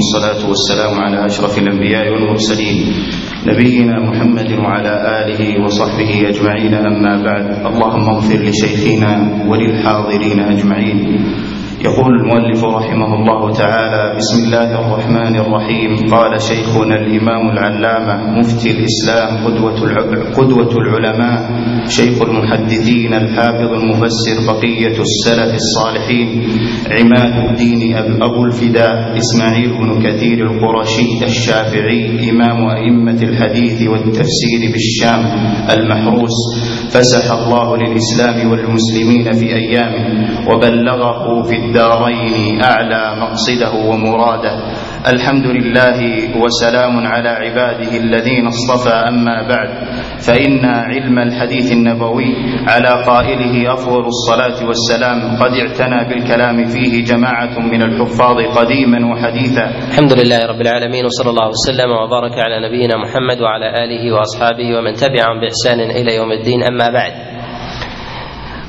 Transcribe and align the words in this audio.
والصلاة 0.00 0.48
والسلام 0.48 0.94
على 1.00 1.26
أشرف 1.26 1.58
الأنبياء 1.58 2.12
والمرسلين 2.12 2.76
نبينا 3.46 4.00
محمد 4.08 4.52
وعلى 4.52 4.92
آله 5.20 5.64
وصحبه 5.64 6.28
أجمعين. 6.28 6.74
أما 6.74 7.22
بعد 7.22 7.66
اللهم 7.66 8.08
اغفر 8.08 8.40
لشيخنا 8.48 9.12
وللحاضرين 9.48 10.40
أجمعين. 10.40 10.98
يقول 11.84 12.20
المؤلف 12.20 12.64
رحمه 12.64 13.14
الله 13.14 13.52
تعالى 13.52 14.16
بسم 14.16 14.44
الله 14.44 14.68
الرحمن 14.80 15.36
الرحيم. 15.36 15.90
قال 16.10 16.42
شيخنا 16.42 16.96
الإمام 16.96 17.50
العلامة 17.50 18.38
مفتي 18.38 18.70
الإسلام 18.70 19.46
قدوة, 19.46 19.80
قدوة 20.36 20.72
العلماء 20.76 21.38
شيخ 21.88 22.22
المحدثين 22.22 23.14
الحافظ 23.14 23.70
المفسر 23.80 24.36
بقية 24.52 24.96
السلف 25.08 25.54
الصالحين 25.54 26.28
عماد 26.98 27.50
الدين 27.50 27.96
أبو 28.22 28.44
الفداء 28.44 29.16
إسماعيل 29.16 29.70
بن 29.78 30.08
كثير 30.08 30.38
القرشي 30.50 31.24
الشافعي 31.24 32.30
إمام 32.30 32.68
أئمة 32.68 33.22
الحديث 33.22 33.88
والتفسير 33.88 34.60
بالشام 34.72 35.22
المحروس. 35.70 36.36
فسح 36.90 37.32
الله 37.32 37.76
للإسلام 37.76 38.50
والمسلمين 38.50 39.32
في 39.32 39.46
أيامه 39.54 40.04
وبلغه 40.48 41.42
في 41.42 41.56
الدارين 41.70 42.62
أعلى 42.62 43.20
مقصده 43.22 43.72
ومراده. 43.90 44.54
الحمد 45.12 45.46
لله 45.46 45.98
وسلام 46.42 47.06
على 47.06 47.28
عباده 47.28 47.96
الذين 47.96 48.46
اصطفى 48.46 48.94
أما 49.08 49.48
بعد. 49.48 49.70
فإن 50.18 50.64
علم 50.64 51.18
الحديث 51.18 51.72
النبوي 51.72 52.34
على 52.68 53.04
قائله 53.06 53.72
أفضل 53.72 54.04
الصلاة 54.06 54.66
والسلام 54.66 55.18
قد 55.36 55.52
اعتنى 55.62 56.08
بالكلام 56.08 56.64
فيه 56.64 57.04
جماعة 57.04 57.58
من 57.58 57.82
الحفاظ 57.82 58.36
قديما 58.58 58.98
وحديثا. 59.12 59.64
الحمد 59.90 60.12
لله 60.12 60.46
رب 60.46 60.60
العالمين 60.60 61.04
وصلى 61.04 61.30
الله 61.30 61.48
وسلم 61.48 61.90
وبارك 61.90 62.38
على 62.38 62.68
نبينا 62.68 62.96
محمد 62.96 63.40
وعلى 63.40 63.84
آله 63.84 64.12
وأصحابه 64.12 64.78
ومن 64.78 64.92
تبعهم 64.94 65.40
بإحسان 65.40 65.80
إلى 65.80 66.16
يوم 66.16 66.32
الدين. 66.32 66.62
أما 66.62 66.90
بعد 66.90 67.12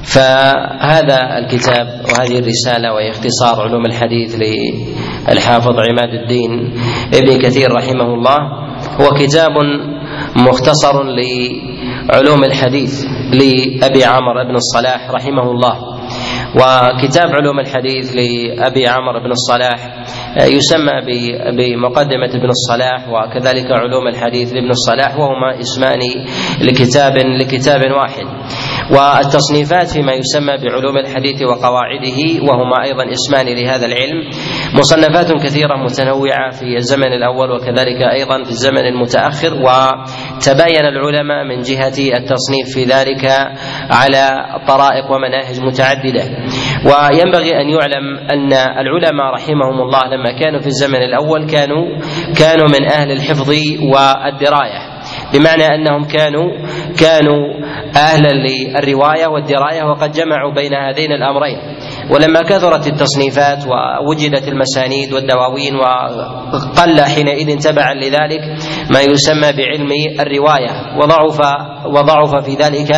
فهذا 0.04 1.38
الكتاب 1.38 1.88
وهذه 2.10 2.40
الرسالة 2.40 2.94
وهي 2.94 3.10
اختصار 3.10 3.62
علوم 3.62 3.86
الحديث 3.86 4.36
للحافظ 4.36 5.80
عماد 5.80 6.14
الدين 6.24 6.74
ابن 7.14 7.38
كثير 7.42 7.72
رحمه 7.72 8.14
الله 8.14 8.38
هو 9.02 9.10
كتاب 9.10 9.52
مختصر 10.36 11.04
لعلوم 11.04 12.44
الحديث 12.44 13.06
لأبي 13.34 14.04
عمرو 14.06 14.44
بن 14.50 14.56
الصلاح 14.56 15.12
رحمه 15.12 15.52
الله. 15.52 15.91
وكتاب 16.56 17.30
علوم 17.36 17.60
الحديث 17.60 18.16
لأبي 18.16 18.88
عمرو 18.88 19.20
بن 19.20 19.32
الصلاح 19.32 19.80
يسمى 20.38 20.92
بمقدمة 21.58 22.32
ابن 22.36 22.50
الصلاح 22.50 23.10
وكذلك 23.10 23.72
علوم 23.72 24.08
الحديث 24.08 24.54
لابن 24.54 24.70
الصلاح 24.70 25.18
وهما 25.18 25.60
اسمان 25.60 26.00
لكتاب 26.62 27.18
لكتاب 27.18 27.82
واحد. 27.92 28.26
والتصنيفات 28.92 29.88
فيما 29.88 30.14
يسمى 30.14 30.58
بعلوم 30.58 30.98
الحديث 30.98 31.42
وقواعده 31.44 32.20
وهما 32.48 32.84
أيضا 32.84 33.04
اسمان 33.12 33.46
لهذا 33.46 33.86
العلم. 33.86 34.30
مصنفات 34.74 35.32
كثيرة 35.44 35.76
متنوعة 35.76 36.50
في 36.52 36.76
الزمن 36.76 37.14
الأول 37.14 37.52
وكذلك 37.52 38.02
أيضا 38.14 38.44
في 38.44 38.50
الزمن 38.50 38.86
المتأخر 38.86 39.54
وتباين 39.54 40.86
العلماء 40.86 41.44
من 41.44 41.62
جهة 41.62 42.18
التصنيف 42.18 42.68
في 42.74 42.84
ذلك 42.84 43.26
على 43.90 44.30
طرائق 44.68 45.12
ومناهج 45.12 45.60
متعددة. 45.62 46.24
وينبغي 46.86 47.62
أن 47.62 47.70
يعلم 47.70 48.18
أن 48.34 48.54
العلماء 48.54 49.34
رحمهم 49.34 49.82
الله 49.82 50.02
لما 50.16 50.32
كانوا 50.40 50.60
في 50.60 50.68
الزمن 50.68 51.02
الأول 51.02 51.50
كانوا 51.50 52.00
كانوا 52.40 52.68
من 52.68 52.92
أهل 52.92 53.12
الحفظ 53.12 53.50
والدراية. 53.82 54.82
بمعنى 55.34 55.76
أنهم 55.76 56.04
كانوا 56.04 56.52
كانوا 57.00 57.62
أهلا 57.96 58.30
للرواية 58.34 59.28
والدراية 59.28 59.84
وقد 59.84 60.12
جمعوا 60.12 60.54
بين 60.54 60.74
هذين 60.74 61.12
الأمرين. 61.12 61.58
ولما 62.12 62.42
كثرت 62.42 62.88
التصنيفات 62.88 63.64
ووجدت 63.68 64.48
المسانيد 64.48 65.14
والدواوين 65.14 65.76
وقل 65.76 67.02
حينئذ 67.02 67.60
تبعا 67.60 67.94
لذلك 67.94 68.42
ما 68.94 69.02
يسمى 69.02 69.52
بعلم 69.58 69.92
الرواية 70.20 70.98
وضعف 71.02 71.40
وضعف 71.86 72.46
في 72.46 72.56
ذلك 72.56 72.92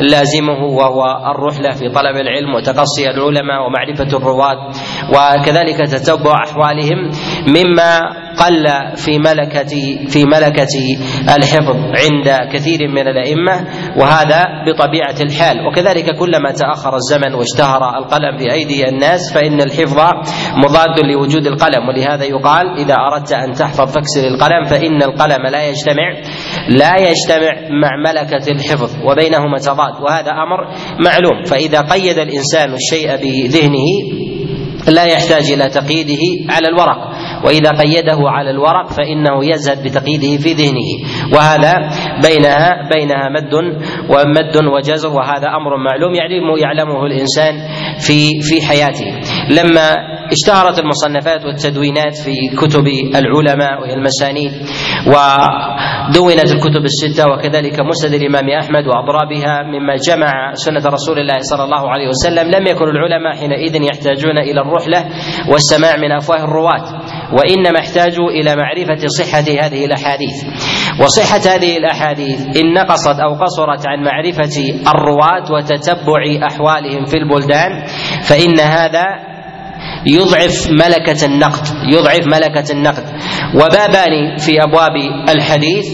لازمه 0.00 0.64
وهو 0.64 1.02
الرحلة 1.30 1.70
في 1.70 1.88
طلب 1.88 2.16
العلم 2.16 2.54
وتقصي 2.54 3.10
العلماء 3.10 3.66
ومعرفة 3.66 4.16
الرواة 4.16 4.68
وكذلك 5.10 5.76
تتبع 5.76 6.34
أحوالهم 6.44 7.10
مما 7.48 8.23
قل 8.38 8.66
في 8.96 9.18
ملكة 9.18 9.72
في 10.08 10.24
ملكة 10.24 10.74
الحفظ 11.36 11.76
عند 11.76 12.52
كثير 12.52 12.88
من 12.88 13.08
الأئمة 13.08 13.66
وهذا 13.96 14.44
بطبيعة 14.66 15.16
الحال. 15.20 15.56
وكذلك 15.66 16.18
كلما 16.18 16.50
تأخر 16.52 16.96
الزمن 16.96 17.34
واشتهر 17.34 17.98
القلم 17.98 18.38
في 18.38 18.52
أيدي 18.52 18.88
الناس 18.88 19.32
فإن 19.34 19.60
الحفظ 19.60 20.00
مضاد 20.64 21.00
لوجود 21.12 21.46
القلم. 21.46 21.88
ولهذا 21.88 22.24
يقال 22.24 22.78
إذا 22.78 22.94
أردت 22.94 23.32
أن 23.32 23.52
تحفظ 23.52 23.94
فاكسر 23.94 24.26
القلم 24.26 24.64
فإن 24.64 25.02
القلم 25.02 25.46
لا 25.52 25.68
يجتمع 25.68 26.08
لا 26.68 26.96
يجتمع 26.98 27.52
مع 27.82 27.90
ملكة 28.10 28.52
الحفظ 28.52 28.90
وبينهما 29.04 29.58
تضاد. 29.58 30.02
وهذا 30.02 30.30
أمر 30.30 30.60
معلوم. 31.04 31.44
فإذا 31.46 31.80
قيد 31.80 32.18
الإنسان 32.18 32.74
الشيء 32.74 33.16
بذهنه 33.16 33.88
لا 34.88 35.04
يحتاج 35.04 35.50
إلى 35.52 35.70
تقييده 35.70 36.52
على 36.54 36.68
الورق. 36.68 37.14
وإذا 37.44 37.70
قيده 37.70 38.18
على 38.20 38.50
الورق 38.50 38.88
فإنه 38.90 39.44
يزهد 39.54 39.82
بتقييده 39.84 40.42
في 40.42 40.52
ذهنه. 40.52 40.88
وهذا 41.32 41.72
بينها 42.22 42.88
بينها 42.94 43.28
مد 43.28 43.54
ومد 44.08 44.56
وجزر 44.74 45.08
وهذا 45.08 45.48
أمر 45.48 45.76
معلوم 45.76 46.14
يعلم 46.14 46.56
يعلمه 46.62 47.06
الإنسان 47.06 47.54
في 48.06 48.40
في 48.40 48.66
حياته. 48.66 49.06
لما 49.50 50.13
اشتهرت 50.34 50.78
المصنفات 50.78 51.44
والتدوينات 51.44 52.16
في 52.16 52.34
كتب 52.60 52.86
العلماء 53.20 53.80
وهي 53.80 53.94
المسانيد 53.94 54.52
ودونت 55.06 56.50
الكتب 56.52 56.84
الستة 56.84 57.24
وكذلك 57.30 57.80
مسند 57.80 58.14
الإمام 58.14 58.48
أحمد 58.62 58.84
وأضرابها 58.86 59.62
مما 59.62 59.94
جمع 60.08 60.52
سنة 60.54 60.84
رسول 60.86 61.18
الله 61.18 61.38
صلى 61.40 61.64
الله 61.64 61.90
عليه 61.90 62.08
وسلم. 62.08 62.50
لم 62.50 62.66
يكن 62.66 62.84
العلماء 62.84 63.36
حينئذ 63.36 63.82
يحتاجون 63.82 64.38
إلى 64.38 64.60
الرحلة 64.60 65.04
والسماع 65.52 65.96
من 65.96 66.12
أفواه 66.12 66.44
الرواة 66.44 66.84
وإنما 67.32 67.78
احتاجوا 67.78 68.30
إلى 68.30 68.56
معرفة 68.56 69.06
صحة 69.06 69.66
هذه 69.66 69.84
الأحاديث. 69.84 70.36
وصحة 71.00 71.54
هذه 71.54 71.76
الأحاديث 71.76 72.40
إن 72.56 72.72
نقصت 72.72 73.20
أو 73.20 73.34
قصرت 73.34 73.86
عن 73.86 73.98
معرفة 74.04 74.56
الرواة 74.94 75.52
وتتبع 75.52 76.22
أحوالهم 76.46 77.04
في 77.04 77.16
البلدان 77.16 77.86
فإن 78.22 78.60
هذا 78.60 79.33
يضعف 80.06 80.70
ملكة 80.70 81.26
النقد 81.26 81.66
يضعف 81.94 82.26
ملكة 82.26 82.72
النقد. 82.72 83.04
وبابان 83.54 84.36
في 84.38 84.62
أبواب 84.62 84.92
الحديث 85.28 85.86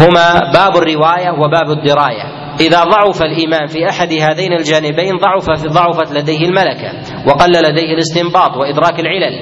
هما 0.00 0.52
باب 0.54 0.76
الرواية 0.76 1.30
وباب 1.30 1.78
الدراية. 1.78 2.38
إذا 2.60 2.84
ضعف 2.84 3.22
الإيمان 3.22 3.66
في 3.66 3.88
أحد 3.88 4.12
هذين 4.12 4.52
الجانبين 4.52 5.12
ضعف 5.16 5.66
ضعفت 5.66 6.12
لديه 6.12 6.38
الملكة 6.46 6.92
وقل 7.26 7.50
لديه 7.52 7.94
الاستنباط 7.94 8.56
وإدراك 8.56 9.00
العلل. 9.00 9.34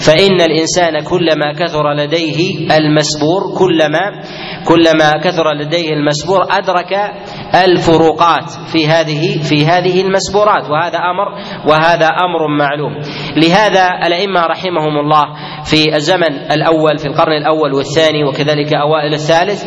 فإن 0.00 0.40
الإنسان 0.40 1.00
كلما 1.00 1.52
كثر 1.58 1.92
لديه 1.92 2.56
المسبور 2.76 3.40
كلما 3.58 4.00
كلما 4.64 5.12
كثر 5.22 5.54
لديه 5.60 5.92
المسبور 5.92 6.40
أدرك 6.50 6.92
الفروقات 7.54 8.50
في 8.72 8.86
هذه 8.88 9.42
في 9.42 9.66
هذه 9.66 10.00
المسبورات. 10.00 10.70
وهذا 10.70 10.98
أمر 10.98 11.28
وهذا 11.68 12.06
أمر 12.06 12.48
معلوم. 12.58 12.94
لهذا 13.36 13.88
الأئمة 14.06 14.40
رحمهم 14.46 14.98
الله 14.98 15.24
في 15.64 15.96
الزمن 15.96 16.32
الأول 16.52 16.98
في 16.98 17.06
القرن 17.06 17.32
الأول 17.32 17.74
والثاني 17.74 18.24
وكذلك 18.24 18.74
أوائل 18.74 19.14
الثالث 19.14 19.64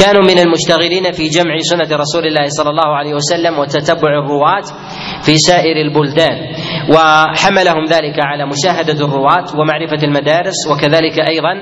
كانوا 0.00 0.22
من 0.22 0.38
المشتغلين 0.38 1.12
في 1.12 1.28
جمع 1.28 1.56
سنة 1.58 1.96
رسول 1.96 2.26
الله 2.26 2.46
صلى 2.46 2.70
الله 2.70 2.96
عليه 2.96 3.14
وسلم 3.14 3.58
وتتبع 3.58 4.08
الرواة. 4.18 4.62
في 5.30 5.36
سائر 5.36 5.76
البلدان 5.76 6.38
وحملهم 6.94 7.84
ذلك 7.84 8.14
على 8.18 8.46
مشاهدة 8.46 9.04
الرواة 9.04 9.44
ومعرفة 9.58 10.04
المدارس 10.04 10.54
وكذلك 10.70 11.20
أيضا 11.30 11.54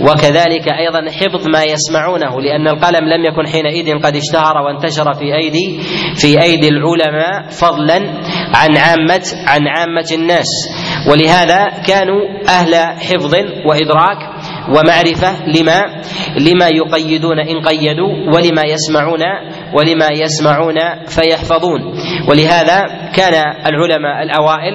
وكذلك 0.00 0.68
أيضا 0.68 1.10
حفظ 1.10 1.48
ما 1.48 1.62
يسمعونه 1.64 2.40
لأن 2.40 2.68
القلم 2.68 3.08
لم 3.08 3.24
يكن 3.24 3.46
حينئذ 3.46 3.98
قد 4.02 4.16
اشتهر 4.16 4.56
وانتشر 4.56 5.14
في 5.14 5.34
أيدي 5.36 5.80
في 6.14 6.42
أيدي 6.42 6.68
العلماء 6.68 7.48
فضلا 7.50 7.96
عن 8.54 8.76
عامة 8.76 9.22
عن 9.46 9.68
عامة 9.68 10.08
الناس. 10.12 10.46
ولهذا 11.10 11.68
كانوا 11.86 12.20
أهل 12.48 12.74
حفظ 13.00 13.34
وإدراك 13.66 14.35
ومعرفة 14.68 15.46
لما 15.46 15.78
لما 16.38 16.68
يقيدون 16.68 17.38
إن 17.40 17.60
قيدوا 17.60 18.12
ولما 18.34 18.62
يسمعون 18.64 19.22
ولما 19.74 20.08
يسمعون 20.12 20.74
فيحفظون. 21.06 21.80
ولهذا 22.30 22.84
كان 23.16 23.34
العلماء 23.66 24.22
الأوائل 24.22 24.74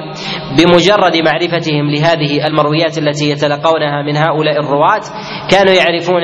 بمجرد 0.58 1.16
معرفتهم 1.18 1.92
لهذه 1.92 2.48
المرويات 2.48 2.98
التي 2.98 3.30
يتلقونها 3.30 4.02
من 4.02 4.18
هؤلاء 4.18 4.60
الرواة 4.60 5.02
كانوا 5.52 5.74
يعرفون 5.74 6.24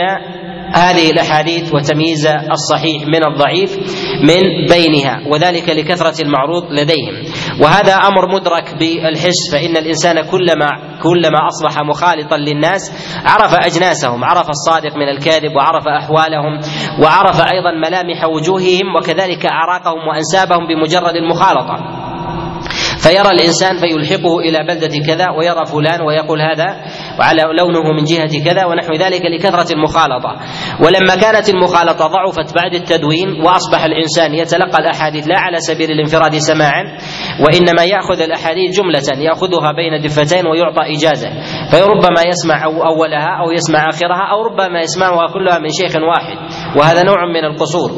هذه 0.73 1.11
الأحاديث 1.11 1.73
وتمييز 1.73 2.27
الصحيح 2.27 3.07
من 3.07 3.25
الضعيف 3.27 3.77
من 4.23 4.67
بينها 4.69 5.21
وذلك 5.27 5.69
لكثرة 5.69 6.21
المعروض 6.25 6.63
لديهم. 6.71 7.15
وهذا 7.61 7.93
أمر 7.95 8.35
مدرك 8.35 8.75
بالحس 8.79 9.51
فإن 9.51 9.77
الإنسان 9.77 10.15
كلما 10.31 10.69
كلما 11.03 11.39
أصبح 11.47 11.81
مخالطا 11.83 12.37
للناس 12.37 12.91
عرف 13.25 13.53
أجناسهم 13.65 14.23
عرف 14.23 14.49
الصادق 14.49 14.95
من 14.95 15.09
الكاذب 15.09 15.55
وعرف 15.55 15.87
أحوالهم 15.87 16.59
وعرف 17.03 17.41
أيضا 17.41 17.71
ملامح 17.87 18.25
وجوههم 18.25 18.95
وكذلك 18.97 19.45
أعراقهم 19.45 20.07
وأنسابهم 20.07 20.67
بمجرد 20.67 21.15
المخالطة. 21.15 21.75
فيرى 22.97 23.29
الإنسان 23.31 23.77
فيلحقه 23.77 24.39
إلى 24.39 24.59
بلدة 24.67 24.93
كذا 25.07 25.29
ويرى 25.37 25.65
فلان 25.65 26.01
ويقول 26.01 26.41
هذا 26.41 26.75
وعلى 27.19 27.41
لونه 27.59 27.91
من 27.97 28.03
جهة 28.03 28.43
كذا 28.45 28.65
ونحو 28.65 28.93
ذلك 28.93 29.21
لكثرة 29.25 29.73
المخالطة. 29.73 30.31
ولما 30.81 31.15
كانت 31.15 31.49
المخالطة 31.49 32.07
ضعفت 32.07 32.55
بعد 32.55 32.73
التدوين 32.73 33.41
وأصبح 33.45 33.83
الإنسان 33.83 34.33
يتلقى 34.33 34.77
الأحاديث 34.79 35.27
لا 35.27 35.39
على 35.39 35.57
سبيل 35.59 35.91
الانفراد 35.91 36.35
سماعا 36.35 36.83
وإنما 37.45 37.83
يأخذ 37.83 38.21
الأحاديث 38.21 38.77
جملة 38.77 39.23
يأخذها 39.23 39.71
بين 39.71 40.01
دفتين 40.01 40.47
ويعطى 40.47 40.81
إجازة. 40.95 41.29
فربما 41.71 42.21
يسمع 42.27 42.65
أو 42.65 42.85
أولها 42.85 43.31
أو 43.41 43.51
يسمع 43.51 43.89
آخرها 43.89 44.31
أو 44.31 44.41
ربما 44.41 44.79
يسمعها 44.79 45.27
كلها 45.33 45.59
من 45.59 45.69
شيخ 45.69 45.95
واحد 45.95 46.37
وهذا 46.77 47.03
نوع 47.03 47.25
من 47.25 47.43
القصور. 47.45 47.89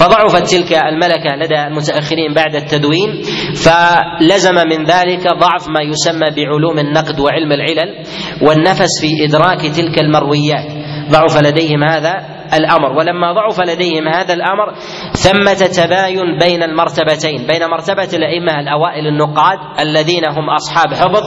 فضعفت 0.00 0.54
تلك 0.54 0.72
الملكة 0.72 1.36
لدى 1.42 1.66
المتأخرين 1.66 2.34
بعد 2.34 2.54
التدوين 2.54 3.22
فلزم 3.64 4.54
من 4.54 4.84
ذلك 4.84 5.22
ضعف 5.40 5.68
ما 5.68 5.82
يسمى 5.82 6.30
بعلوم 6.36 6.78
النقد 6.78 7.20
وعلم 7.20 7.52
العلل 7.52 8.02
والنفس 8.66 9.00
في 9.00 9.24
إدراك 9.24 9.60
تلك 9.76 9.98
المرويات. 9.98 10.75
ضعف 11.10 11.42
لديهم 11.42 11.84
هذا 11.84 12.36
الأمر. 12.54 12.92
ولما 12.92 13.32
ضعف 13.32 13.60
لديهم 13.60 14.08
هذا 14.08 14.34
الأمر 14.34 14.74
ثمة 15.12 15.66
تباين 15.66 16.38
بين 16.38 16.62
المرتبتين 16.62 17.46
بين 17.46 17.66
مرتبة 17.70 18.08
الأئمة 18.18 18.60
الأوائل 18.60 19.06
النقاد 19.06 19.58
الذين 19.80 20.22
هم 20.30 20.50
أصحاب 20.50 20.94
حفظ 20.94 21.24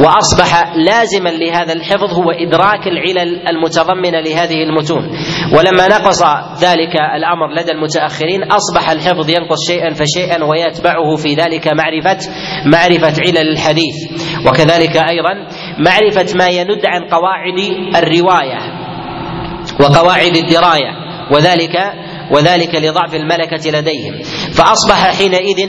وأصبح 0.00 0.76
لازما 0.76 1.28
لهذا 1.28 1.72
الحفظ 1.72 2.14
هو 2.14 2.30
إدراك 2.30 2.86
العلل 2.86 3.48
المتضمنة 3.48 4.20
لهذه 4.20 4.62
المتون. 4.68 5.10
ولما 5.56 5.88
نقص 5.88 6.22
ذلك 6.64 6.94
الأمر 7.16 7.54
لدى 7.54 7.72
المتأخرين 7.72 8.42
أصبح 8.42 8.90
الحفظ 8.90 9.30
ينقص 9.30 9.58
شيئا 9.68 9.94
فشيئا 9.94 10.44
ويتبعه 10.44 11.16
في 11.16 11.34
ذلك 11.34 11.68
معرفة 11.68 12.18
معرفة 12.66 13.22
علل 13.22 13.48
الحديث. 13.52 13.96
وكذلك 14.46 14.96
أيضا 14.96 15.34
معرفة 15.78 16.38
ما 16.38 16.48
يند 16.48 16.86
عن 16.86 17.00
قواعد 17.04 17.58
الرواية. 17.96 18.81
وقواعد 19.82 20.36
الدراية 20.36 20.92
وذلك 21.34 21.76
وذلك 22.30 22.74
لضعف 22.74 23.14
الملكة 23.14 23.70
لديهم. 23.70 24.22
فأصبح 24.52 25.18
حينئذ 25.18 25.68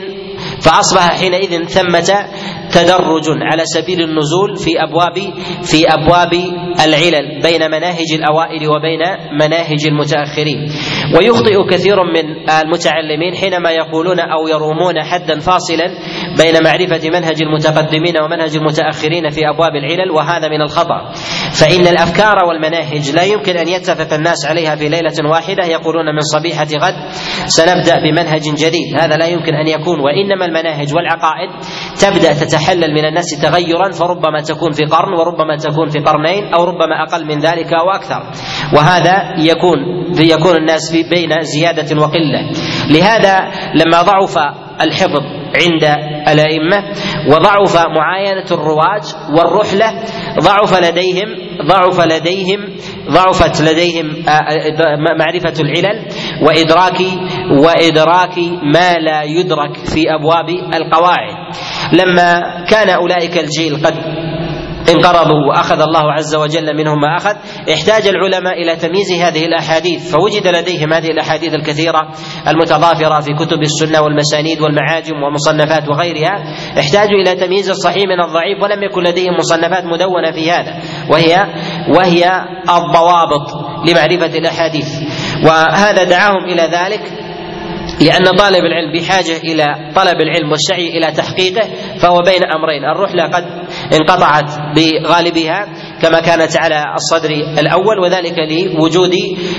فأصبح 0.62 1.20
حينئذ 1.20 1.64
ثمة 1.66 2.28
تدرج 2.72 3.26
على 3.42 3.64
سبيل 3.66 4.02
النزول 4.02 4.56
في 4.58 4.84
ابواب 4.84 5.18
في 5.64 5.86
أبواب 5.94 6.34
العلل 6.86 7.42
بين 7.44 7.72
مناهج 7.72 8.10
الأوائل 8.16 8.68
وبين 8.68 9.02
مناهج 9.40 9.86
المتأخرين. 9.88 10.70
ويخطئ 11.18 11.68
كثير 11.70 11.96
من 12.04 12.50
المتعلمين 12.50 13.36
حينما 13.36 13.72
يقولون 13.72 14.20
أو 14.20 14.48
يرومون 14.48 15.04
حدا 15.04 15.40
فاصلا 15.40 15.86
بين 16.38 16.64
معرفة 16.64 17.10
منهج 17.10 17.42
المتقدمين 17.42 18.22
ومنهج 18.22 18.56
المتأخرين 18.56 19.30
في 19.30 19.42
أبواب 19.50 19.76
العلل 19.76 20.12
وهذا 20.12 20.48
من 20.50 20.62
الخطأ. 20.62 21.12
فإن 21.52 21.88
الأفكار 21.88 22.36
والمناهج 22.48 23.12
لا 23.16 23.24
يمكن 23.24 23.58
أن 23.58 23.68
يتفق 23.68 24.14
الناس 24.14 24.46
عليها 24.46 24.76
في 24.76 24.90
ليلة 24.90 25.30
واحدة 25.30 25.66
يقولون 25.66 26.16
من 26.16 26.22
صبيحة 26.22 26.68
غد 26.82 26.96
سنبدأ 27.46 28.00
بمنهج 28.00 28.42
جديد. 28.42 29.02
هذا 29.02 29.18
لا 29.18 29.26
يمكن 29.26 29.56
أن 29.56 29.68
يكون 29.68 30.00
وإنما 30.00 30.46
المناهج 30.46 30.96
والعقائد 30.96 31.50
تبدأ 32.02 32.34
تتحلل 32.34 32.94
من 32.94 33.06
الناس 33.06 33.42
تغيرا 33.42 33.92
فربما 33.92 34.42
تكون 34.42 34.72
في 34.72 34.86
قرن 34.86 35.14
وربما 35.14 35.58
تكون 35.58 35.90
في 35.90 36.00
قرنين 36.00 36.54
أو 36.54 36.64
ربما 36.64 37.04
أقل 37.04 37.26
من 37.26 37.40
ذلك 37.40 37.74
أو 37.74 37.92
أكثر. 37.92 38.24
وهذا 38.78 39.34
يكون 39.38 39.80
يكون 40.20 40.56
الناس 40.56 40.92
بين 40.92 41.42
زيادة 41.42 42.02
وقلة. 42.02 42.52
لهذا 42.90 43.52
لما 43.76 44.02
ضعف 44.02 44.38
الحفظ 44.82 45.43
عند 45.56 45.84
الأئمة 46.28 46.84
وضعف 47.28 47.86
معاينة 47.88 48.46
الرواة 48.52 49.02
والرحلة 49.38 49.94
ضعف 50.40 50.80
لديهم 50.80 51.28
ضعف 51.68 52.06
لديهم 52.06 52.60
ضعفت 53.10 53.62
لديهم 53.62 54.06
معرفة 55.20 55.54
العلل 55.62 56.06
وإدراك 56.42 57.02
وإدراك 57.64 58.38
ما 58.74 58.94
لا 58.94 59.24
يدرك 59.24 59.78
في 59.78 60.14
أبواب 60.16 60.50
القواعد. 60.50 61.36
لما 61.94 62.42
كان 62.70 62.90
أولئك 62.90 63.38
الجيل 63.38 63.86
قد 63.86 63.96
انقرضوا 64.90 65.48
وأخذ 65.50 65.82
الله 65.82 66.12
عز 66.12 66.36
وجل 66.36 66.78
منهم 66.78 67.02
ما 67.02 67.18
أخذ. 67.18 67.36
احتاج 67.74 68.08
العلماء 68.08 68.54
إلى 68.54 68.76
تمييز 68.76 69.12
هذه 69.12 69.46
الأحاديث 69.46 70.12
فوجد 70.12 70.48
لديهم 70.48 70.94
هذه 70.94 71.08
الأحاديث 71.08 71.54
الكثيرة 71.54 72.10
المتضافرة 72.48 73.20
في 73.20 73.34
كتب 73.46 73.62
السنة 73.62 74.02
والمسانيد 74.02 74.62
والمعاجم 74.62 75.24
والمصنفات 75.24 75.90
وغيرها. 75.90 76.44
احتاجوا 76.80 77.20
إلى 77.22 77.36
تمييز 77.36 77.70
الصحيح 77.70 78.04
من 78.04 78.22
الضعيف 78.22 78.64
ولم 78.64 78.84
يكن 78.84 79.04
لديهم 79.04 79.38
مصنفات 79.38 79.84
مدونة 79.86 80.32
في 80.32 80.52
هذا. 80.52 80.74
وهي 81.10 81.48
وهي 81.98 82.46
الضوابط 82.70 83.48
لمعرفة 83.90 84.38
الأحاديث. 84.38 84.88
وهذا 85.46 86.04
دعاهم 86.04 86.46
إلى 86.46 86.62
ذلك 86.62 87.02
لأن 88.02 88.38
طالب 88.38 88.64
العلم 88.66 88.92
بحاجة 88.96 89.38
إلى 89.38 89.66
طلب 89.96 90.22
العلم 90.22 90.52
والسعي 90.52 90.88
إلى 90.98 91.12
تحقيقه 91.12 91.68
فهو 92.00 92.18
بين 92.18 92.42
أمرين. 92.44 92.84
الرحلة 92.96 93.24
قد 93.24 93.63
انقطعت 93.94 94.52
بغالبها 94.76 95.66
كما 96.02 96.20
كانت 96.20 96.58
على 96.58 96.84
الصدر 96.96 97.30
الأول 97.60 98.00
وذلك 98.00 98.36
لوجود 98.52 99.14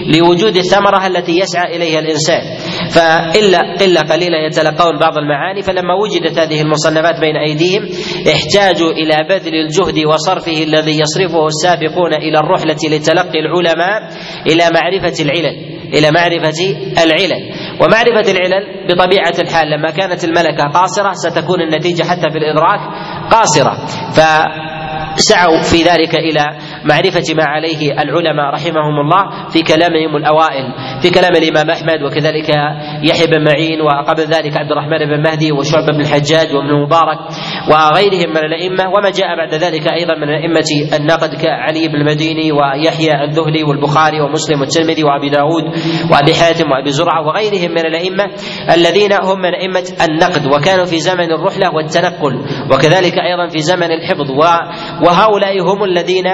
لوجود 0.06 0.56
الثمرة 0.56 1.06
التي 1.06 1.38
يسعى 1.38 1.76
إليها 1.76 1.98
الإنسان. 1.98 2.42
فإلا 2.90 3.58
قلة 3.80 4.00
قليلة 4.00 4.36
يتلقون 4.46 4.98
بعض 4.98 5.18
المعاني. 5.18 5.62
فلما 5.62 5.94
وجدت 5.94 6.38
هذه 6.38 6.60
المصنفات 6.60 7.20
بين 7.20 7.36
أيديهم 7.36 7.88
احتاجوا 8.34 8.90
إلى 8.90 9.16
بذل 9.28 9.54
الجهد 9.54 10.06
وصرفه 10.06 10.62
الذي 10.62 11.00
يصرفه 11.00 11.46
السابقون 11.46 12.14
إلى 12.14 12.38
الرحلة 12.38 12.76
لتلقي 12.90 13.38
العلماء 13.40 14.10
إلى 14.46 14.64
معرفة 14.74 15.22
العلل 15.24 15.74
إلى 15.94 16.10
معرفة 16.10 16.60
العلل. 17.04 17.42
ومعرفة 17.80 18.32
العلل 18.32 18.86
بطبيعة 18.88 19.34
الحال 19.38 19.70
لما 19.70 19.90
كانت 19.90 20.24
الملكة 20.24 20.64
قاصرة 20.74 21.12
ستكون 21.12 21.60
النتيجة 21.60 22.02
حتى 22.02 22.30
في 22.30 22.38
الإدراك 22.38 22.80
قاصرة. 23.30 23.74
ف 24.16 24.20
سعوا 25.16 25.62
في 25.62 25.82
ذلك 25.82 26.14
إلى 26.14 26.44
معرفة 26.84 27.34
ما 27.36 27.44
عليه 27.44 27.92
العلماء 27.92 28.46
رحمهم 28.54 29.00
الله 29.00 29.48
في 29.48 29.62
كلامهم 29.62 30.16
الأوائل 30.16 30.64
في 31.02 31.10
كلام 31.10 31.32
الإمام 31.36 31.70
أحمد 31.70 32.02
وكذلك 32.02 32.48
يحيى 33.02 33.26
بن 33.26 33.44
معين 33.44 33.80
وقبل 33.80 34.22
ذلك 34.22 34.56
عبد 34.56 34.70
الرحمن 34.72 34.98
بن 34.98 35.22
مهدي 35.22 35.52
وشعبه 35.52 35.92
بن 35.92 36.00
الحجاج 36.00 36.54
وابن 36.54 36.68
المبارك 36.68 37.18
وغيرهم 37.70 38.30
من 38.30 38.44
الأئمة 38.44 38.84
وما 38.88 39.10
جاء 39.10 39.36
بعد 39.36 39.54
ذلك 39.54 39.92
أيضا 39.92 40.14
من 40.14 40.28
ائمه 40.28 40.96
النقد 40.96 41.34
كعلي 41.42 41.88
بن 41.88 41.94
المديني 41.94 42.52
ويحيى 42.52 43.24
الذهلي 43.24 43.62
والبخاري 43.64 44.20
ومسلم 44.20 44.60
والترمذي 44.60 45.04
وأبي 45.04 45.28
داود 45.28 45.64
وأبي 46.12 46.34
حاتم 46.34 46.70
وأبي 46.70 46.90
زرعة 46.90 47.26
وغيرهم 47.26 47.70
من 47.70 47.86
الأئمة 47.86 48.24
الذين 48.74 49.12
هم 49.12 49.38
من 49.38 49.54
أئمة 49.54 49.84
النقد 50.08 50.46
وكانوا 50.46 50.84
في 50.84 50.98
زمن 50.98 51.32
الرحلة 51.32 51.74
والتنقل 51.74 52.34
وكذلك 52.70 53.14
أيضا 53.18 53.48
في 53.48 53.58
زمن 53.58 53.90
الحفظ 53.90 54.30
وهؤلاء 55.04 55.60
هم 55.60 55.84
الذين 55.84 56.24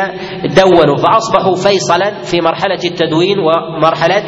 دونوا 0.44 0.96
فأصبحوا 0.96 1.56
فيصلا 1.56 2.22
في 2.22 2.40
مرحلة 2.40 2.78
التدوين 2.84 3.38
ومرحلة 3.38 4.22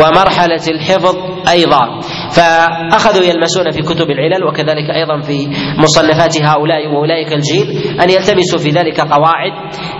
ومرحلة 0.00 0.64
الحفظ 0.68 1.16
أيضا. 1.48 2.00
فأخذوا 2.36 3.24
يلمسون 3.24 3.70
في 3.70 3.82
كتب 3.82 4.10
العلل 4.10 4.44
وكذلك 4.44 4.90
أيضا 4.94 5.20
في 5.20 5.48
مصنفات 5.78 6.42
هؤلاء 6.42 6.86
وأولئك 6.86 7.32
الجيل 7.32 7.66
أن 8.02 8.10
يلتمسوا 8.10 8.58
في 8.58 8.70
ذلك 8.70 9.00
قواعد 9.00 9.52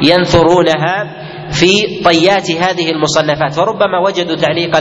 ينثرونها 0.02 1.23
في 1.54 2.02
طيات 2.04 2.50
هذه 2.50 2.90
المصنفات. 2.90 3.52
فربما 3.52 3.98
وجدوا 4.06 4.36
تعليقا 4.36 4.80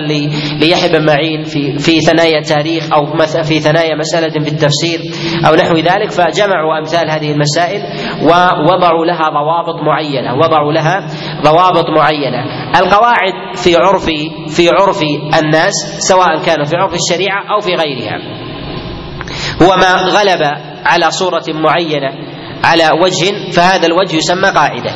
ليحيى 0.62 0.90
بن 0.90 1.06
معين 1.06 1.44
في 1.44 1.78
في 1.78 2.00
ثنايا 2.00 2.42
تاريخ 2.42 2.84
أو 2.94 3.18
في 3.44 3.60
ثنايا 3.60 3.96
مسألة 3.96 4.30
في 4.30 4.52
التفسير 4.52 5.00
أو 5.48 5.56
نحو 5.56 5.76
ذلك 5.76 6.12
فجمعوا 6.12 6.80
أمثال 6.80 7.12
هذه 7.12 7.32
المسائل 7.32 7.82
ووضعوا 8.22 9.06
لها 9.06 9.30
ضوابط 9.30 9.82
معينة 9.82 10.34
وضعوا 10.36 10.74
لها 10.74 11.08
ضوابط 11.44 11.90
معينة. 11.90 12.44
القواعد 12.80 13.34
في 13.56 13.76
عرف 13.76 14.06
في 14.56 14.70
عرف 14.70 15.02
الناس 15.44 15.74
سواء 16.00 16.44
كانوا 16.46 16.66
في 16.66 16.76
عرف 16.76 16.94
الشريعة 16.94 17.56
أو 17.56 17.60
في 17.60 17.76
غيرها. 17.76 18.18
هو 19.62 19.76
ما 19.76 19.94
غلب 19.94 20.42
على 20.86 21.12
صورة 21.12 21.44
معينة 21.48 22.10
على 22.64 22.90
وجه 23.02 23.52
فهذا 23.52 23.88
الوجه 23.88 24.16
يسمى 24.16 24.50
قاعدة. 24.50 24.96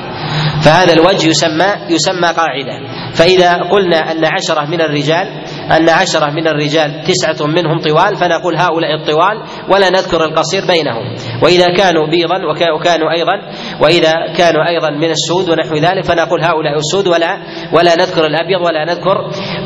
فهذا 0.68 0.94
الوجه 0.94 1.28
يسمى 1.28 1.70
يسمى 1.90 2.28
قاعدة. 2.28 2.76
فإذا 3.16 3.54
قلنا 3.72 4.12
أن 4.12 4.26
عشرة 4.26 4.66
من 4.66 4.82
الرجال 4.82 5.28
أن 5.72 5.90
عشرة 5.90 6.30
من 6.30 6.48
الرجال 6.48 7.04
تسعة 7.04 7.48
منهم 7.48 7.80
طوال 7.80 8.16
فنقول 8.16 8.56
هؤلاء 8.56 8.96
الطوال 8.96 9.44
ولا 9.70 9.90
نذكر 9.90 10.26
القصير 10.26 10.62
بينهم. 10.68 11.16
وإذا 11.44 11.66
كانوا 11.78 12.08
بيضا 12.08 12.38
وكانوا 12.76 13.12
أيضا 13.12 13.34
وإذا 13.82 14.14
كانوا 14.38 14.68
أيضا 14.68 14.90
من 14.90 15.10
السود 15.10 15.50
ونحو 15.50 15.76
ذلك 15.76 16.04
فنقول 16.04 16.44
هؤلاء 16.44 16.78
السود 16.78 17.08
ولا 17.08 17.38
ولا 17.74 17.96
نذكر 17.96 18.26
الأبيض 18.26 18.62
ولا 18.62 18.86
نذكر 18.86 19.18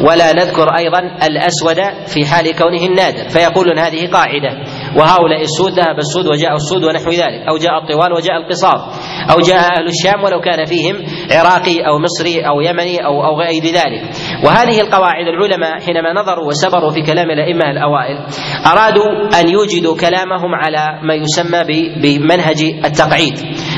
ولا 0.08 0.34
نذكر 0.34 0.68
أيضا 0.78 1.00
الأسود 1.00 1.80
في 2.08 2.26
حال 2.26 2.56
كونه 2.56 2.86
النادر. 2.86 3.30
فيقولون 3.30 3.80
هذه 3.80 4.08
قاعدة. 4.08 4.52
وهؤلاء 4.98 5.42
السود 5.42 5.72
ذهب 5.72 5.98
السود 5.98 6.28
وجاء 6.28 6.56
السود 6.56 6.84
ونحو 6.84 7.10
ذلك. 7.10 7.48
أو 7.50 7.58
جاء 7.58 7.78
الطوال 7.78 8.14
وجاء 8.14 8.38
القصار. 8.38 8.94
أو 9.32 9.40
جاء 9.40 9.58
أهل 9.58 9.88
الشام 9.88 10.24
ولو 10.24 10.42
كان 10.42 10.66
فيهم 10.66 10.96
عراقي 11.32 11.76
أو 11.88 12.00
مصري 12.00 12.48
أو 12.48 12.62
يمني 12.62 13.06
أو 13.06 13.26
أو 13.26 13.40
غير 13.40 13.64
ذلك. 13.64 14.02
وهذه 14.46 14.82
القواعد 14.82 15.28
العلماء 15.28 15.80
حينما 15.92 16.14
نظروا 16.22 16.48
وسبروا 16.48 16.92
في 16.92 17.02
كلام 17.02 17.32
الأئمة 17.32 17.72
الأوائل 17.72 18.18
أرادوا 18.66 19.40
أن 19.40 19.50
يوجدوا 19.50 19.98
كلامهم 19.98 20.56
على 20.56 21.00
ما 21.04 21.14
يسمى 21.14 21.62
بمنهج 22.02 22.62
التقعيد. 22.86 23.34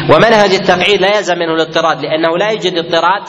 ومنهج 0.09 0.51
التقعيد 0.53 1.01
لا 1.01 1.17
يلزم 1.17 1.35
منه 1.35 1.53
الاضطراد 1.53 1.97
لأنه 2.05 2.37
لا 2.37 2.49
يوجد 2.49 2.73
اضطراد 2.77 3.23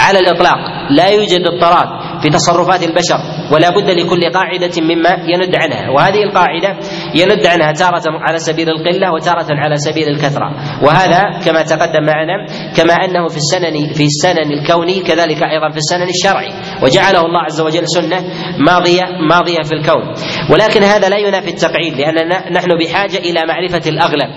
على 0.00 0.18
الإطلاق 0.18 0.58
لا 0.90 1.08
يوجد 1.08 1.46
اضطراد. 1.46 1.88
في 2.26 2.32
تصرفات 2.32 2.82
البشر 2.82 3.18
ولا 3.52 3.70
بد 3.70 3.90
لكل 3.90 4.30
قاعدة 4.34 4.82
مما 4.82 5.10
يند 5.10 5.54
عنها. 5.54 5.90
وهذه 5.90 6.22
القاعدة 6.22 6.78
يند 7.14 7.46
عنها 7.46 7.72
تارة 7.72 8.02
على 8.06 8.38
سبيل 8.38 8.68
القلة 8.68 9.12
وتارة 9.12 9.46
على 9.50 9.76
سبيل 9.76 10.08
الكثرة. 10.08 10.50
وهذا 10.82 11.22
كما 11.44 11.62
تقدم 11.62 12.06
معنا 12.06 12.46
كما 12.76 12.94
أنه 12.94 13.28
في 13.28 13.36
السنن 13.36 13.92
في 13.92 14.04
السنن 14.04 14.52
الكوني 14.52 15.00
كذلك 15.00 15.42
أيضا 15.42 15.70
في 15.70 15.76
السنن 15.76 16.08
الشرعي. 16.08 16.52
وجعله 16.82 17.20
الله 17.20 17.40
عز 17.40 17.60
وجل 17.60 17.88
سنة 17.88 18.24
ماضية 18.58 19.02
ماضية 19.30 19.62
في 19.62 19.72
الكون. 19.72 20.14
ولكن 20.50 20.82
هذا 20.82 21.08
لا 21.08 21.18
ينافي 21.18 21.50
التقعيد 21.50 21.94
لأننا 21.94 22.52
نحن 22.52 22.68
بحاجة 22.78 23.18
إلى 23.18 23.40
معرفة 23.48 23.90
الأغلب. 23.90 24.30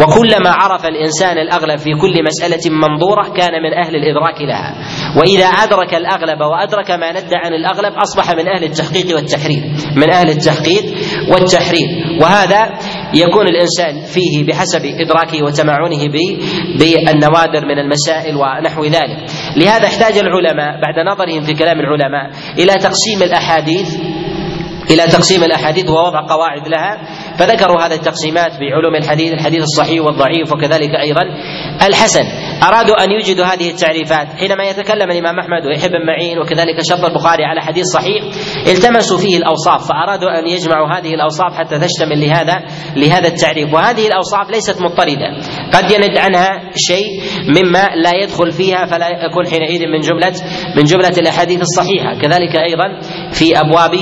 وكلما 0.00 0.50
عرف 0.50 0.86
الإنسان 0.86 1.38
الأغلب 1.38 1.78
في 1.78 1.94
كل 1.94 2.24
مسألة 2.24 2.76
منظورة 2.76 3.28
كان 3.36 3.62
من 3.62 3.72
أهل 3.84 3.96
الإدراك 3.96 4.42
لها. 4.42 4.74
وإذا 5.16 5.46
أدرك 5.46 5.94
الأغلب 5.94 6.40
وأدرك 6.40 6.90
ما 6.90 7.12
ندى 7.12 7.36
عن 7.36 7.54
الأغلب 7.54 7.92
أصبح 7.92 8.30
من 8.30 8.48
أهل 8.48 8.64
التحقيق 8.64 9.16
والتحرير 9.16 9.62
من 9.96 10.10
أهل 10.10 10.30
التحقيق 10.30 10.84
والتحرير 11.28 11.88
وهذا 12.22 12.72
يكون 13.14 13.46
الإنسان 13.48 14.00
فيه 14.14 14.46
بحسب 14.46 14.80
إدراكه 14.84 15.44
وتمعنه 15.44 16.08
بالنوادر 16.78 17.66
من 17.66 17.78
المسائل 17.78 18.36
ونحو 18.36 18.84
ذلك. 18.84 19.18
لهذا 19.56 19.86
احتاج 19.86 20.18
العلماء 20.18 20.80
بعد 20.80 21.06
نظرهم 21.12 21.40
في 21.40 21.54
كلام 21.54 21.80
العلماء 21.80 22.30
إلى 22.58 22.72
تقسيم 22.72 23.22
الأحاديث 23.22 23.96
إلى 24.90 25.02
تقسيم 25.12 25.44
الأحاديث 25.44 25.90
ووضع 25.90 26.20
قواعد 26.28 26.68
لها 26.68 26.98
فذكروا 27.36 27.86
هذه 27.86 27.94
التقسيمات 27.94 28.52
بعلوم 28.60 28.94
الحديث 28.94 29.32
الحديث 29.32 29.62
الصحيح 29.62 30.04
والضعيف 30.04 30.52
وكذلك 30.52 30.94
أيضا 30.94 31.22
الحسن. 31.86 32.24
أرادوا 32.62 33.04
أن 33.04 33.10
يوجدوا 33.10 33.44
هذه 33.44 33.70
التعريفات. 33.70 34.28
حينما 34.38 34.64
يتكلم 34.64 35.10
الإمام 35.10 35.38
أحمد 35.38 35.66
ويحيى 35.66 35.88
بن 35.88 36.06
معين 36.06 36.38
وكذلك 36.38 36.76
شرط 36.88 37.04
البخاري 37.04 37.44
على 37.44 37.60
حديث 37.60 37.84
صحيح 37.94 38.22
التمسوا 38.68 39.18
فيه 39.18 39.36
الأوصاف 39.36 39.88
فأرادوا 39.88 40.38
أن 40.38 40.46
يجمعوا 40.48 40.88
هذه 40.98 41.14
الأوصاف 41.14 41.54
حتى 41.54 41.78
تشتمل 41.78 42.20
لهذا 42.20 42.62
لهذا 42.96 43.28
التعريف. 43.28 43.74
وهذه 43.74 44.06
الأوصاف 44.06 44.50
ليست 44.50 44.82
مضطردة. 44.82 45.28
قد 45.74 45.90
يند 45.90 46.18
عنها 46.18 46.70
شيء 46.76 47.06
مما 47.48 47.88
لا 47.96 48.10
يدخل 48.22 48.50
فيها 48.50 48.86
فلا 48.86 49.08
يكون 49.08 49.46
حينئذ 49.46 49.86
من 49.86 50.00
جملة 50.00 50.32
من 50.76 50.84
جملة 50.84 51.14
الأحاديث 51.18 51.60
الصحيحة. 51.60 52.14
كذلك 52.14 52.56
أيضا 52.56 53.00
في 53.32 53.60
أبواب 53.60 53.92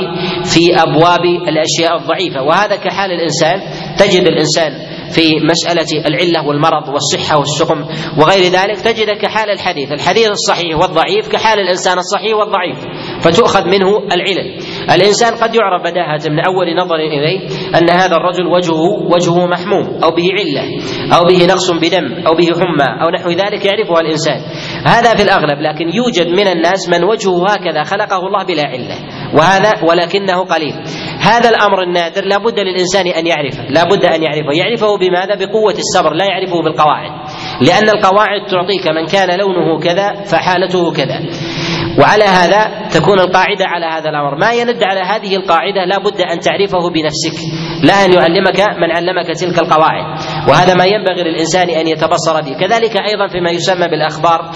في 0.44 0.82
أبواب 0.82 1.24
الأشياء 1.48 1.96
الضعيفة. 1.96 2.42
وهذا 2.42 2.76
كحال 2.76 3.10
الإنسان 3.12 3.60
تجد 3.98 4.26
الإنسان 4.26 4.72
في 5.14 5.30
مسألة 5.50 6.06
العلة 6.06 6.46
والمرض 6.48 6.88
والصحة 6.88 7.38
والسقم 7.38 7.84
وغير 8.18 8.52
ذلك 8.52 8.80
تجد 8.80 9.10
كحال 9.22 9.50
الحديث 9.50 9.92
الحديث 9.92 10.28
الصحيح 10.30 10.76
والضعيف 10.76 11.28
كحال 11.28 11.60
الإنسان 11.60 11.98
الصحيح 11.98 12.36
والضعيف 12.36 12.78
فتؤخذ 13.20 13.64
منه 13.64 13.98
العلل. 14.12 14.58
الإنسان 14.94 15.34
قد 15.34 15.54
يعرف 15.54 15.82
بداهة 15.82 16.20
من 16.30 16.40
أول 16.40 16.76
نظر 16.76 16.96
إليه 16.96 17.38
أن 17.78 17.90
هذا 17.90 18.16
الرجل 18.16 18.46
وجهه 18.46 19.12
وجهه 19.14 19.46
محموم 19.46 20.00
أو 20.04 20.10
به 20.10 20.28
علة 20.38 20.64
أو 21.16 21.24
به 21.28 21.46
نقص 21.46 21.70
بدم 21.70 22.26
أو 22.26 22.34
به 22.34 22.46
حمى 22.46 23.02
أو 23.02 23.10
نحو 23.10 23.30
ذلك 23.30 23.64
يعرفها 23.64 24.00
الإنسان. 24.00 24.40
هذا 24.86 25.14
في 25.14 25.22
الأغلب 25.22 25.60
لكن 25.60 25.88
يوجد 25.94 26.28
من 26.28 26.48
الناس 26.48 26.88
من 26.88 27.04
وجهه 27.04 27.46
هكذا 27.52 27.82
خلقه 27.84 28.26
الله 28.26 28.44
بلا 28.44 28.62
علة 28.62 28.96
وهذا 29.34 29.72
ولكنه 29.88 30.44
قليل. 30.44 30.74
هذا 31.20 31.48
الأمر 31.50 31.82
النادر 31.82 32.24
لا 32.24 32.38
بد 32.38 32.58
للإنسان 32.58 33.06
أن 33.06 33.26
يعرفه 33.26 33.62
لا 33.70 33.84
بد 33.84 34.04
أن 34.04 34.22
يعرفه. 34.22 34.52
يعرفه 34.52 34.98
بماذا؟ 34.98 35.34
بقوة 35.34 35.74
الصبر 35.78 36.12
لا 36.12 36.24
يعرفه 36.24 36.62
بالقواعد. 36.62 37.10
لأن 37.60 37.88
القواعد 37.96 38.46
تعطيك 38.50 38.86
من 38.96 39.06
كان 39.06 39.38
لونه 39.38 39.78
كذا 39.78 40.24
فحالته 40.24 40.92
كذا. 40.92 41.20
وعلى 42.00 42.24
هذا 42.24 42.88
تكون 42.88 43.20
القاعدة 43.20 43.64
على 43.66 43.86
هذا 43.86 44.08
الأمر. 44.10 44.38
ما 44.38 44.52
يند 44.52 44.82
على 44.84 45.00
هذه 45.00 45.36
القاعدة 45.36 45.84
لا 45.84 45.98
بد 45.98 46.20
أن 46.20 46.38
تعرفه 46.40 46.90
بنفسك 46.90 47.36
لا 47.82 48.04
أن 48.04 48.12
يعلمك 48.12 48.60
من 48.60 48.90
علمك 48.90 49.26
تلك 49.26 49.58
القواعد. 49.58 50.18
وهذا 50.48 50.74
ما 50.74 50.84
ينبغي 50.84 51.22
للإنسان 51.22 51.68
أن 51.70 51.86
يتبصر 51.86 52.40
به. 52.40 52.52
كذلك 52.60 52.94
أيضا 53.10 53.26
فيما 53.26 53.50
يسمى 53.50 53.88
بالأخبار 53.88 54.50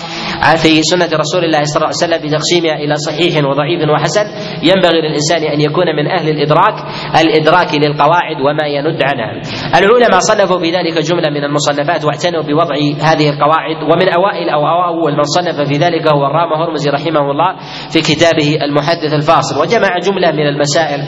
في 0.62 0.82
سنة 0.82 1.18
رسول 1.18 1.44
الله 1.44 1.64
صلى 1.64 1.76
الله 1.76 1.92
عليه 1.92 2.04
وسلم 2.04 2.18
بتقسيمها 2.24 2.76
إلى 2.84 2.94
صحيح 2.96 3.44
وضعيف 3.44 3.90
وحسن. 3.90 4.26
ينبغي 4.62 5.00
للإنسان 5.00 5.42
أن 5.42 5.60
يكون 5.60 5.86
من 5.96 6.06
أهل 6.06 6.28
الإدراك 6.28 6.76
الإدراك 7.20 7.74
للقواعد 7.74 8.36
وما 8.46 8.66
يند 8.66 9.02
عنها. 9.02 9.30
العلماء 9.78 10.20
صنفوا 10.20 10.58
في 10.58 10.70
ذلك 10.70 10.98
جملة 10.98 11.30
من 11.30 11.44
المصنفات 11.44 12.04
واعتنوا 12.04 12.42
بوضع 12.42 12.74
هذه 13.00 13.26
القواعد 13.30 13.76
ومن 13.82 14.08
أوائل 14.08 14.48
أو 14.48 14.62
أول 14.84 15.12
من 15.16 15.22
صنف 15.22 15.68
في 15.68 15.76
ذلك 15.78 16.08
هو 16.14 16.26
الرام 16.26 16.52
هرمزي 16.52 16.90
رحمه 16.90 17.30
الله 17.34 17.50
في 17.90 18.00
كتابه 18.00 18.56
المحدث 18.62 19.12
الفاصل. 19.12 19.60
وجمع 19.60 19.98
جملة 19.98 20.30
من 20.32 20.46
المسائل 20.46 21.00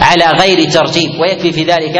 على 0.00 0.24
غير 0.40 0.70
ترتيب 0.70 1.10
ويكفي 1.20 1.52
في 1.52 1.62
ذلك 1.64 1.96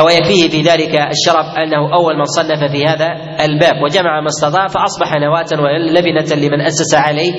ويكفيه 0.00 0.48
في 0.48 0.62
ذلك 0.62 0.94
الشرف 0.94 1.46
أنه 1.58 1.94
أول 1.94 2.16
من 2.16 2.24
صنف 2.24 2.70
في 2.72 2.84
هذا 2.84 3.08
الباب. 3.44 3.82
وجمع 3.82 4.20
ما 4.20 4.26
استطاع 4.26 4.66
فاصبح 4.66 5.14
نواة 5.20 5.50
ولبنة 5.62 6.46
لمن 6.46 6.60
أسس 6.60 6.94
عليه 6.94 7.32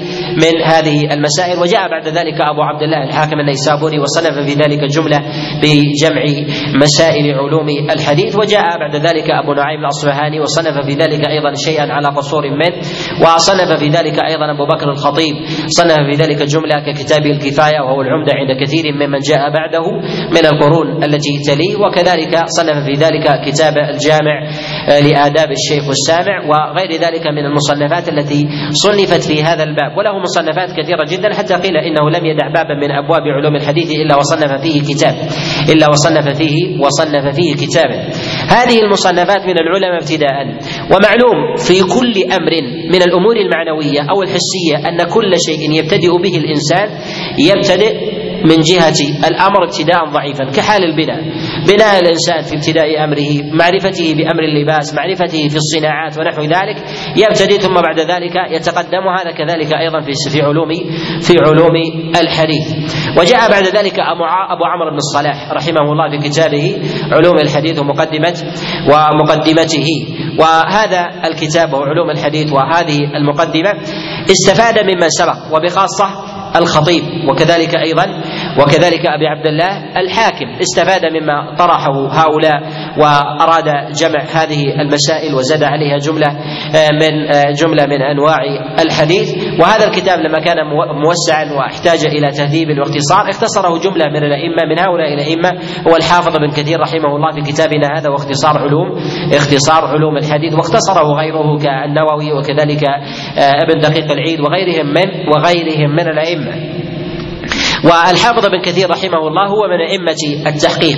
من 0.44 0.62
هذه 0.64 1.14
المسائل. 1.14 1.60
وجاء 1.60 1.90
بعد 1.90 2.08
ذلك 2.08 2.42
أبو 2.42 2.62
عبد 2.62 2.82
الله 2.82 3.04
الحاكم 3.04 3.40
النيسابوري 3.40 4.00
وصنف 4.00 4.36
في 4.48 4.54
ذلك 4.54 4.80
جملة 4.80 5.20
بجمع 5.62 6.24
مسائل 6.82 7.34
علوم 7.34 7.70
الحديث. 7.92 8.36
وجاء 8.36 8.80
بعد 8.80 8.96
ذلك 8.96 9.30
أبو 9.30 9.54
نعيم 9.54 9.80
الأصفهاني 9.80 10.40
وصنف 10.40 10.86
في 10.86 10.94
ذلك 10.94 11.28
أيضا 11.28 11.54
شيئا 11.66 11.94
على 11.94 12.08
قصور 12.08 12.44
منه. 12.50 12.78
وصنف 13.22 13.80
في 13.80 13.88
ذلك 13.88 14.20
أيضا 14.20 14.52
أبو 14.52 14.66
بكر 14.66 14.90
الخطيب. 14.92 15.36
صنف 15.68 15.98
في 16.10 16.24
ذلك 16.24 16.42
جملة 16.42 16.76
ككتابه 16.86 17.32
الكفاية 17.32 17.80
وهو 17.82 18.02
العمدة 18.02 18.32
عند 18.36 18.64
كثير 18.64 18.94
ممن 18.94 19.20
جاء 19.20 19.50
بعده 19.54 19.92
من 20.32 20.46
القرون 20.46 21.04
التي 21.04 21.40
تليه. 21.48 21.76
وكذلك 21.76 22.43
صنف 22.46 22.86
في 22.86 22.94
ذلك 22.94 23.26
كتاب 23.46 23.74
الجامع 23.78 24.36
لآداب 24.88 25.52
الشيخ 25.52 25.90
السامع 25.90 26.36
وغير 26.50 26.92
ذلك 26.92 27.28
من 27.28 27.46
المصنفات 27.46 28.10
التي 28.10 28.48
صنفت 28.72 29.22
في 29.24 29.44
هذا 29.44 29.64
الباب. 29.64 29.98
وله 29.98 30.20
مصنفات 30.20 30.70
كثيرة 30.80 31.06
جدا 31.10 31.34
حتى 31.34 31.54
قيل 31.54 31.78
إنه 31.78 32.10
لم 32.10 32.26
يدع 32.26 32.48
بابا 32.48 32.74
من 32.74 32.92
أبواب 32.92 33.22
علوم 33.22 33.56
الحديث 33.56 33.92
إلا 33.92 34.16
وصنف 34.16 34.62
فيه 34.62 34.82
كتاب 34.82 35.16
إلا 35.74 35.90
وصنف 35.90 36.38
فيه 36.38 36.80
وصنف 36.80 37.36
فيه 37.36 37.54
كتابا 37.56 37.98
هذه 38.50 38.80
المصنفات 38.84 39.42
من 39.46 39.58
العلماء 39.60 40.02
ابتداء. 40.02 40.38
ومعلوم 40.92 41.56
في 41.58 41.74
كل 41.96 42.14
أمر 42.34 42.54
من 42.94 43.02
الأمور 43.02 43.36
المعنوية 43.38 44.02
أو 44.12 44.22
الحسية 44.22 44.88
أن 44.90 44.98
كل 45.04 45.32
شيء 45.40 45.72
يبتدئ 45.72 46.12
به 46.22 46.38
الإنسان 46.38 46.90
يبتدئ 47.40 48.23
من 48.50 48.62
جهة 48.62 49.28
الأمر 49.28 49.64
ابتداء 49.64 50.06
ضعيفا 50.10 50.46
كحال 50.56 50.84
البناء. 50.84 51.22
بناء 51.68 52.00
الإنسان 52.00 52.42
في 52.42 52.56
ابتداء 52.56 53.04
أمره 53.04 53.56
معرفته 53.60 54.16
بأمر 54.18 54.44
اللباس 54.44 54.94
معرفته 54.94 55.48
في 55.48 55.56
الصناعات 55.56 56.18
ونحو 56.20 56.42
ذلك 56.42 56.78
يبتدئ 57.18 57.58
ثم 57.60 57.74
بعد 57.74 58.00
ذلك 58.00 58.36
يتقدم 58.52 59.06
هذا 59.20 59.32
كذلك 59.32 59.74
أيضا 59.74 60.00
في 60.02 60.12
في 60.32 60.42
علوم 60.42 60.70
في 61.22 61.34
علوم 61.40 61.76
الحديث. 62.22 62.68
وجاء 63.18 63.52
بعد 63.52 63.64
ذلك 63.64 64.00
أبو 64.54 64.64
عمرو 64.66 64.92
بن 64.92 64.98
الصلاح 64.98 65.52
رحمه 65.52 65.92
الله 65.92 66.20
في 66.20 66.30
كتابه 66.30 66.82
علوم 67.12 67.38
الحديث 67.38 67.80
ومقدمة 67.80 68.38
ومقدمته. 68.88 69.88
وهذا 70.40 71.10
الكتاب 71.28 71.74
وعلوم 71.74 72.10
الحديث 72.10 72.54
وهذه 72.54 73.00
المقدمة 73.16 73.72
استفاد 74.32 74.80
ممن 74.80 75.10
سبق 75.10 75.56
وبخاصة 75.56 76.08
الخطيب 76.56 77.04
وكذلك 77.30 77.76
أيضا 77.76 78.22
وكذلك 78.60 79.06
أبي 79.06 79.28
عبد 79.28 79.48
الله 79.48 79.84
الحاكم 79.98 80.46
استفاد 80.62 81.02
مما 81.06 81.56
طرحه 81.56 82.08
هؤلاء 82.12 82.62
وأراد 82.98 83.94
جمع 83.94 84.20
هذه 84.34 84.82
المسائل 84.82 85.36
وزاد 85.36 85.64
عليها 85.64 85.98
جملة 85.98 86.28
آه، 86.28 86.90
من 86.92 87.36
آه، 87.36 87.52
جملة 87.52 87.86
من 87.86 88.02
أنواع 88.02 88.38
الحديث. 88.80 89.60
وهذا 89.60 89.88
الكتاب 89.88 90.20
لما 90.20 90.40
كان 90.40 90.58
موسعا 91.06 91.54
واحتاج 91.58 92.06
إلى 92.06 92.32
تهذيب 92.32 92.68
واختصار 92.80 93.30
اختصره 93.30 93.80
جملة 93.80 94.06
من 94.10 94.24
الأئمة 94.24 94.64
من 94.70 94.80
هؤلاء 94.80 95.14
الأئمة. 95.14 95.50
هو 95.88 95.96
الحافظ 95.96 96.38
بن 96.38 96.52
كثير 96.52 96.80
رحمه 96.80 97.16
الله 97.16 97.32
في 97.32 97.52
كتابنا 97.52 97.88
هذا 97.98 98.10
واختصار 98.10 98.58
علوم 98.58 98.88
اختصار 99.34 99.86
علوم 99.86 100.18
الحديث. 100.18 100.54
واختصره 100.54 101.14
غيره 101.20 101.58
كالنووي 101.58 102.34
وكذلك 102.34 102.84
آه، 102.84 103.64
ابن 103.64 103.80
دقيق 103.82 104.12
العيد 104.12 104.40
وغيرهم 104.42 104.86
من 104.86 105.30
وغيرهم 105.30 105.90
من 105.90 106.08
الأئمة. 106.08 106.83
والحافظ 107.84 108.46
بن 108.46 108.62
كثير 108.62 108.90
رحمه 108.90 109.28
الله 109.28 109.48
هو 109.48 109.68
من 109.68 109.80
أئمة 109.82 110.48
التحقيق. 110.48 110.98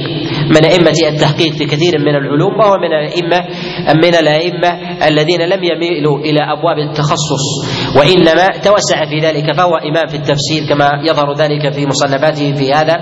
من 0.49 0.65
أئمة 0.65 0.93
التحقيق 1.07 1.53
في 1.53 1.65
كثير 1.65 1.99
من 1.99 2.15
العلوم 2.15 2.59
وهو 2.59 2.77
من 2.77 2.93
الأئمة 2.93 3.39
من 4.03 4.15
الأئمة 4.15 4.69
الذين 5.07 5.41
لم 5.41 5.63
يميلوا 5.63 6.19
إلى 6.19 6.39
أبواب 6.57 6.77
التخصص 6.89 7.45
وإنما 7.99 8.47
توسع 8.63 9.05
في 9.05 9.19
ذلك 9.19 9.53
فهو 9.57 9.75
إمام 9.75 10.07
في 10.07 10.15
التفسير 10.15 10.69
كما 10.69 10.89
يظهر 11.09 11.33
ذلك 11.33 11.73
في 11.73 11.85
مصنفاته 11.85 12.53
في 12.53 12.73
هذا 12.73 12.95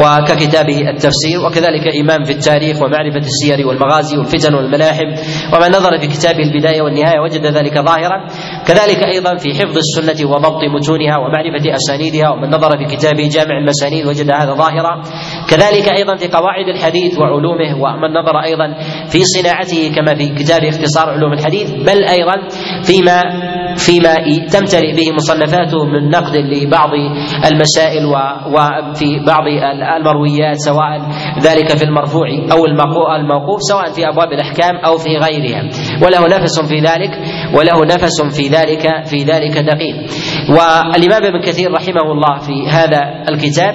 وككتابه 0.00 0.90
التفسير 0.90 1.38
وكذلك 1.46 1.86
إمام 2.00 2.24
في 2.24 2.32
التاريخ 2.32 2.82
ومعرفة 2.82 3.18
السير 3.18 3.66
والمغازي 3.66 4.18
والفتن 4.18 4.54
والملاحم 4.54 5.08
ومن 5.54 5.68
نظر 5.68 5.98
في 6.00 6.06
كتابه 6.06 6.42
البداية 6.42 6.82
والنهاية 6.82 7.20
وجد 7.20 7.46
ذلك 7.46 7.74
ظاهرا 7.78 8.26
كذلك 8.66 9.02
أيضا 9.14 9.36
في 9.36 9.48
حفظ 9.54 9.76
السنة 9.76 10.30
وضبط 10.30 10.64
متونها 10.74 11.16
ومعرفة 11.18 11.74
أسانيدها 11.76 12.30
ومن 12.30 12.48
نظر 12.50 12.70
في 12.78 12.96
كتابه 12.96 13.28
جامع 13.28 13.58
المسانيد 13.58 14.06
وجد 14.06 14.30
هذا 14.30 14.52
ظاهرا 14.54 15.02
كذلك 15.50 15.88
أيضا 15.88 16.16
في 16.16 16.28
قواعد 16.28 16.68
الحديث 16.68 16.87
وعلومه 17.18 17.82
ومن 17.82 18.10
نظر 18.10 18.38
أيضا 18.44 18.74
في 19.08 19.24
صناعته 19.24 19.92
كما 19.96 20.14
في 20.14 20.28
كتاب 20.28 20.64
اختصار 20.64 21.10
علوم 21.10 21.32
الحديث 21.32 21.70
بل 21.70 22.04
أيضا 22.04 22.48
فيما 22.82 23.22
فيما 23.76 24.14
تمتلئ 24.52 24.92
به 24.96 25.12
مصنفاته 25.14 25.84
من 25.84 26.10
نقد 26.10 26.36
لبعض 26.36 26.90
المسائل 27.52 28.06
وفي 28.46 29.24
بعض 29.26 29.44
المرويات 29.96 30.56
سواء 30.56 31.00
ذلك 31.40 31.76
في 31.76 31.84
المرفوع 31.84 32.28
أو 32.52 32.66
الموقوف 33.16 33.62
سواء 33.70 33.92
في 33.92 34.08
أبواب 34.08 34.32
الأحكام 34.32 34.76
أو 34.76 34.98
في 34.98 35.16
غيرها. 35.16 35.62
وله 36.02 36.38
نفس 36.38 36.60
في 36.60 36.78
ذلك 36.80 37.10
وله 37.54 37.94
نفس 37.94 38.22
في 38.22 38.48
ذلك 38.48 39.06
في 39.06 39.24
ذلك 39.24 39.58
دقيق. 39.58 39.96
والإمام 40.50 41.24
ابن 41.24 41.40
كثير 41.40 41.72
رحمه 41.72 42.12
الله 42.12 42.38
في 42.38 42.68
هذا 42.68 43.00
الكتاب 43.28 43.74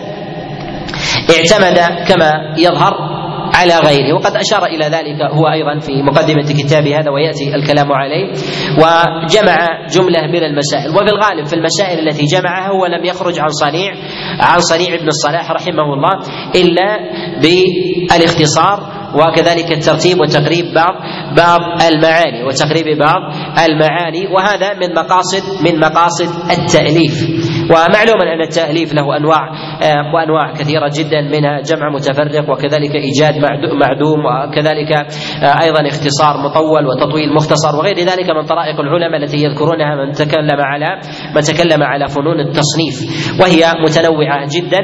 اعتمد 1.30 2.08
كما 2.08 2.32
يظهر 2.58 3.13
على 3.54 3.78
غيره. 3.78 4.14
وقد 4.16 4.36
أشار 4.36 4.66
إلى 4.66 4.86
ذلك 4.86 5.22
هو 5.32 5.48
أيضا 5.48 5.80
في 5.80 6.04
مقدمة 6.04 6.64
كتابه 6.64 7.00
هذا 7.00 7.10
ويأتي 7.12 7.56
الكلام 7.56 7.92
عليه. 7.92 8.32
وجمع 8.78 9.88
جملة 9.88 10.28
من 10.28 10.44
المسائل. 10.44 10.90
وفي 10.90 11.10
الغالب 11.10 11.46
في 11.46 11.54
المسائل 11.54 12.08
التي 12.08 12.26
جمعها 12.26 12.70
هو 12.70 12.86
لم 12.86 13.06
يخرج 13.06 13.40
عن 13.40 13.50
صنيع 13.50 13.94
عن 14.40 14.60
صنيع 14.60 14.96
ابن 14.96 15.08
الصلاح 15.08 15.52
رحمه 15.52 15.94
الله 15.94 16.14
إلا 16.56 17.00
بالاختصار 17.42 19.04
وكذلك 19.14 19.72
الترتيب 19.72 20.20
وتقريب 20.20 20.74
بعض 20.74 20.94
بعض 21.38 21.62
المعاني 21.82 22.44
وتقريب 22.44 22.98
بعض 22.98 23.22
المعاني. 23.66 24.28
وهذا 24.28 24.74
من 24.74 24.96
مقاصد 24.96 25.44
من 25.66 25.80
مقاصد 25.80 26.52
التأليف. 26.52 27.43
ومعلوم 27.72 28.22
أن 28.22 28.42
التأليف 28.42 28.94
له 28.94 29.18
أنواع 29.18 29.50
آه، 29.84 30.14
وأنواع 30.16 30.54
كثيرة 30.54 30.92
جدا 30.98 31.22
منها 31.22 31.62
جمع 31.62 31.90
متفرق 31.90 32.50
وكذلك 32.50 32.96
إيجاد 32.96 33.36
معدوم 33.82 34.20
وكذلك 34.26 34.92
آه، 34.92 35.64
أيضا 35.64 35.88
اختصار 35.88 36.38
مطول 36.38 36.88
وتطويل 36.88 37.34
مختصر 37.34 37.76
وغير 37.76 37.98
ذلك 37.98 38.30
من 38.30 38.46
طرائق 38.46 38.80
العلماء 38.80 39.24
التي 39.24 39.38
يذكرونها 39.38 39.96
من 39.96 40.12
تكلم 40.12 40.60
على 40.62 41.00
من 41.36 41.42
تكلم 41.42 41.84
على 41.84 42.08
فنون 42.08 42.40
التصنيف 42.40 42.96
وهي 43.42 43.64
متنوعة 43.86 44.48
جدا. 44.56 44.80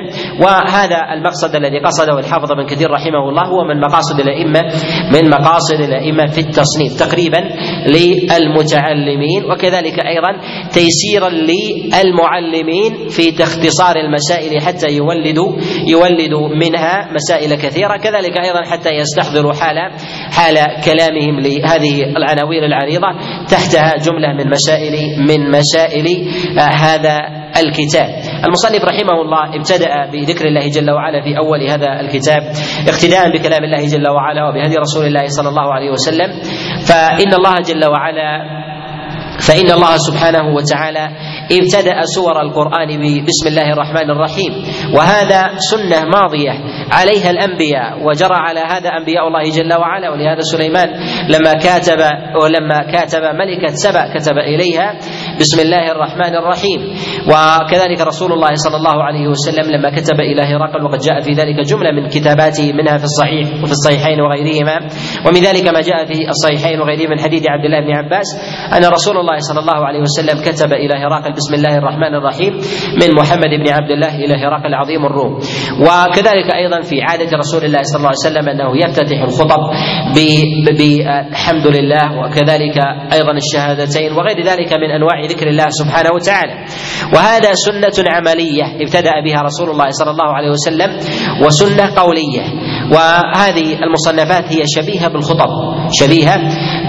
وهذا 0.46 1.14
المقصد 1.14 1.56
الذي 1.56 1.80
قصده 1.80 2.20
الحافظ 2.20 2.52
بن 2.52 2.66
كثير 2.66 2.92
رحمه 2.92 3.30
الله 3.30 3.44
هو 3.48 3.64
من 3.64 3.80
مقاصد 3.80 4.20
الأئمة 4.20 4.62
من 5.14 5.30
مقاصد 5.30 5.80
الأئمة 5.80 6.26
في 6.26 6.40
التصنيف 6.42 7.00
تقريبا 7.00 7.38
للمتعلمين 7.88 9.52
وكذلك 9.52 10.00
أيضا 10.00 10.32
تيسيرا 10.74 11.30
للمعلمين. 11.30 12.69
في 13.10 13.44
اختصار 13.44 13.96
المسائل 13.96 14.62
حتى 14.62 14.88
يولدوا 14.96 15.52
يولدوا 15.88 16.48
منها 16.56 17.12
مسائل 17.14 17.56
كثيرة 17.56 17.98
كذلك 17.98 18.38
أيضا 18.46 18.62
حتى 18.72 18.90
يستحضروا 18.90 19.54
حال 19.54 19.76
حال 20.32 20.56
كلامهم 20.86 21.40
لهذه 21.40 22.04
العناوين 22.18 22.64
العريضة 22.64 23.08
تحتها 23.50 23.98
جملة 23.98 24.34
من 24.34 24.50
مسائل 24.50 24.94
من 25.18 25.52
مسائل 25.52 26.08
آه، 26.60 26.62
هذا 26.62 27.20
الكتاب. 27.58 28.10
المصنف 28.46 28.86
رحمه 28.86 29.22
الله 29.22 29.56
ابتدأ 29.56 30.06
بذكر 30.12 30.46
الله 30.46 30.70
جل 30.70 30.92
وعلا 30.92 31.22
في 31.22 31.38
أول 31.38 31.70
هذا 31.70 32.00
الكتاب 32.00 32.42
اقتداء 32.88 33.38
بكلام 33.38 33.64
الله 33.64 33.88
جل 33.88 34.10
وعلا 34.10 34.48
وبهدي 34.48 34.76
رسول 34.76 35.06
الله 35.06 35.28
صلى 35.28 35.50
الله 35.50 35.74
عليه 35.74 35.90
وسلم. 35.92 36.30
فإن 36.86 37.34
الله 37.34 37.56
جل 37.56 37.86
وعلا 37.86 38.60
فإن 39.40 39.72
الله 39.72 39.98
سبحانه 39.98 40.56
وتعالى 40.56 41.06
ابتدأ 41.52 41.98
سور 42.16 42.42
القرآن 42.42 42.90
بسم 43.26 43.46
الله 43.48 43.74
الرحمن 43.74 44.10
الرحيم. 44.12 44.52
وهذا 44.96 45.42
سنة 45.58 46.00
ماضية 46.06 46.54
عليها 46.92 47.30
الأنبياء 47.30 48.04
وجرى 48.06 48.36
على 48.36 48.60
هذا 48.60 48.90
أنبياء 48.90 49.28
الله 49.28 49.44
جل 49.50 49.74
وعلا 49.74 50.10
ولهذا 50.10 50.42
سليمان 50.42 50.90
لما 51.30 51.54
كاتب 51.54 52.02
ولما 52.42 52.92
كاتب 52.92 53.22
ملكة 53.22 53.74
سبأ 53.74 54.14
كتب 54.14 54.38
إليها 54.38 54.94
بسم 55.40 55.60
الله 55.62 55.92
الرحمن 55.92 56.34
الرحيم. 56.36 56.80
وكذلك 57.30 58.02
رسول 58.02 58.32
الله 58.34 58.50
صلى 58.56 58.78
الله 58.78 59.04
عليه 59.04 59.28
وسلم 59.28 59.66
لما 59.72 59.90
كتب 59.96 60.20
إلى 60.20 60.42
هرقل 60.42 60.84
وقد 60.86 61.00
جاء 61.00 61.22
في 61.22 61.32
ذلك 61.32 61.58
جملة 61.66 61.92
من 61.92 62.08
كتاباته 62.10 62.74
منها 62.74 62.98
في 62.98 63.04
الصحيح 63.04 63.64
وفي 63.64 63.72
الصحيحين 63.72 64.22
وغيرهما. 64.22 64.76
ومن 65.28 65.42
ذلك 65.42 65.68
ما 65.68 65.82
جاء 65.82 66.06
في 66.06 66.30
الصحيحين 66.30 66.80
وغيره 66.82 67.10
من 67.10 67.20
حديث 67.20 67.44
عبد 67.48 67.66
الله 67.66 67.80
بن 67.80 67.92
عباس 67.98 68.28
أن 68.78 68.84
رسول 68.86 69.18
الله 69.18 69.38
صلى 69.40 69.60
الله 69.60 69.80
عليه 69.88 70.00
وسلم 70.00 70.38
كتب 70.42 70.74
إلى 70.74 70.94
هرقل 71.04 71.32
بسم 71.34 71.54
الله 71.54 71.78
الرحمن 71.78 72.14
الرحيم 72.16 72.54
من 73.02 73.10
محمد 73.16 73.52
بن 73.62 73.68
عبد 73.70 73.92
الله 73.92 74.16
إلى 74.16 74.36
هرقل 74.44 74.74
عظيم 74.74 75.06
الروم. 75.06 75.34
وكذلك 75.86 76.48
أيضا 76.62 76.82
في 76.82 77.02
عادة 77.02 77.38
رسول 77.38 77.64
الله 77.66 77.82
صلى 77.84 77.98
الله 78.00 78.14
عليه 78.14 78.26
وسلم 78.28 78.46
أنه 78.50 78.70
يفتتح 78.84 79.20
الخطب 79.22 79.62
بالحمد 80.16 81.68
لله 81.68 82.06
وكذلك 82.20 82.78
أيضا 83.14 83.34
الشهادتين 83.44 84.12
وغير 84.14 84.40
ذلك 84.46 84.74
من 84.74 84.90
أنواع 84.92 85.26
ذكر 85.26 85.48
الله 85.48 85.68
سبحانه 85.70 86.10
وتعالى. 86.16 86.54
وهذا 87.20 87.52
سنة 87.54 88.08
عملية 88.08 88.80
ابتدأ 88.80 89.12
بها 89.26 89.42
رسول 89.44 89.70
الله 89.70 89.90
صلى 89.90 90.12
الله 90.12 90.30
عليه 90.36 90.50
وسلم 90.56 90.90
وسنة 91.44 91.92
قولية. 91.96 92.44
وهذه 92.96 93.84
المصنفات 93.84 94.46
هي 94.48 94.64
شبيهة 94.66 95.08
بالخطب 95.08 95.50
شبيهة 95.92 96.40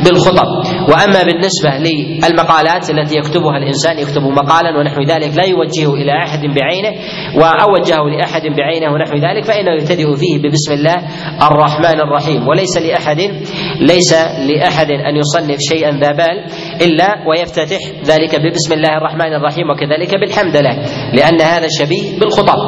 بالخطب. 0.05 0.47
وأما 0.91 1.23
بالنسبة 1.23 1.71
للمقالات 1.71 2.91
التي 2.91 3.17
يكتبها 3.17 3.57
الإنسان 3.57 3.99
يكتب 3.99 4.23
مقالا 4.23 4.79
ونحو 4.79 5.01
ذلك 5.03 5.37
لا 5.37 5.45
يوجهه 5.45 5.95
إلى 5.95 6.13
أحد 6.13 6.41
بعينه 6.41 6.93
وأوجهه 7.37 8.05
لأحد 8.19 8.43
بعينه 8.43 8.93
ونحو 8.93 9.15
ذلك 9.17 9.45
فإنه 9.45 9.73
يبتدئ 9.73 10.17
فيه 10.17 10.39
ببسم 10.39 10.73
الله 10.73 10.97
الرحمن 11.51 12.01
الرحيم. 12.01 12.49
وليس 12.49 12.79
لأحد 12.79 13.21
ليس 13.81 14.13
لأحد 14.51 14.91
أن 14.91 15.17
يصنف 15.17 15.59
شيئا 15.61 15.91
ذا 15.91 16.13
بال 16.13 16.45
إلا 16.83 17.29
ويفتتح 17.29 17.79
ذلك 18.05 18.41
ببسم 18.41 18.73
الله 18.75 18.97
الرحمن 18.97 19.35
الرحيم 19.35 19.71
وكذلك 19.71 20.15
بالحمد 20.21 20.57
لله 20.57 20.77
لأن 21.15 21.41
هذا 21.41 21.67
شبيه 21.81 22.19
بالخطب 22.21 22.59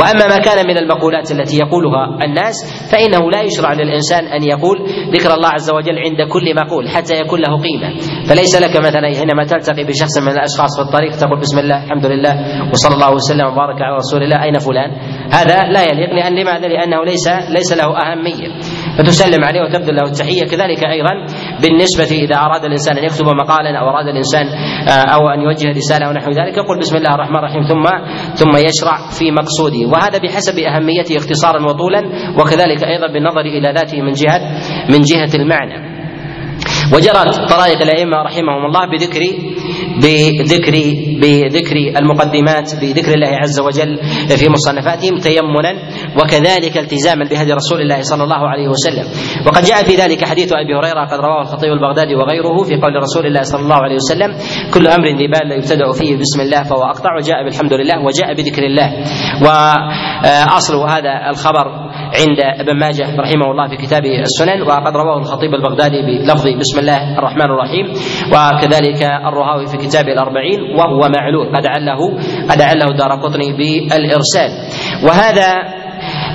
وأما 0.00 0.28
ما 0.28 0.38
كان 0.38 0.66
من 0.66 0.78
المقولات 0.78 1.30
التي 1.30 1.56
يقولها 1.58 2.24
الناس 2.24 2.56
فإنه 2.92 3.30
لا 3.30 3.42
يشرع 3.42 3.72
للإنسان 3.72 4.24
أن 4.26 4.42
يقول 4.42 4.76
ذكر 5.12 5.34
الله 5.34 5.48
عز 5.48 5.70
وجل 5.70 5.98
عند 5.98 6.22
كل 6.32 6.54
مقول 6.54 6.88
حتى 6.88 7.14
يكون 7.20 7.40
له 7.40 7.56
قيمه 7.68 7.90
فليس 8.28 8.56
لك 8.64 8.76
مثلا 8.86 9.08
حينما 9.18 9.44
تلتقي 9.44 9.84
بشخص 9.84 10.18
من 10.18 10.32
الأشخاص 10.32 10.72
في 10.76 10.82
الطريق 10.86 11.12
تقول 11.16 11.38
بسم 11.40 11.58
الله 11.58 11.84
الحمد 11.84 12.06
لله 12.06 12.34
وصلى 12.72 12.94
الله 12.94 13.10
وسلم 13.14 13.46
وبارك 13.46 13.82
على 13.82 13.96
رسول 13.96 14.22
الله 14.22 14.42
أين 14.42 14.58
فلان؟ 14.58 14.90
هذا 15.32 15.58
لا 15.74 15.82
يليق 15.82 16.10
لأن 16.18 16.32
لماذا؟ 16.40 16.68
لأنه 16.68 17.04
ليس 17.04 17.26
ليس 17.56 17.70
له 17.80 17.88
أهمية. 18.02 18.48
فتسلم 18.98 19.44
عليه 19.44 19.60
وتبذل 19.60 19.96
له 19.96 20.02
التحية. 20.02 20.44
كذلك 20.44 20.84
أيضا 20.84 21.14
بالنسبة 21.62 22.10
إذا 22.24 22.36
أراد 22.36 22.64
الإنسان 22.64 22.98
أن 22.98 23.04
يكتب 23.04 23.26
مقالا 23.26 23.78
أو 23.80 23.88
أراد 23.88 24.06
الإنسان 24.06 24.46
آه، 24.88 25.14
أو 25.14 25.28
أن 25.28 25.40
يوجه 25.40 25.68
رسالة 25.70 26.08
ونحو 26.08 26.30
ذلك 26.30 26.56
يقول 26.56 26.78
بسم 26.78 26.96
الله 26.96 27.14
الرحمن 27.14 27.36
الرحيم 27.36 27.62
ثم 27.62 27.84
ثم 28.34 28.56
يشرع 28.68 28.96
في 29.18 29.30
مقصوده. 29.30 29.82
وهذا 29.92 30.18
بحسب 30.18 30.58
أهميته 30.58 31.16
اختصارا 31.16 31.60
وطولا 31.68 32.00
وكذلك 32.40 32.84
أيضا 32.84 33.06
بالنظر 33.12 33.40
إلى 33.40 33.72
ذاته 33.72 34.02
من 34.02 34.12
جهة 34.12 34.40
من 34.90 35.00
جهة 35.10 35.32
المعنى. 35.40 35.87
وجرت 36.94 37.50
طرائق 37.50 37.82
الأئمة 37.82 38.16
رحمهم 38.16 38.66
الله 38.66 38.86
بذكر 38.86 39.20
بذكر 40.02 40.74
بذكر 41.22 41.76
المقدمات 42.00 42.74
بذكر 42.80 43.14
الله 43.14 43.28
عز 43.28 43.60
وجل 43.60 43.98
في 44.36 44.48
مصنفاتهم 44.48 45.18
تيمنا 45.18 45.72
وكذلك 46.22 46.78
التزاما 46.78 47.24
بهدي 47.24 47.52
رسول 47.52 47.80
الله 47.80 48.02
صلى 48.02 48.24
الله 48.24 48.48
عليه 48.48 48.68
وسلم. 48.68 49.04
وقد 49.46 49.64
جاء 49.64 49.82
في 49.82 49.94
ذلك 49.94 50.24
حديث 50.24 50.52
أبي 50.52 50.74
هريرة 50.74 51.04
قد 51.04 51.18
رواه 51.20 51.40
الخطيب 51.40 51.72
البغدادي 51.72 52.14
وغيره 52.14 52.62
في 52.62 52.76
قول 52.76 52.96
رسول 53.02 53.26
الله 53.26 53.42
صلى 53.42 53.60
الله 53.60 53.76
عليه 53.76 53.94
وسلم 53.94 54.34
كل 54.74 54.86
أمر 54.86 55.06
ذي 55.06 55.26
بال 55.26 55.52
يبتدأ 55.52 55.92
فيه 55.92 56.16
بسم 56.16 56.40
الله 56.40 56.62
فهو 56.62 56.82
أقطع 56.82 57.16
وجاء 57.16 57.44
بالحمد 57.44 57.72
لله 57.72 58.04
وجاء 58.04 58.34
بذكر 58.34 58.62
الله. 58.62 58.88
وأصل 59.42 60.74
هذا 60.88 61.30
الخبر 61.30 61.87
عند 62.14 62.40
ابن 62.60 62.78
ماجه 62.78 63.16
رحمه 63.18 63.50
الله 63.50 63.68
في 63.68 63.76
كتاب 63.76 64.04
السنن 64.04 64.62
وقد 64.62 64.96
رواه 64.96 65.18
الخطيب 65.18 65.54
البغدادي 65.54 66.02
بلفظ 66.02 66.46
بسم 66.46 66.78
الله 66.78 67.18
الرحمن 67.18 67.42
الرحيم 67.42 67.86
وكذلك 68.32 69.02
الرهاوي 69.02 69.66
في 69.66 69.76
كتاب 69.76 70.08
الأربعين 70.08 70.60
وهو 70.76 71.08
معلول 71.16 71.56
قد 71.56 71.66
عله 71.66 72.00
قد 72.50 72.62
عله 72.62 72.86
دار 72.96 73.12
قطني 73.22 73.52
بالإرسال. 73.52 74.50
وهذا 75.04 75.78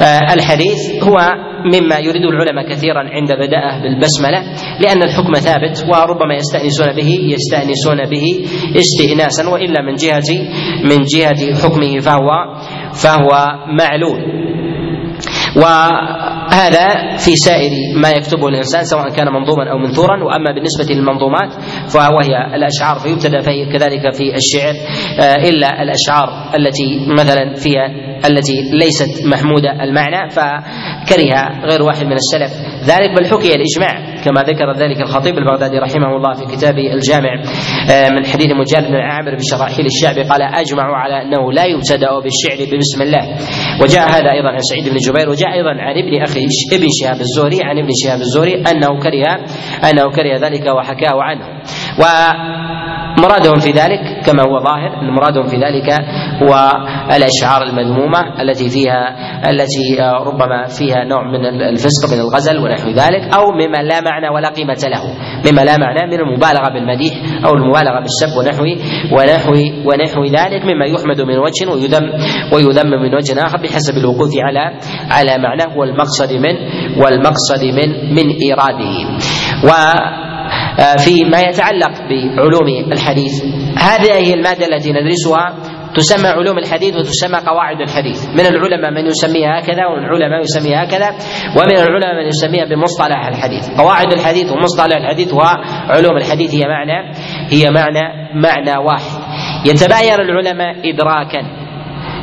آه، 0.02 0.34
الحديث 0.34 1.04
هو 1.04 1.18
مما 1.66 2.00
يريد 2.00 2.26
العلماء 2.26 2.70
كثيرا 2.70 3.00
عند 3.00 3.32
بدأه 3.32 3.82
بالبسملة 3.84 4.44
لأن 4.80 5.04
الحكم 5.04 5.34
ثابت 5.34 5.86
وربما 5.90 6.36
يستأنسون 6.36 6.96
به 6.96 7.20
يستأنسون 7.34 8.10
به 8.10 8.46
استئناسا 8.76 9.50
وإلا 9.50 9.82
من 9.82 9.96
جهة 9.96 10.30
من 10.84 11.04
جهة 11.04 11.56
حكمه 11.64 12.00
فهو 12.00 12.30
فهو 12.94 13.30
معلول. 13.80 14.53
و 15.56 15.64
وهذا 16.54 17.18
في 17.18 17.36
سائر 17.36 17.72
ما 18.02 18.10
يكتبه 18.10 18.48
الإنسان 18.48 18.84
سواء 18.84 19.10
كان 19.10 19.28
منظوما 19.28 19.72
أو 19.72 19.78
منثورا. 19.78 20.24
وأما 20.24 20.52
بالنسبة 20.52 20.96
للمنظومات 20.96 21.54
وهي 21.96 22.56
الأشعار 22.56 23.00
فيبتدأ 23.00 23.40
فهي 23.40 23.66
كذلك 23.66 24.14
في 24.14 24.36
الشعر 24.36 24.74
آه، 25.20 25.50
إلا 25.50 25.82
الأشعار 25.84 26.28
التي 26.58 27.06
مثلا 27.20 27.54
فيها 27.54 27.88
التي 28.30 28.54
ليست 28.74 29.26
محمودة 29.26 29.84
المعنى 29.84 30.30
فكره 30.30 31.66
غير 31.70 31.82
واحد 31.84 32.06
من 32.06 32.14
السلف. 32.14 32.52
ذلك 32.84 33.10
بل 33.20 33.26
حكي 33.26 33.56
الإجماع 33.56 34.24
كما 34.26 34.42
ذكر 34.42 34.72
ذلك 34.78 35.02
الخطيب 35.02 35.38
البغدادي 35.38 35.78
رحمه 35.78 36.16
الله 36.16 36.34
في 36.34 36.56
كتاب 36.56 36.78
الجامع 36.80 37.34
آه، 37.92 38.10
من 38.10 38.26
حديث 38.26 38.48
مجالد 38.48 38.88
بن 38.88 38.96
عامر 38.96 39.36
بشراحيل 39.36 39.86
الشعب 39.86 40.32
قال 40.32 40.42
اجمعوا 40.42 40.96
على 40.96 41.22
أنه 41.22 41.52
لا 41.52 41.66
يبتدأ 41.66 42.10
بالشعر 42.24 42.58
ببسم 42.72 43.02
الله. 43.02 43.24
وجاء 43.82 44.10
هذا 44.10 44.32
أيضا 44.32 44.50
عن 44.50 44.60
سعيد 44.60 44.90
بن 44.90 44.98
جبير 45.08 45.30
وجاء 45.30 45.54
أيضا 45.54 45.70
عن 45.70 45.96
ابن 45.98 46.22
أخي 46.22 46.43
ابن 46.74 46.88
شهاب 47.02 47.22
الزهري 47.22 47.60
عن 47.64 47.78
ابن 47.78 47.90
شهاب 48.04 48.22
الزهري 48.22 48.54
أنه 48.54 49.00
كره 49.00 49.26
أنه 49.90 50.12
كره 50.12 50.38
ذلك 50.38 50.66
وحكاه 50.68 51.22
عنه. 51.22 51.46
و 52.00 52.04
مرادهم 53.24 53.60
في 53.60 53.72
ذلك 53.72 54.00
كما 54.26 54.44
هو 54.44 54.60
ظاهر 54.60 55.02
أن 55.02 55.10
مرادهم 55.16 55.44
في 55.48 55.56
ذلك 55.56 55.90
هو 56.44 56.72
الأشعار 57.16 57.64
المذمومة 57.64 58.42
التي 58.42 58.70
فيها 58.70 59.16
التي 59.50 59.98
ربما 60.26 60.68
فيها 60.68 61.04
نوع 61.04 61.24
من 61.32 61.46
الفسق 61.46 62.14
من 62.14 62.20
الغزل 62.20 62.58
ونحو 62.58 62.90
ذلك 62.90 63.34
أو 63.36 63.52
مما 63.52 63.78
لا 63.84 64.02
معنى 64.02 64.30
ولا 64.30 64.50
قيمة 64.50 64.82
له 64.84 65.04
مما 65.52 65.62
لا 65.62 65.78
معنى 65.78 66.08
من 66.12 66.20
المبالغة 66.20 66.70
بالمديح 66.74 67.14
أو 67.46 67.54
المبالغة 67.54 68.00
بالسب 68.00 68.38
ونحو 68.38 68.64
ونحو 69.18 69.54
ونحو 69.86 70.24
ذلك 70.26 70.62
مما 70.66 70.86
يحمد 70.86 71.22
من 71.22 71.38
وجه 71.38 71.70
ويذم 71.72 72.04
ويذم 72.54 72.88
من 72.90 73.16
وجه 73.16 73.46
آخر 73.46 73.58
بحسب 73.58 73.98
الوقوف 73.98 74.32
على 74.38 74.80
على 75.12 75.38
معناه 75.38 75.78
والمقصد 75.78 76.34
من 76.34 76.56
والمقصد 77.04 77.64
من 77.64 78.16
من 78.16 78.30
إيراده. 78.44 79.20
آه، 79.64 80.23
فيما 80.98 81.40
يتعلق 81.42 81.92
بعلوم 82.10 82.92
الحديث. 82.92 83.44
هذه 83.78 84.16
هي 84.16 84.34
المادة 84.34 84.66
التي 84.66 84.92
ندرسها. 84.92 85.56
تسمى 85.96 86.28
علوم 86.28 86.58
الحديث 86.58 86.96
وتسمى 86.96 87.38
قواعد 87.38 87.82
الحديث. 87.82 88.26
من 88.30 88.40
العلماء 88.40 88.92
من 88.92 89.06
يسميها 89.06 89.60
هكذا 89.60 89.86
ومن 89.86 90.04
العلماء 90.06 90.42
يسميها 90.42 90.84
هكذا 90.84 91.10
ومن 91.58 91.78
العلماء 91.78 92.14
من 92.16 92.28
يسميها 92.28 92.66
بمصطلح 92.66 93.28
الحديث. 93.28 93.70
قواعد 93.78 94.14
الحديث 94.14 94.52
ومصطلح 94.52 94.98
الحديث 94.98 95.34
وعلوم 95.34 96.18
الحديث 96.18 96.56
هي 96.56 96.64
معنى 96.68 97.14
هي 97.52 97.64
معنى 97.72 98.04
معنى 98.36 98.78
واحد. 98.86 99.20
يتباين 99.66 100.14
العلماء 100.14 100.94
إدراكا 100.94 101.42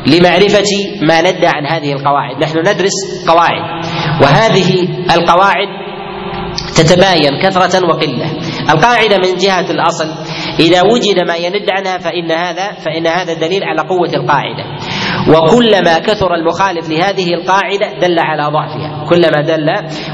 لمعرفة 0.07 0.71
ما 1.03 1.21
ندى 1.21 1.47
عن 1.47 1.67
هذه 1.67 1.93
القواعد. 1.93 2.43
نحن 2.43 2.59
ندرس 2.59 3.27
قواعد 3.29 3.63
وهذه 4.23 4.89
القواعد 5.17 5.69
تتباين 6.77 7.43
كثرة 7.43 7.87
وقلة. 7.89 8.31
القاعدة 8.71 9.17
من 9.19 9.37
جهة 9.37 9.71
الأصل 9.71 10.09
إذا 10.61 10.83
وجد 10.83 11.27
ما 11.29 11.37
يند 11.37 11.71
عنها 11.71 11.99
فإن 11.99 12.33
هذا 12.33 12.73
فإن 12.73 13.07
هذا 13.07 13.35
دليل 13.35 13.65
على 13.65 13.81
قوة 13.81 14.11
القاعدة. 14.15 14.65
وكلما 15.29 15.99
كثر 15.99 16.35
المخالف 16.35 16.89
لهذه 16.91 17.35
القاعدة 17.35 17.99
دل 18.01 18.19
على 18.19 18.43
ضعفها. 18.43 19.00
كلما 19.11 19.41
دل 19.41 19.69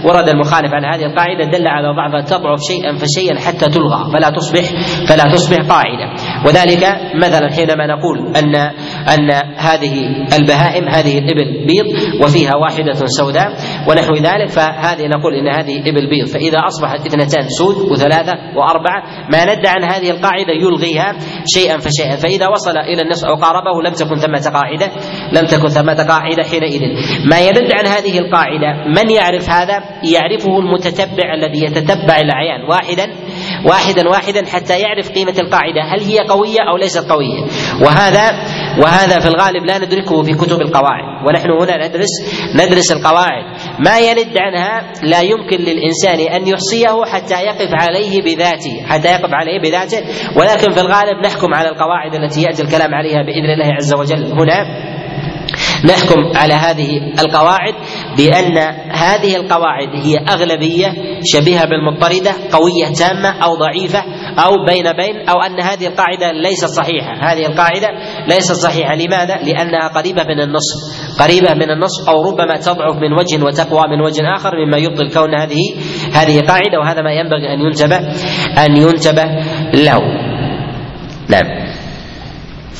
ورد 0.04 0.28
المخالف 0.28 0.74
على 0.74 0.86
هذه 0.86 1.06
القاعدة 1.10 1.44
دل 1.58 1.68
على 1.68 1.88
ضعفها 1.88 2.20
تضعف 2.20 2.60
شيئا 2.60 2.96
فشيئا 2.96 3.40
حتى 3.40 3.66
تلغى 3.66 4.12
فلا 4.12 4.30
تصبح 4.30 4.64
فلا 5.08 5.24
تصبح 5.32 5.56
قاعدة. 5.56 6.06
وذلك 6.46 6.84
مثلا 7.24 7.50
حينما 7.50 7.86
نقول 7.86 8.18
أن 8.36 8.54
أن 9.14 9.30
هذه 9.56 9.94
البهائم 10.38 10.88
هذه 10.88 11.18
الإبل 11.18 11.66
بيض 11.66 11.86
وفيها 12.24 12.56
واحدة 12.56 12.92
سوداء 12.92 13.48
ونحو 13.88 14.14
ذلك 14.14 14.48
فهذه 14.48 15.06
نقول 15.06 15.34
إن 15.34 15.48
هذه 15.48 15.80
إبل 15.80 16.10
بيض. 16.10 16.26
فإذا 16.26 16.58
أصبحت 16.66 17.06
اثنتان 17.06 17.48
سود 17.48 17.76
وثلاثة 17.92 18.32
وأربعة 18.56 19.02
ما 19.32 19.44
ند 19.44 19.66
عن 19.66 19.84
هذه 19.84 20.10
القاعدة 20.10 20.52
يلغيها 20.52 21.16
شيئا 21.54 21.78
فشيئا. 21.78 22.16
فإذا 22.16 22.48
وصل 22.48 22.78
إلى 22.78 23.02
النصف 23.02 23.24
أو 23.24 23.34
قاربه 23.34 23.82
لم 23.82 23.92
تكن 23.92 24.16
ثمة 24.16 24.52
قاعدة 24.54 24.92
لم 25.32 25.46
تكن 25.46 25.68
ثمة 25.68 26.06
قاعدة 26.08 26.42
حينئذ. 26.50 26.80
ما 27.30 27.40
يدل 27.48 27.68
عن 27.74 27.86
هذه 27.86 28.18
القاعدة 28.18 28.85
من 28.86 29.10
يعرف 29.10 29.50
هذا؟ 29.50 29.82
يعرفه 30.04 30.58
المتتبع 30.58 31.34
الذي 31.34 31.64
يتتبع 31.64 32.18
الأعيان. 32.18 32.62
واحدا 32.70 33.06
واحدا 33.64 34.08
واحدا 34.08 34.46
حتى 34.46 34.80
يعرف 34.80 35.10
قيمة 35.10 35.34
القاعدة. 35.38 35.82
هل 35.82 36.00
هي 36.00 36.18
قوية 36.18 36.60
أو 36.70 36.76
ليست 36.76 37.12
قوية؟ 37.12 37.42
وهذا 37.82 38.32
وهذا 38.82 39.18
في 39.20 39.26
الغالب 39.26 39.64
لا 39.64 39.78
ندركه 39.78 40.22
في 40.22 40.34
كتب 40.34 40.60
القواعد. 40.60 41.26
ونحن 41.28 41.50
هنا 41.50 41.88
ندرس 41.88 42.12
ندرس 42.54 42.92
القواعد. 42.92 43.44
ما 43.78 43.98
يرد 43.98 44.38
عنها 44.38 44.92
لا 45.02 45.20
يمكن 45.20 45.56
للإنسان 45.56 46.20
أن 46.20 46.46
يحصيه 46.46 47.04
حتى 47.12 47.34
يقف 47.34 47.70
عليه 47.72 48.22
بذاته 48.22 48.86
حتى 48.86 49.08
يقف 49.08 49.30
عليه 49.32 49.60
بذاته. 49.60 49.98
ولكن 50.36 50.70
في 50.70 50.80
الغالب 50.80 51.26
نحكم 51.26 51.54
على 51.54 51.68
القواعد 51.68 52.14
التي 52.14 52.42
يأتي 52.42 52.62
الكلام 52.62 52.94
عليها 52.94 53.22
بإذن 53.22 53.50
الله 53.54 53.74
عز 53.74 53.94
وجل. 53.94 54.32
هنا 54.32 54.95
نحكم 55.86 56.36
على 56.36 56.54
هذه 56.54 56.88
القواعد 57.20 57.74
بأن 58.16 58.58
هذه 58.90 59.36
القواعد 59.36 59.88
هي 59.94 60.16
أغلبية 60.18 60.94
شبيهة 61.24 61.64
بالمضطردة 61.64 62.32
قوية 62.52 62.94
تامة 62.98 63.28
أو 63.28 63.54
ضعيفة 63.54 63.98
أو 64.38 64.64
بين 64.64 64.92
بين 64.92 65.28
أو 65.28 65.42
أن 65.42 65.60
هذه 65.60 65.86
القاعدة 65.86 66.32
ليست 66.32 66.66
صحيحة. 66.66 67.32
هذه 67.32 67.46
القاعدة 67.46 67.88
ليست 68.28 68.52
صحيحة. 68.52 68.94
لماذا؟ 68.94 69.36
لأنها 69.36 69.88
قريبة 69.88 70.22
من 70.24 70.40
النصف. 70.40 70.76
قريبة 71.20 71.54
من 71.54 71.70
النصف 71.70 72.08
أو 72.08 72.30
ربما 72.30 72.56
تضعف 72.56 72.96
من 72.96 73.12
وجه 73.12 73.44
وتقوى 73.44 73.82
من 73.90 74.00
وجه 74.00 74.22
آخر 74.36 74.50
مما 74.66 74.76
يبطل 74.78 75.10
كون 75.10 75.34
هذه 75.34 75.74
هذه 76.12 76.40
قاعدة 76.40 76.78
وهذا 76.80 77.02
ما 77.02 77.12
ينبغي 77.12 77.54
أن 77.54 77.60
ينتبه 77.60 77.96
أن 78.64 78.76
ينتبه 78.76 79.24
له. 79.74 80.00
نعم. 81.28 81.65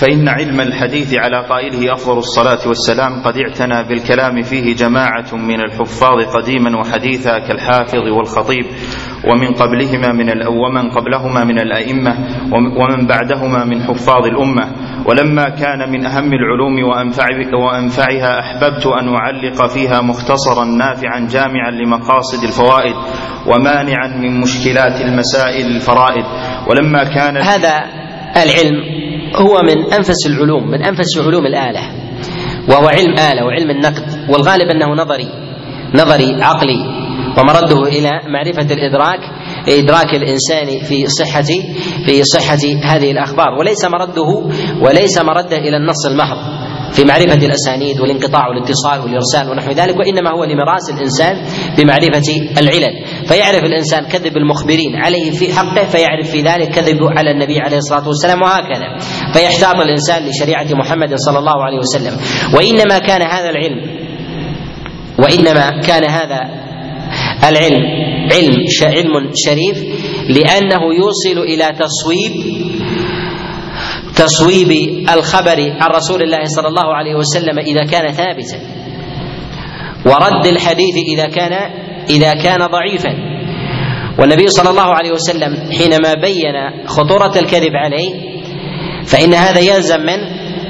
فإن 0.00 0.28
علم 0.28 0.61
الحديث 0.61 1.14
على 1.14 1.46
قائله 1.48 1.92
أفضل 1.92 2.18
الصلاة 2.18 2.68
والسلام 2.68 3.22
قد 3.22 3.35
اعتنى 3.37 3.88
بالكلام 3.88 4.42
فيه 4.42 4.74
جماعة 4.74 5.35
من 5.35 5.61
الحفاظ 5.61 6.24
قديما 6.37 6.78
وحديثا 6.78 7.38
كالحافظ 7.38 8.04
والخطيب 8.18 8.64
ومن 9.28 9.54
قبلهما 9.54 10.12
من 10.12 10.46
ومن 10.46 10.90
قبلهما 10.90 11.44
من 11.44 11.59
الأئمة 11.61 12.12
ومن 12.52 13.06
بعدهما 13.06 13.64
من 13.64 13.82
حفاظ 13.82 14.26
الأمة. 14.26 14.72
ولما 15.06 15.48
كان 15.48 15.90
من 15.90 16.06
أهم 16.06 16.30
العلوم 16.32 16.85
وأنفع 16.85 17.26
وأنفعها 17.54 18.40
أحببت 18.40 18.87
أن 18.87 19.14
أعلق 19.14 19.66
فيها 19.66 20.00
مختصرا 20.00 20.64
نافعا 20.64 21.28
جامعا 21.30 21.70
لمقاصد 21.70 22.44
الفوائد 22.44 22.94
ومانعا 23.46 24.09
من 24.09 24.40
مشكلات 24.40 25.00
المسائل 25.00 25.66
الفرائد. 25.66 26.24
ولما 26.68 27.04
كان 27.04 27.37
هذا 27.37 27.85
العلم 28.37 29.06
هو 29.34 29.58
من 29.62 29.92
أنفس 29.92 30.26
العلوم 30.26 30.70
من 30.70 30.82
أنفس 30.82 31.18
علوم 31.18 31.46
الآلة 31.46 31.80
وهو 32.68 32.86
علم 32.88 33.12
آلة 33.12 33.44
وعلم 33.44 33.70
النقد 33.70 34.30
والغالب 34.30 34.68
أنه 34.70 34.86
نظري 35.02 35.28
نظري 35.94 36.42
عقلي 36.42 37.06
ومرده 37.38 37.82
إلى 37.82 38.10
معرفة 38.28 38.74
الإدراك 38.74 39.20
لادراك 39.68 40.14
الإنسان 40.14 40.66
في 40.88 41.06
صحة 41.06 41.42
في 42.06 42.22
صحة 42.24 42.58
هذه 42.84 43.10
الأخبار 43.10 43.48
وليس 43.58 43.84
مرده 43.84 44.48
وليس 44.82 45.18
مرده 45.18 45.56
إلى 45.58 45.76
النص 45.76 46.06
المحض 46.06 46.36
في 46.92 47.05
معرفة 47.05 47.46
الأسانيد 47.46 48.01
والانقطاع 48.01 48.49
والاتصال 48.49 49.01
والإرسال 49.01 49.51
ونحو 49.51 49.70
ذلك 49.70 49.96
وإنما 49.96 50.31
هو 50.31 50.44
لمراس 50.44 50.90
الإنسان 50.90 51.42
بمعرفة 51.79 52.59
العلل. 52.61 53.05
فيعرف 53.29 53.64
الإنسان 53.64 54.05
كذب 54.05 54.37
المخبرين 54.37 54.94
عليه 54.94 55.31
في 55.31 55.53
حقه 55.53 55.85
فيعرف 55.85 56.31
في 56.31 56.42
ذلك 56.42 56.68
كذب 56.68 56.99
على 57.16 57.31
النبي 57.31 57.61
عليه 57.61 57.77
الصلاة 57.77 58.07
والسلام 58.09 58.42
وهكذا. 58.42 58.99
فيحتاط 59.33 59.77
الإنسان 59.77 60.27
لشريعة 60.29 60.66
محمد 60.72 61.14
صلى 61.14 61.38
الله 61.38 61.64
عليه 61.64 61.79
وسلم. 61.79 62.16
وإنما 62.55 62.99
كان 62.99 63.22
هذا 63.22 63.51
العلم 63.51 64.07
وإنما 65.18 65.81
كان 65.87 66.11
هذا 66.11 66.40
العلم 67.49 68.07
علم 68.33 68.55
علم 68.83 69.31
شريف 69.35 69.79
لأنه 70.29 70.81
يوصل 70.99 71.40
إلى 71.42 71.64
تصويب 71.79 72.33
تصويب 74.16 74.70
الخبر 75.14 75.59
عن 75.81 75.90
رسول 75.90 76.22
الله 76.22 76.44
صلى 76.44 76.68
الله 76.68 76.94
عليه 76.94 77.14
وسلم 77.14 77.59
إذا 77.59 77.85
كان 77.90 78.12
ثابتا. 78.12 78.59
ورد 80.07 80.46
الحديث 80.46 80.96
إذا 81.14 81.26
كان 81.26 81.52
إذا 82.11 82.33
كان 82.42 82.66
ضعيفا. 82.66 83.12
والنبي 84.18 84.48
صلى 84.48 84.70
الله 84.70 84.94
عليه 84.94 85.12
وسلم 85.12 85.70
حينما 85.79 86.14
بين 86.14 86.87
خطورة 86.87 87.38
الكذب 87.38 87.74
عليه 87.74 88.11
فإن 89.05 89.35
هذا 89.35 89.61
يلزم 89.61 90.00
من 90.00 90.18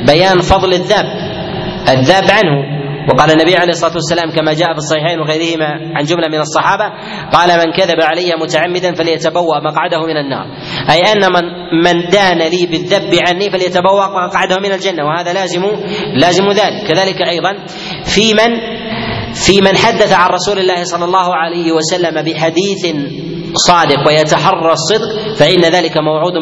بيان 0.06 0.40
فضل 0.40 0.72
الذاب 0.74 1.04
الذاب 1.88 2.24
عنه. 2.30 2.75
وقال 3.08 3.30
النبي 3.30 3.56
عليه 3.56 3.72
الصلاة 3.72 3.92
والسلام 3.94 4.30
كما 4.30 4.52
جاء 4.52 4.72
في 4.72 4.78
الصحيحين 4.78 5.20
وغيرهما 5.20 5.66
عن 5.96 6.04
جملة 6.04 6.28
من 6.28 6.40
الصحابة 6.40 6.84
قال 7.32 7.48
من 7.58 7.72
كذب 7.72 8.00
علي 8.02 8.32
متعمدا 8.42 8.94
فليتبوأ 8.94 9.60
مقعده 9.60 10.00
من 10.06 10.16
النار. 10.16 10.46
أي 10.90 11.12
أن 11.12 11.32
من 11.32 11.44
من 11.84 12.10
دان 12.10 12.38
لي 12.38 12.66
بالذب 12.66 13.14
عني 13.28 13.50
فليتبوأ 13.50 14.26
مقعده 14.26 14.56
من 14.56 14.72
الجنة 14.72 15.04
وهذا 15.04 15.32
لازم 15.32 15.62
لازم 16.20 16.48
ذلك. 16.50 16.88
كذلك 16.88 17.22
أيضا 17.22 17.52
في 18.04 18.34
من 18.34 18.50
في 19.34 19.60
من 19.60 19.76
حدث 19.76 20.12
عن 20.12 20.30
رسول 20.30 20.58
الله 20.58 20.84
صلى 20.84 21.04
الله 21.04 21.34
عليه 21.36 21.72
وسلم 21.72 22.22
بحديث 22.22 22.96
صادق 23.56 24.08
ويتحرى 24.08 24.72
الصدق 24.72 25.34
فإن 25.36 25.60
ذلك 25.60 25.98
موعود 25.98 26.32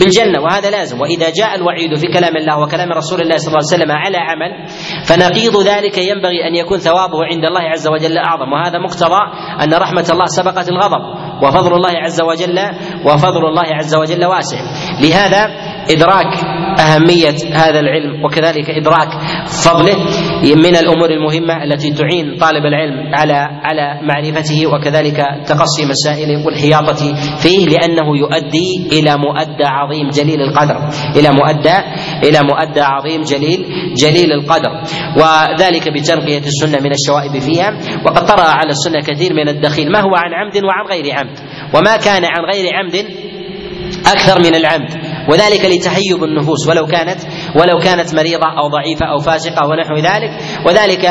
بالجنة 0.00 0.40
وهذا 0.40 0.70
لازم. 0.70 1.00
وإذا 1.00 1.30
جاء 1.30 1.54
الوعيد 1.54 1.94
في 1.94 2.06
كلام 2.12 2.36
الله 2.36 2.60
وكلام 2.62 2.92
رسول 2.92 3.20
الله 3.20 3.36
صلى 3.36 3.48
الله 3.48 3.58
عليه 3.58 3.76
وسلم 3.76 3.92
على 3.92 4.16
عمل 4.16 4.68
فنقيض 5.06 5.56
ذلك 5.68 5.98
ينبغي 5.98 6.48
أن 6.48 6.54
يكون 6.54 6.78
ثوابه 6.78 7.24
عند 7.24 7.44
الله 7.44 7.60
عز 7.60 7.88
وجل 7.88 8.18
أعظم. 8.18 8.52
وهذا 8.52 8.78
مقتضى 8.78 9.20
أن 9.62 9.74
رحمة 9.74 10.06
الله 10.10 10.26
سبقت 10.26 10.68
الغضب 10.68 11.02
وفضل 11.42 11.74
الله 11.74 11.90
عز 11.90 12.20
وجل 12.20 12.58
وفضل 13.04 13.46
الله 13.46 13.74
عز 13.74 13.94
وجل 13.94 14.24
واسع. 14.24 14.58
لهذا 15.00 15.46
إدراك 15.90 16.57
أهمية 16.78 17.34
هذا 17.52 17.80
العلم 17.80 18.24
وكذلك 18.24 18.70
إدراك 18.70 19.08
فضله 19.46 19.96
من 20.54 20.76
الأمور 20.76 21.10
المهمة 21.10 21.64
التي 21.64 21.90
تعين 21.92 22.36
طالب 22.40 22.66
العلم 22.66 23.14
على 23.14 23.32
على 23.62 24.00
معرفته 24.02 24.66
وكذلك 24.66 25.16
تقصي 25.46 25.86
مسائله 25.86 26.46
والحياطة 26.46 27.14
فيه 27.38 27.66
لأنه 27.66 28.16
يؤدي 28.18 28.88
إلى 28.92 29.16
مؤدى 29.16 29.64
عظيم 29.64 30.08
جليل 30.08 30.40
القدر 30.42 30.76
إلى 31.16 31.28
مؤدى 31.30 31.76
إلى 32.24 32.38
مؤدى 32.42 32.80
عظيم 32.80 33.22
جليل 33.22 33.66
جليل 33.94 34.32
القدر. 34.32 34.70
وذلك 35.16 35.88
بتنقية 35.88 36.38
السنة 36.38 36.80
من 36.80 36.92
الشوائب 36.92 37.38
فيها. 37.42 37.78
وقد 38.04 38.26
طرأ 38.26 38.42
على 38.42 38.70
السنة 38.70 39.00
كثير 39.00 39.34
من 39.34 39.48
الدخيل. 39.48 39.92
ما 39.92 40.00
هو 40.00 40.14
عن 40.16 40.34
عمد 40.34 40.56
وعن 40.64 40.86
غير 40.90 41.14
عمد؟ 41.14 41.38
وما 41.74 41.96
كان 41.96 42.24
عن 42.24 42.44
غير 42.54 42.74
عمد 42.74 43.06
أكثر 44.06 44.38
من 44.40 44.54
العمد. 44.54 45.07
وذلك 45.28 45.64
لتهيب 45.64 46.24
النفوس 46.24 46.68
ولو 46.68 46.86
كانت 46.86 47.20
ولو 47.56 47.78
كانت 47.84 48.14
مريضة 48.14 48.46
أو 48.46 48.68
ضعيفة 48.68 49.06
أو 49.06 49.18
فاسقة 49.18 49.66
ونحو 49.66 49.96
ذلك. 49.96 50.30
وذلك 50.66 51.04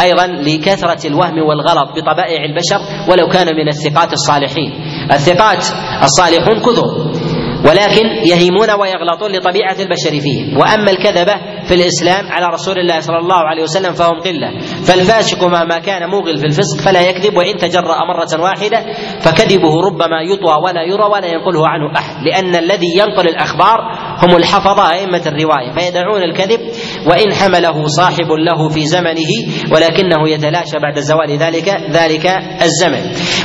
أيضا 0.00 0.26
لكثرة 0.26 1.06
الوهم 1.06 1.38
والغلط 1.38 1.88
بطبائع 1.96 2.44
البشر 2.44 3.10
ولو 3.10 3.28
كان 3.28 3.46
من 3.56 3.68
الثقات 3.68 4.12
الصالحين. 4.12 4.72
الثقات 5.12 5.64
الصالحون 6.02 6.60
كثر. 6.60 7.31
ولكن 7.64 8.06
يهيمون 8.06 8.70
ويغلطون 8.70 9.32
لطبيعة 9.32 9.76
البشر 9.80 10.20
فيهم. 10.20 10.58
وأما 10.58 10.90
الكذبة 10.90 11.34
في 11.64 11.74
الإسلام 11.74 12.26
على 12.32 12.46
رسول 12.46 12.78
الله 12.78 13.00
صلى 13.00 13.18
الله 13.18 13.36
عليه 13.36 13.62
وسلم 13.62 13.92
فهم 13.92 14.20
قلة. 14.20 14.58
فالفاسق 14.84 15.44
مهما 15.44 15.78
كان 15.78 16.10
موغل 16.10 16.38
في 16.38 16.46
الفسق 16.46 16.80
فلا 16.84 17.00
يكذب 17.00 17.36
وإن 17.36 17.56
تجرأ 17.56 17.98
مرة 18.08 18.42
واحدة 18.42 18.84
فكذبه 19.20 19.80
ربما 19.80 20.22
يطوى 20.22 20.54
ولا 20.64 20.82
يرى 20.82 21.04
ولا 21.04 21.26
ينقله 21.26 21.68
عنه 21.68 21.98
أحد. 21.98 22.14
لأن 22.26 22.56
الذي 22.56 22.98
ينقل 22.98 23.28
الأخبار 23.28 23.78
هم 24.18 24.36
الحفظة 24.36 24.92
أئمة 24.92 25.22
الرواية 25.26 25.72
فيدعون 25.72 26.22
الكذب 26.22 26.60
وإن 27.06 27.34
حمله 27.34 27.86
صاحب 27.86 28.32
له 28.32 28.68
في 28.68 28.86
زمنه 28.86 29.32
ولكنه 29.72 30.28
يتلاشى 30.28 30.78
بعد 30.82 30.98
زوال 30.98 31.38
ذلك 31.38 31.68
ذلك 31.90 32.26
الزمن. 32.62 33.02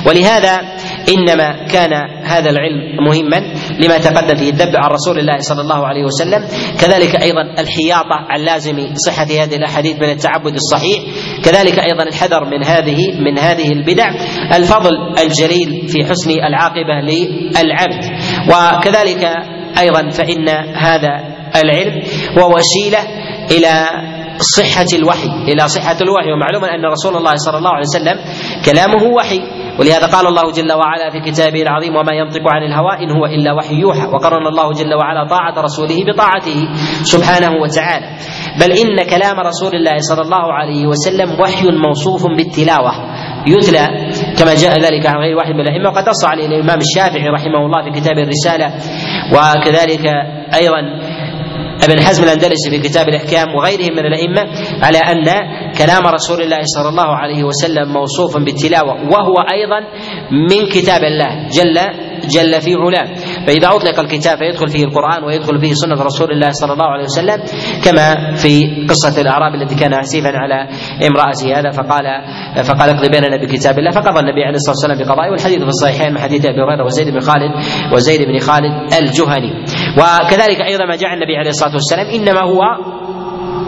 ولهذا 0.07 0.61
إنما 1.09 1.65
كان 1.65 1.93
هذا 2.23 2.49
العلم 2.49 3.05
مهما 3.07 3.53
لما 3.79 3.97
تقدم 3.97 4.35
فيه 4.35 4.49
الذب 4.49 4.75
عن 4.75 4.89
رسول 4.89 5.19
الله 5.19 5.37
صلى 5.37 5.61
الله 5.61 5.87
عليه 5.87 6.03
وسلم. 6.03 6.45
كذلك 6.79 7.15
أيضا 7.23 7.41
الحياطه 7.59 8.15
عن 8.29 8.39
لازم 8.39 8.93
صحه 9.07 9.23
هذه 9.23 9.55
الأحاديث 9.55 9.95
من 9.95 10.09
التعبد 10.09 10.53
الصحيح. 10.53 10.99
كذلك 11.43 11.79
أيضا 11.79 12.03
الحذر 12.03 12.45
من 12.45 12.63
هذه 12.65 13.11
من 13.19 13.39
هذه 13.39 13.71
البدع. 13.71 14.09
الفضل 14.55 14.91
الجليل 15.19 15.87
في 15.87 16.05
حسن 16.05 16.31
العاقبة 16.31 17.01
للعبد. 17.01 18.03
وكذلك 18.47 19.29
أيضا 19.79 20.09
فإن 20.09 20.49
هذا 20.75 21.37
العلم 21.55 22.01
هو 22.39 22.55
وسيله 22.55 22.99
إلى 23.51 23.87
صحة 24.39 24.85
الوحي 24.93 25.29
إلى 25.47 25.67
صحة 25.67 25.97
الوحي. 26.01 26.31
ومعلوم 26.31 26.63
أن 26.65 26.85
رسول 26.85 27.15
الله 27.17 27.35
صلى 27.35 27.57
الله 27.57 27.69
عليه 27.69 27.87
وسلم 27.87 28.17
كلامه 28.65 29.03
وحي. 29.03 29.39
ولهذا 29.79 30.07
قال 30.07 30.27
الله 30.27 30.51
جل 30.51 30.73
وعلا 30.73 31.09
في 31.09 31.19
كتابه 31.31 31.61
العظيم 31.61 31.95
وما 31.95 32.13
ينطق 32.13 32.41
عن 32.49 32.63
الهوى 32.63 32.93
إن 33.03 33.11
هو 33.11 33.25
إلا 33.25 33.53
وحي 33.53 33.75
يوحى 33.75 34.05
وقرن 34.07 34.47
الله 34.47 34.71
جل 34.73 34.93
وعلا 34.93 35.27
طاعة 35.29 35.61
رسوله 35.61 36.05
بطاعته 36.13 36.73
سبحانه 37.03 37.51
وتعالى. 37.61 38.07
بل 38.61 38.71
إن 38.71 39.09
كلام 39.09 39.39
رسول 39.39 39.75
الله 39.75 39.97
صلى 39.97 40.21
الله 40.21 40.53
عليه 40.53 40.87
وسلم 40.87 41.41
وحي 41.41 41.65
موصوف 41.87 42.25
بالتلاوة. 42.37 42.91
يتلى 43.47 43.85
كما 44.37 44.53
جاء 44.53 44.79
ذلك 44.79 45.05
عن 45.05 45.15
غير 45.15 45.37
واحد 45.37 45.53
من 45.53 45.61
الأئمة. 45.61 45.89
وقد 45.89 46.09
نص 46.09 46.25
عليه 46.25 46.45
الإمام 46.45 46.79
الشافعي 46.79 47.27
رحمه 47.27 47.65
الله 47.65 47.83
في 47.83 47.99
كتاب 47.99 48.17
الرسالة. 48.17 48.73
وكذلك 49.33 50.05
أيضا 50.61 50.81
ابن 51.83 52.01
حزم 52.01 52.23
الأندلسي 52.23 52.69
في 52.69 52.79
كتاب 52.79 53.09
الإحكام 53.09 53.55
وغيرهم 53.55 53.93
من 53.95 54.05
الأئمة 54.05 54.41
على 54.81 54.97
أن 54.97 55.25
كلام 55.77 56.07
رسول 56.07 56.41
الله 56.41 56.59
صلى 56.63 56.89
الله 56.89 57.15
عليه 57.15 57.43
وسلم 57.43 57.93
موصوف 57.93 58.37
بالتلاوة 58.37 58.93
وهو 58.93 59.35
أيضا 59.53 59.79
من 60.31 60.69
كتاب 60.69 61.01
الله 61.03 61.47
جل 61.49 61.77
جل 62.29 62.61
في 62.61 62.75
علاه. 62.75 63.07
فإذا 63.47 63.67
أطلق 63.67 63.99
الكتاب 63.99 64.37
فيدخل 64.37 64.67
فيه 64.67 64.83
القرآن 64.83 65.23
ويدخل 65.23 65.59
فيه 65.59 65.73
سنة 65.73 66.03
رسول 66.03 66.31
الله 66.31 66.51
صلى 66.51 66.73
الله 66.73 66.85
عليه 66.85 67.03
وسلم 67.03 67.43
كما 67.85 68.35
في 68.35 68.85
قصة 68.89 69.21
الأعراب 69.21 69.55
الذي 69.55 69.75
كان 69.75 69.93
عسيفا 69.93 70.29
على 70.29 70.69
امرأته 71.09 71.59
هذا 71.59 71.71
فقال 71.71 72.05
فقال 72.63 72.89
اقضي 72.89 73.09
بيننا 73.09 73.37
بكتاب 73.37 73.79
الله. 73.79 73.91
فقضى 73.91 74.19
النبي 74.19 74.43
عليه 74.43 74.55
الصلاة 74.55 74.75
والسلام 74.75 74.97
بقضائه. 74.97 75.31
والحديث 75.31 75.57
في 75.57 75.67
الصحيحين 75.67 76.13
من 76.13 76.19
حديث 76.19 76.45
أبي 76.45 76.61
هريرة 76.61 76.85
وزيد 76.85 77.07
بن 77.09 77.19
خالد 77.19 77.51
وزيد 77.93 78.21
بن 78.21 78.39
خالد 78.39 78.93
الجهني. 78.93 79.51
وكذلك 79.97 80.61
أيضا 80.61 80.85
ما 80.85 80.95
جاء 80.95 81.13
النبي 81.13 81.37
عليه 81.37 81.49
الصلاة 81.49 81.73
والسلام 81.73 82.07
إنما 82.07 82.41
هو 82.41 82.61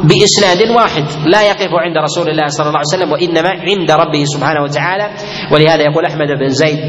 بإسناد 0.03 0.69
واحد 0.75 1.03
لا 1.25 1.41
يقف 1.41 1.71
عند 1.73 1.97
رسول 1.97 2.29
الله 2.29 2.47
صلى 2.47 2.67
الله 2.67 2.79
عليه 2.79 2.93
وسلم 2.95 3.11
وإنما 3.11 3.49
عند 3.49 3.91
ربه 3.91 4.23
سبحانه 4.25 4.61
وتعالى. 4.63 5.09
ولهذا 5.51 5.81
يقول 5.83 6.05
أحمد 6.05 6.27
بن 6.27 6.47
زيد 6.49 6.79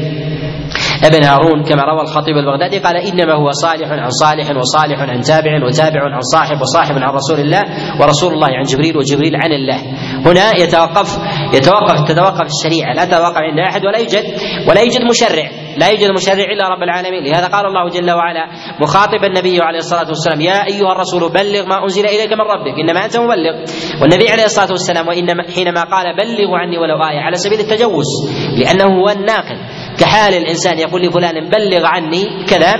ابن 1.03 1.23
هارون 1.23 1.63
كما 1.63 1.83
روى 1.83 2.01
الخطيب 2.01 2.37
البغدادي 2.37 2.79
قال 2.79 2.95
إنما 2.97 3.33
هو 3.33 3.51
صالح 3.51 3.89
عن 3.89 4.09
صالح 4.09 4.57
وصالح 4.57 4.99
عن 4.99 5.21
تابع 5.21 5.65
وتابع 5.65 6.01
عن 6.03 6.21
صاحب 6.21 6.61
وصاحب 6.61 6.95
عن 6.95 7.13
رسول 7.13 7.39
الله 7.39 7.61
ورسول 8.01 8.33
الله 8.33 8.47
عن 8.47 8.63
جبريل 8.63 8.97
وجبريل 8.97 9.35
عن 9.35 9.51
الله. 9.51 9.79
هنا 10.25 10.61
يتوقف 10.63 11.19
يتوقف 11.53 12.01
تتوقف 12.07 12.41
الشريعة. 12.41 12.93
لا 12.93 13.05
تتوقف 13.05 13.37
عند 13.37 13.59
أحد 13.59 13.85
ولا 13.85 13.97
يوجد 13.97 14.23
ولا 14.69 14.81
يوجد 14.81 15.01
مشرع. 15.09 15.47
لا 15.77 15.89
يوجد 15.89 16.11
مشرع 16.11 16.43
إلا 16.53 16.67
رب 16.67 16.83
العالمين. 16.83 17.23
لهذا 17.23 17.47
قال 17.47 17.65
الله 17.65 17.89
جل 17.89 18.11
وعلا 18.11 18.47
مخاطبا 18.81 19.27
النبي 19.27 19.61
عليه 19.61 19.79
الصلاة 19.79 20.07
والسلام 20.07 20.41
يا 20.41 20.67
أيها 20.67 20.91
الرسول 20.91 21.31
بلغ 21.31 21.65
ما 21.67 21.83
أنزل 21.83 22.05
إليك 22.05 22.33
من 22.33 22.45
ربك. 22.53 22.75
إنما 22.79 23.05
أنت 23.05 23.17
مبلغ. 23.17 23.53
والنبي 24.01 24.29
عليه 24.29 24.45
الصلاة 24.45 24.71
والسلام 24.71 25.07
وانما 25.07 25.43
حينما 25.55 25.83
قال 25.83 26.05
بلغوا 26.17 26.57
عني 26.57 26.77
ولو 26.77 26.95
آية 26.95 27.19
على 27.19 27.35
سبيل 27.35 27.59
التجوز 27.59 28.09
لأنه 28.57 28.85
هو 28.99 29.09
الناقل. 29.09 29.57
كحال 30.01 30.33
الإنسان 30.33 30.79
يقول 30.79 31.01
لفلان 31.01 31.49
بلغ 31.49 31.85
عني 31.85 32.23
كذا 32.49 32.73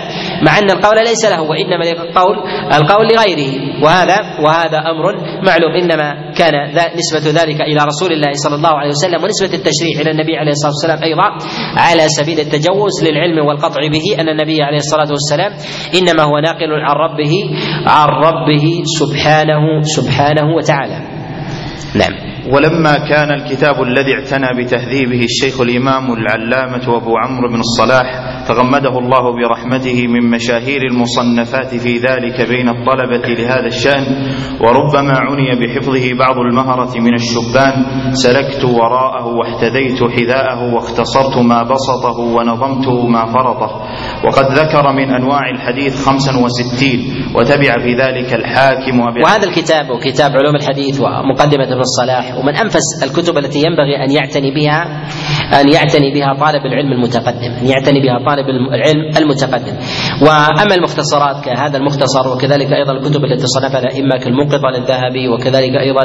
مع 0.45 0.59
أن 0.59 0.69
القول 0.71 0.97
ليس 0.97 1.25
له 1.25 1.41
وإنما 1.41 1.83
القول 1.91 2.37
القول 2.73 3.07
لغيره. 3.07 3.51
وهذا 3.83 4.17
وهذا 4.45 4.77
أمر 4.77 5.05
معلوم. 5.45 5.73
إنما 5.81 6.31
كان 6.37 6.53
نسبة 6.97 7.41
ذلك 7.41 7.61
إلى 7.61 7.81
رسول 7.85 8.11
الله 8.11 8.31
صلى 8.33 8.55
الله 8.55 8.73
عليه 8.79 8.89
وسلم 8.89 9.23
ونسبة 9.23 9.53
التشريع 9.59 10.01
إلى 10.01 10.11
النبي 10.11 10.37
عليه 10.37 10.51
الصلاة 10.51 10.71
والسلام 10.71 11.03
أيضا 11.03 11.27
على 11.77 12.07
سبيل 12.07 12.39
التجوز 12.39 13.03
للعلم 13.03 13.45
والقطع 13.45 13.81
به 13.91 14.21
أن 14.21 14.29
النبي 14.29 14.61
عليه 14.61 14.77
الصلاة 14.77 15.09
والسلام 15.11 15.51
إنما 15.95 16.23
هو 16.23 16.39
ناقل 16.39 16.71
عن 16.73 16.95
ربه 16.95 17.33
عن 17.87 18.07
ربه 18.07 18.65
سبحانه 18.99 19.81
سبحانه 19.81 20.55
وتعالى. 20.55 20.99
نعم. 21.95 22.30
ولما 22.49 22.93
كان 23.09 23.31
الكتاب 23.31 23.81
الذي 23.81 24.13
اعتنى 24.13 24.63
بتهذيبه 24.63 25.23
الشيخ 25.23 25.61
الإمام 25.61 26.13
العلامة 26.13 26.97
أبو 26.97 27.17
عمرو 27.17 27.49
بن 27.49 27.59
الصلاح 27.59 28.31
تغمده 28.47 28.99
الله 28.99 29.23
برحمته 29.35 30.07
من 30.07 30.29
مشاهير 30.29 30.81
المصنفات 30.91 31.75
في 31.75 31.97
ذلك 31.97 32.49
بين 32.49 32.69
الطلبة 32.69 33.27
لهذا 33.27 33.65
الشأن 33.67 34.03
وربما 34.61 35.13
عني 35.17 35.65
بحفظه 35.65 36.13
بعض 36.13 36.37
المهرة 36.37 36.99
من 36.99 37.13
الشبان 37.13 37.85
سلكت 38.13 38.65
وراءه 38.65 39.27
واحتديت 39.27 40.03
حذاءه 40.03 40.73
واختصرت 40.73 41.37
ما 41.37 41.63
بسطه 41.63 42.19
ونظمت 42.19 42.87
ما 42.87 43.25
فرطه. 43.25 43.71
وقد 44.25 44.45
ذكر 44.51 44.91
من 44.93 45.13
أنواع 45.13 45.49
الحديث 45.49 46.05
خمسا 46.05 46.31
وستين 46.43 46.99
وتبع 47.35 47.73
في 47.83 47.93
ذلك 47.93 48.33
الحاكم 48.33 48.99
وهذا 48.99 49.47
الكتاب 49.47 49.89
وكتاب 49.89 50.31
علوم 50.31 50.55
الحديث 50.55 51.01
ومقدمة 51.01 51.63
ابن 51.63 51.79
الصلاح 51.79 52.30
ومن 52.39 52.55
أنفس 52.55 53.03
الكتب 53.03 53.37
التي 53.37 53.59
ينبغي 53.59 54.03
أن 54.03 54.11
يعتني 54.11 54.51
بها 54.51 55.07
أن 55.61 55.73
يعتني 55.73 56.13
بها 56.13 56.33
طالب 56.33 56.65
العلم 56.65 56.91
المتقدم، 56.91 57.51
أن 57.61 57.65
يعتني 57.65 57.99
بها 57.99 58.25
طالب 58.25 58.49
العلم 58.49 59.17
المتقدم. 59.17 59.75
وأما 60.21 60.75
المختصرات 60.75 61.45
كهذا 61.45 61.77
المختصر 61.77 62.33
وكذلك 62.33 62.73
أيضا 62.73 62.91
الكتب 62.91 63.23
التي 63.23 63.47
صنفها 63.47 63.79
الأئمة 63.79 64.17
كالمنقطة 64.17 64.69
للذهبي 64.77 65.29
وكذلك 65.29 65.75
أيضا 65.75 66.03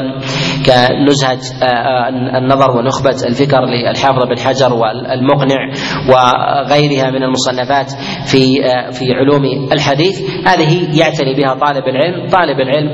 كنزهة 0.65 1.39
آه، 1.63 1.65
آه، 1.65 2.09
النظر 2.37 2.77
ونخبة 2.77 3.15
الفكر 3.27 3.65
للحافظ 3.65 4.23
بن 4.27 4.39
حجر 4.39 4.73
والمقنع 4.73 5.71
وغيرها 6.09 7.11
من 7.11 7.23
المصنفات 7.23 7.91
في 8.25 8.65
آه، 8.65 8.89
في 8.91 9.05
علوم 9.13 9.71
الحديث. 9.71 10.21
هذه 10.47 10.99
يعتني 10.99 11.33
بها 11.33 11.53
طالب 11.53 11.83
العلم 11.87 12.27
طالب 12.29 12.59
العلم 12.59 12.89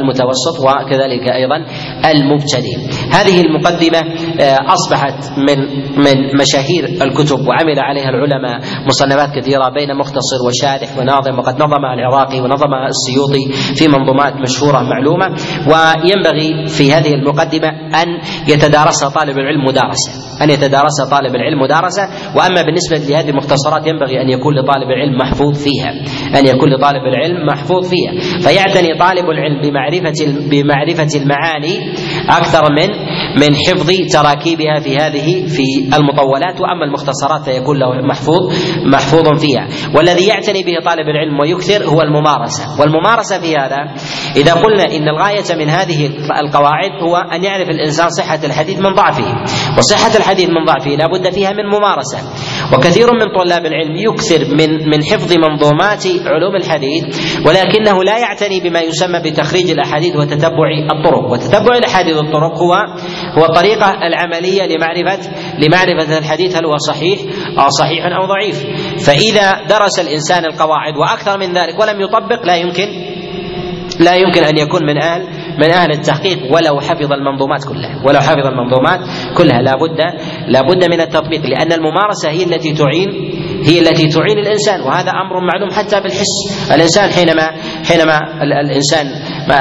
المتوسط 0.00 0.60
وكذلك 0.60 1.28
أيضا 1.28 1.56
المبتدئ 2.04 2.43
المبتدئ. 2.44 2.76
هذه 3.10 3.40
المقدمة 3.40 3.98
آه، 4.40 4.58
أصبحت 4.72 5.38
من 5.38 5.58
من 5.96 6.40
مشاهير 6.40 6.84
الكتب 7.02 7.48
وعمل 7.48 7.78
عليها 7.78 8.08
العلماء 8.08 8.60
مصنفات 8.86 9.30
كثيرة 9.38 9.68
بين 9.68 9.96
مختصر 9.96 10.38
وشارح 10.46 10.98
وناظم 10.98 11.38
وقد 11.38 11.54
نظمها 11.54 11.94
العراقي 11.94 12.40
ونظمها 12.40 12.88
السيوطي 12.88 13.52
في 13.74 13.88
منظومات 13.88 14.34
مشهورة 14.40 14.82
معلومة. 14.82 15.26
وينبغي 15.66 16.68
في 16.68 16.92
هذه 16.92 17.14
المقدمة 17.14 17.68
أن 18.02 18.08
يتدارسها 18.48 19.08
طالب 19.08 19.38
العلم 19.38 19.64
مدارسة 19.64 20.12
أن 20.44 20.50
يتدارسها 20.50 21.06
طالب 21.10 21.34
العلم 21.34 21.62
مدارسة. 21.62 22.08
وأما 22.36 22.62
بالنسبة 22.62 22.96
لهذه 22.96 23.30
المختصرات 23.30 23.86
ينبغي 23.86 24.22
أن 24.22 24.28
يكون 24.28 24.54
لطالب 24.54 24.88
العلم 24.90 25.18
محفوظ 25.18 25.64
فيها 25.64 25.90
أن 26.38 26.46
يكون 26.46 26.74
لطالب 26.74 27.02
العلم 27.06 27.46
محفوظ 27.46 27.90
فيها. 27.90 28.40
فيعتني 28.40 28.98
طالب 28.98 29.30
العلم 29.30 29.60
بمعرفة 29.62 30.14
بمعرفة 30.50 31.20
المعاني 31.20 31.78
أكثر 32.38 32.62
من 32.72 32.88
من 33.40 33.56
حفظ 33.56 33.90
تراكيبها 34.12 34.80
في 34.80 34.96
هذه 34.96 35.46
في 35.46 35.96
المطولات 35.96 36.60
وأما 36.60 36.84
المختصرات 36.84 37.44
فيكون 37.44 37.78
له 37.78 38.06
محفوظ 38.08 38.52
محفوظ 38.92 39.40
فيها. 39.40 39.68
والذي 39.96 40.26
يعتني 40.26 40.62
به 40.62 40.72
طالب 40.84 41.08
العلم 41.08 41.40
ويكثر 41.40 41.84
هو 41.84 42.00
الممارسة. 42.02 42.80
والممارسة 42.80 43.38
في 43.38 43.56
هذا 43.56 43.76
إذا 44.36 44.54
قلنا 44.54 44.84
إن 44.84 45.08
الغاية 45.08 45.58
من 45.58 45.68
هذه 45.68 46.10
القواعد 46.40 46.90
هو 47.02 47.16
أن 47.16 47.44
يعرف 47.44 47.68
الإنسان 47.68 48.08
صحة 48.08 48.40
الحديث 48.44 48.78
من 48.78 48.94
ضعفه. 48.94 49.34
وصحة 49.78 50.16
الحديث 50.16 50.48
من 50.48 50.64
ضعفه 50.66 50.90
لا 50.90 51.06
بد 51.06 51.32
فيها 51.32 51.50
من 51.52 51.66
ممارسة. 51.66 52.18
وكثير 52.72 53.06
من 53.12 53.42
طلاب 53.42 53.66
العلم 53.66 53.96
يكثر 53.96 54.54
من 54.54 54.70
من 54.90 55.04
حفظ 55.04 55.32
منظومات 55.36 56.04
علوم 56.26 56.56
الحديث 56.56 57.04
ولكنه 57.46 58.04
لا 58.04 58.18
يعتني 58.18 58.60
بما 58.60 58.80
يسمى 58.80 59.20
بتخريج 59.20 59.70
الأحاديث 59.70 60.16
وتتبع 60.16 60.68
الطرق. 60.92 61.32
وتتبع 61.32 61.76
الأحاديث 61.76 62.16
والطرق 62.24 62.58
هو 62.58 62.74
هو 63.38 63.44
الطريقة 63.44 63.90
العملية 64.06 64.62
لمعرفه 64.62 65.30
لمعرفة 65.58 66.18
الحديث 66.18 66.56
هل 66.56 66.64
هو 66.66 66.76
صحيح 66.76 67.18
أو 67.58 67.68
صحيح 67.68 68.06
أو 68.06 68.26
ضعيف. 68.26 68.64
فإذا 69.06 69.66
درس 69.68 69.98
الإنسان 70.00 70.44
القواعد 70.44 70.96
وأكثر 70.96 71.38
من 71.38 71.52
ذلك 71.52 71.80
ولم 71.80 72.00
يطبق 72.00 72.46
لا 72.46 72.56
يمكن 72.56 72.88
لا 74.00 74.14
يمكن 74.14 74.42
أن 74.44 74.58
يكون 74.58 74.86
من 74.86 75.02
أهل 75.02 75.22
من 75.58 75.70
أهل 75.70 75.90
التحقيق 75.90 76.38
ولو 76.54 76.80
حفظ 76.80 77.12
المنظومات 77.12 77.64
كلها. 77.64 78.02
ولو 78.04 78.20
حفظ 78.20 78.46
المنظومات 78.46 79.00
كلها. 79.36 79.62
لا 79.62 79.74
بد 79.74 80.00
لا 80.48 80.62
بد 80.62 80.84
من 80.84 81.00
التطبيق 81.00 81.46
لأن 81.46 81.72
الممارسة 81.72 82.30
هي 82.30 82.42
التي 82.44 82.72
تعين 82.72 83.08
هي 83.64 83.78
التي 83.78 84.08
تعين 84.08 84.38
الإنسان 84.38 84.80
وهذا 84.80 85.10
أمر 85.10 85.40
معلوم 85.40 85.70
حتى 85.70 86.00
بالحس. 86.00 86.70
الإنسان 86.74 87.10
حينما 87.10 87.50
حينما 87.88 88.42
الإنسان 88.42 89.06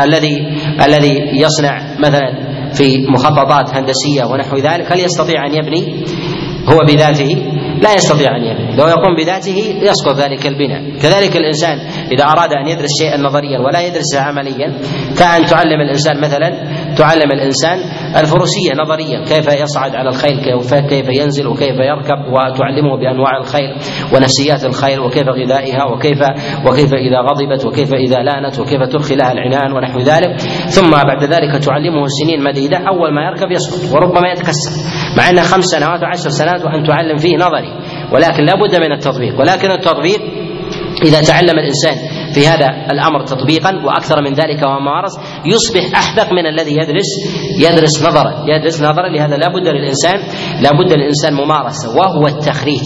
الذي 0.04 0.38
الذي 0.86 1.22
يصنع 1.34 1.96
مثلا 2.00 2.53
في 2.74 3.08
مخططات 3.10 3.70
هندسية 3.70 4.24
ونحو 4.24 4.58
ذلك 4.58 4.92
هل 4.92 5.00
يستطيع 5.00 5.46
أن 5.46 5.54
يبني؟ 5.54 6.06
هو 6.70 6.78
بذاته 6.88 7.36
لا 7.82 7.94
يستطيع 7.94 8.38
أن 8.38 8.44
يبني. 8.44 8.76
لو 8.76 8.88
يقوم 8.88 9.16
بذاته 9.18 9.76
يسقط 9.82 10.16
ذلك 10.16 10.48
البناء. 10.48 11.00
كذلك 11.02 11.36
الإنسان 11.36 11.78
إذا 12.12 12.24
أراد 12.24 12.50
أن 12.54 12.68
يدرس 12.68 12.90
شيئا 13.00 13.18
نظريا 13.18 13.60
ولا 13.60 13.82
يدرسه 13.88 14.20
عمليا 14.22 14.68
كأن 15.20 15.46
تعلم 15.46 15.82
الإنسان 15.82 16.22
مثلا 16.22 16.50
تعلم 16.98 17.32
الإنسان 17.32 17.80
الفروسية 18.18 18.72
نظريا 18.78 19.24
كيف 19.26 19.62
يصعد 19.62 19.96
على 19.96 20.10
الخيل؟ 20.10 20.40
كيف 20.90 21.10
ينزل؟ 21.10 21.48
وكيف 21.48 21.76
يركب؟ 21.76 22.20
وتعلمه 22.28 22.98
بأنواع 22.98 23.38
الخيل 23.38 23.76
ونفسيات 24.14 24.66
الخيل 24.66 25.00
وكيف 25.00 25.28
غذائها 25.30 25.84
وكيف 25.84 26.20
وكيف 26.68 26.94
إذا 26.94 27.20
غضبت 27.20 27.66
وكيف 27.66 27.94
إذا 27.94 28.20
لانت 28.20 28.60
وكيف 28.60 28.82
ترخي 28.92 29.16
لها 29.16 29.32
العنان 29.32 29.72
ونحو 29.74 30.00
ذلك. 30.00 30.40
ثم 30.68 30.92
بعد 30.92 31.24
ذلك 31.24 31.64
تعلمه 31.64 32.06
سنين 32.08 32.44
مديدة. 32.44 32.78
أول 32.78 33.14
ما 33.14 33.22
يركب 33.26 33.52
يسقط 33.52 33.96
وربما 33.96 34.30
يتكسر. 34.32 34.72
مع 35.18 35.30
انه 35.30 35.42
خمس 35.42 35.66
سنوات 35.66 36.04
وعشر 36.04 36.30
سنوات 36.30 36.66
وأن 36.66 36.84
تعلم 36.88 37.18
فيه 37.18 37.38
نظري. 37.38 37.74
ولكن 38.12 38.44
لا 38.44 38.54
بد 38.56 38.76
من 38.76 38.92
التطبيق. 38.92 39.40
ولكن 39.40 39.72
التطبيق 39.72 40.22
إذا 41.06 41.22
تعلم 41.22 41.60
الإنسان 41.60 42.23
في 42.34 42.48
هذا 42.48 42.68
الأمر 42.92 43.26
تطبيقا 43.26 43.82
وأكثر 43.86 44.22
من 44.22 44.34
ذلك 44.34 44.64
ومارس 44.64 45.12
يصبح 45.46 45.98
أحدق 45.98 46.34
من 46.34 46.46
الذي 46.46 46.72
يدرس 46.72 47.10
يدرس 47.60 48.06
نظرا 48.06 48.46
يدرس 48.48 48.82
نظرا 48.82 49.10
لهذا 49.10 49.38
لا 49.38 49.48
بد 49.48 49.68
للإنسان 49.68 50.20
لا 50.62 50.70
بد 50.70 50.94
للإنسان 50.94 51.34
ممارسة 51.34 51.90
وهو 51.98 52.28
التخريج. 52.28 52.84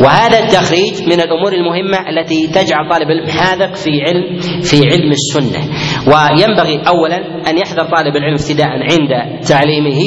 وهذا 0.00 0.38
التخريج 0.38 1.02
من 1.06 1.20
الأمور 1.20 1.52
المهمة 1.52 1.98
التي 2.08 2.46
تجعل 2.46 2.88
طالب 2.90 3.10
العلم 3.10 3.30
حاذق 3.30 3.74
في 3.74 3.90
علم 4.02 4.38
في 4.62 4.76
علم 4.76 5.10
السنة. 5.10 5.60
وينبغي 6.06 6.82
أولا 6.88 7.16
أن 7.50 7.58
يحذر 7.58 7.84
طالب 7.96 8.16
العلم 8.16 8.34
ابتداء 8.34 8.68
عند 8.68 9.40
تعليمه 9.48 10.00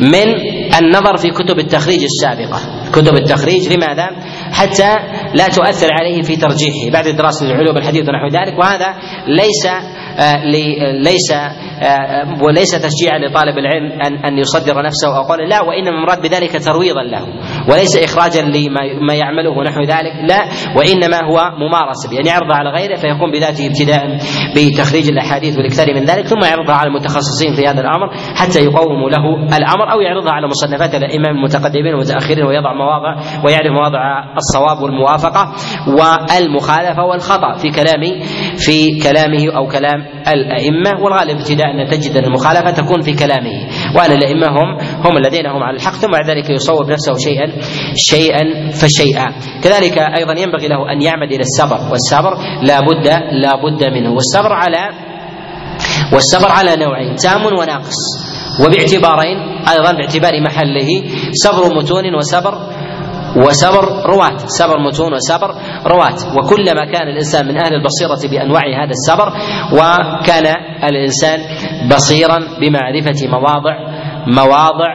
من 0.00 0.28
النظر 0.80 1.16
في 1.16 1.30
كتب 1.30 1.58
التخريج 1.58 2.00
السابقة. 2.04 2.81
كتب 2.92 3.14
التخريج 3.14 3.72
لماذا؟ 3.72 4.08
حتى 4.52 4.90
لا 5.34 5.48
تؤثر 5.48 5.88
عليه 6.00 6.22
في 6.22 6.36
ترجيحه 6.36 6.90
بعد 6.92 7.08
دراسة 7.08 7.46
العلوم 7.46 7.76
الحديث 7.76 8.02
ونحو 8.08 8.26
ذلك 8.26 8.58
وهذا 8.58 8.94
ليس 9.26 9.66
آه، 10.18 10.44
ليس 10.92 11.32
وليس 12.42 12.70
تشجيعا 12.70 13.18
لطالب 13.18 13.58
العلم 13.58 13.92
ان 13.92 14.24
أن 14.24 14.38
يصدر 14.38 14.82
نفسه 14.84 15.16
أو 15.16 15.22
قول 15.22 15.48
لا 15.48 15.62
وإنما 15.62 15.90
المراد 15.90 16.22
بذلك 16.22 16.64
ترويضا 16.64 17.02
له 17.02 17.26
وليس 17.72 17.96
إخراجا 17.96 18.42
لما 18.42 19.14
يعمله 19.14 19.62
نحو 19.62 19.80
ذلك 19.80 20.12
لا 20.28 20.40
وإنما 20.76 21.16
هو 21.16 21.40
ممارسة 21.58 22.10
بان 22.10 22.26
يعرضها 22.26 22.56
على 22.56 22.70
غيره 22.70 22.96
فيقوم 22.96 23.32
بذاته 23.32 23.66
ابتداء 23.66 24.18
بتخريج 24.56 25.08
الأحاديث 25.08 25.56
والاكثار 25.56 25.94
من 25.94 26.04
ذلك 26.04 26.26
ثم 26.26 26.40
يعرضها 26.44 26.74
على 26.74 26.88
المتخصصين 26.88 27.54
في 27.56 27.66
هذا 27.68 27.80
الأمر 27.80 28.10
حتى 28.36 28.60
يقوموا 28.64 29.10
له 29.10 29.56
الأمر 29.56 29.92
أو 29.92 30.00
يعرضها 30.00 30.32
على 30.32 30.46
مصنفات 30.48 30.94
الأئمة 30.94 31.28
المتقدمين 31.28 31.94
والمتاخرين 31.94 32.44
ويضع 32.44 32.72
مواضع 32.72 33.16
ويعرف 33.44 33.70
مواضع 33.72 34.24
الصواب 34.36 34.82
والموافقة 34.82 35.52
والمخالفة 35.88 37.02
والخطأ 37.04 37.54
في 37.56 37.68
كلام 37.70 38.02
في 38.56 39.00
كلامه 39.02 39.56
أو 39.56 39.66
كلام 39.66 40.00
الأئمة 40.34 41.02
والغالب 41.02 41.30
ابتداء 41.38 41.71
أن 41.80 41.88
تجد 41.88 42.16
أن 42.16 42.24
المخالفة 42.24 42.70
تكون 42.70 43.00
في 43.00 43.12
كلامه. 43.12 43.68
وأن 43.96 44.12
الأئمة 44.12 44.46
هم 44.48 44.78
هم 45.04 45.16
الذين 45.16 45.46
هم 45.46 45.62
على 45.62 45.76
الحق 45.76 45.92
ثم 45.92 46.10
بعد 46.10 46.30
ذلك 46.30 46.50
يصوب 46.50 46.90
نفسه 46.90 47.14
شيئا 47.16 47.46
شيئا 47.96 48.70
فشيئا. 48.70 49.32
كذلك 49.64 49.98
أيضا 49.98 50.32
ينبغي 50.38 50.68
له 50.68 50.92
أن 50.92 51.02
يعمد 51.02 51.32
إلى 51.32 51.40
الصبر 51.40 51.80
والصبر 51.90 52.34
لا 52.62 52.80
بد 52.80 53.08
لا 53.32 53.56
بد 53.56 53.84
منه. 53.84 54.12
والصبر 54.12 54.52
على 54.52 54.88
والصبر 56.12 56.50
على 56.50 56.76
نوعين 56.76 57.14
تام 57.14 57.46
وناقص. 57.46 58.32
وباعتبارين 58.60 59.38
أيضا 59.72 59.92
باعتبار 59.92 60.40
محله 60.40 61.04
صبر 61.32 61.74
متون 61.76 62.14
وصبر 62.14 62.71
وسبر 63.36 63.84
رواة 64.06 64.36
سبر 64.36 64.78
متون 64.78 65.12
وسبر 65.14 65.54
رواة 65.86 66.16
وكلما 66.38 66.84
كان 66.92 67.08
الإنسان 67.08 67.48
من 67.48 67.56
أهل 67.56 67.74
البصيرة 67.74 68.30
بأنواع 68.30 68.62
هذا 68.84 68.90
السبر 68.90 69.28
وكان 69.72 70.46
الإنسان 70.84 71.38
بصيرا 71.90 72.38
بمعرفة 72.60 73.28
مواضع 73.28 73.76
مواضع 74.26 74.92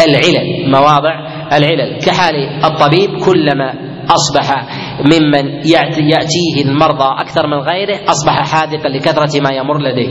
العلل 0.00 0.70
مواضع 0.72 1.14
العلل. 1.52 1.98
كحال 2.06 2.34
الطبيب 2.64 3.10
كلما 3.24 3.74
أصبح 4.10 4.64
ممن 5.04 5.66
يأتيه 6.10 6.64
المرضى 6.64 7.20
أكثر 7.20 7.46
من 7.46 7.58
غيره 7.58 8.00
أصبح 8.08 8.52
حاذقا 8.52 8.88
لكثرة 8.88 9.40
ما 9.40 9.50
يمر 9.50 9.78
لديه. 9.78 10.08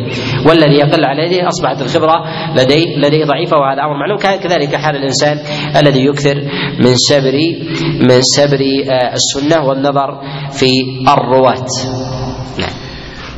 والذي 0.47 0.75
يقل 0.79 1.05
على 1.05 1.25
يديه 1.25 1.47
أصبحت 1.47 1.81
الخبرة 1.81 2.15
لديه 2.55 2.97
لديه 2.97 3.25
ضعيفة 3.25 3.57
وهذا 3.57 3.81
أمر 3.81 3.97
معلوم. 3.99 4.17
كذلك 4.17 4.75
حال 4.75 4.95
الإنسان 4.95 5.37
الذي 5.81 6.05
يكثر 6.05 6.35
من 6.79 6.93
سبر 6.95 7.33
من 8.09 8.21
سبر 8.21 8.59
آه، 8.91 9.13
السنة 9.13 9.65
والنظر 9.65 10.21
في 10.51 10.69
الرواة. 11.07 11.65
نعم. 12.59 12.88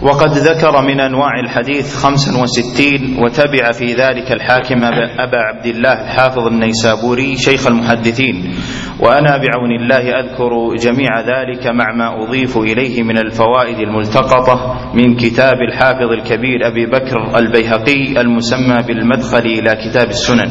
وقد 0.01 0.29
ذكر 0.29 0.81
من 0.81 0.99
أنواع 0.99 1.39
الحديث 1.43 1.95
خمسا 1.95 2.41
وستين 2.41 3.17
وتبع 3.23 3.71
في 3.71 3.85
ذلك 3.85 4.31
الحاكم 4.31 4.83
أبا 5.19 5.37
عبد 5.37 5.65
الله 5.65 5.93
الحافظ 5.93 6.47
النيسابوري 6.47 7.35
شيخ 7.37 7.67
المحدثين. 7.67 8.55
وأنا 8.99 9.37
بعون 9.37 9.71
الله 9.81 10.19
أذكر 10.19 10.75
جميع 10.75 11.19
ذلك 11.19 11.67
مع 11.67 11.85
ما 11.95 12.23
أضيف 12.23 12.57
إليه 12.57 13.03
من 13.03 13.17
الفوائد 13.17 13.77
الملتقطة 13.77 14.75
من 14.93 15.15
كتاب 15.15 15.61
الحافظ 15.69 16.11
الكبير 16.11 16.67
أبي 16.67 16.85
بكر 16.85 17.37
البيهقي 17.37 18.21
المسمى 18.21 18.77
بالمدخل 18.87 19.45
إلى 19.45 19.75
كتاب 19.85 20.09
السنن. 20.09 20.49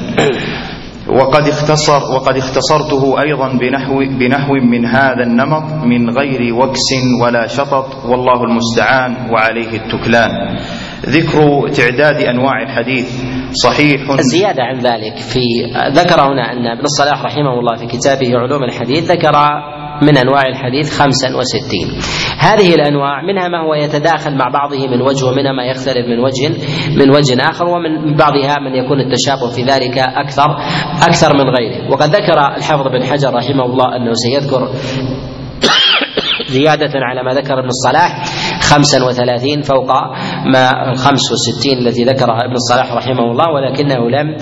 وقد 1.11 1.49
اختصر 1.49 2.13
وقد 2.15 2.37
اختصرته 2.37 3.23
أيضا 3.23 3.49
بنحو 3.61 3.99
بنحو 4.19 4.53
من 4.55 4.87
هذا 4.87 5.23
النمط 5.23 5.85
من 5.85 6.11
غير 6.11 6.55
وكس 6.55 6.89
ولا 7.23 7.47
شطط 7.47 8.05
والله 8.05 8.45
المستعان 8.45 9.31
وعليه 9.33 9.73
التكلان. 9.77 10.57
ذكر 11.07 11.69
تعداد 11.69 12.23
أنواع 12.23 12.63
الحديث 12.63 13.23
صحيح. 13.65 14.11
الزياده 14.19 14.63
عن 14.63 14.79
ذلك 14.79 15.17
في 15.17 15.41
ذكر 15.93 16.21
هنا 16.21 16.53
أن 16.53 16.67
ابن 16.67 16.85
الصلاح 16.85 17.25
رحمه 17.25 17.59
الله 17.59 17.77
في 17.77 17.87
كتابه 17.87 18.39
علوم 18.39 18.65
الحديث 18.65 19.11
ذكر 19.11 19.33
من 20.03 20.17
أنواع 20.19 20.43
الحديث 20.49 20.99
خمسا 20.99 21.37
وستين. 21.37 21.89
هذه 22.39 22.75
الأنواع 22.75 23.23
منها 23.23 23.49
ما 23.49 23.61
هو 23.67 23.75
يتداخل 23.75 24.37
مع 24.37 24.49
بعضه 24.49 24.89
من 24.89 25.03
وجه 25.03 25.27
ومنها 25.27 25.53
ما 25.53 25.65
يختلف 25.65 26.07
من 26.07 26.19
وجه 26.19 26.49
من 26.97 27.11
وجه 27.11 27.51
آخر 27.51 27.65
ومن 27.67 28.17
بعضها 28.17 28.59
من 28.59 28.75
يكون 28.75 29.01
التشابه 29.01 29.51
في 29.55 29.63
ذلك 29.63 29.99
أكثر 29.99 30.57
أكثر 31.09 31.35
من 31.35 31.51
غيره. 31.51 31.91
وقد 31.91 32.09
ذكر 32.09 32.39
الحافظ 32.57 32.89
بن 32.89 33.03
حجر 33.05 33.35
رحمه 33.35 33.65
الله 33.65 33.97
أنه 33.97 34.13
سيذكر 34.13 34.69
زيادة 36.51 36.91
على 36.95 37.23
ما 37.23 37.33
ذكر 37.33 37.59
ابن 37.59 37.69
الصلاح 37.69 38.25
خمسا 38.61 39.05
وثلاثين 39.05 39.63
فوق 39.63 39.93
ما 40.53 40.91
الخمس 40.93 41.31
والستين 41.31 41.79
التي 41.79 42.05
ذكرها 42.05 42.45
ابن 42.45 42.53
الصلاح 42.53 42.93
رحمه 42.93 43.31
الله 43.31 43.51
ولكنه 43.55 44.11
لم 44.11 44.37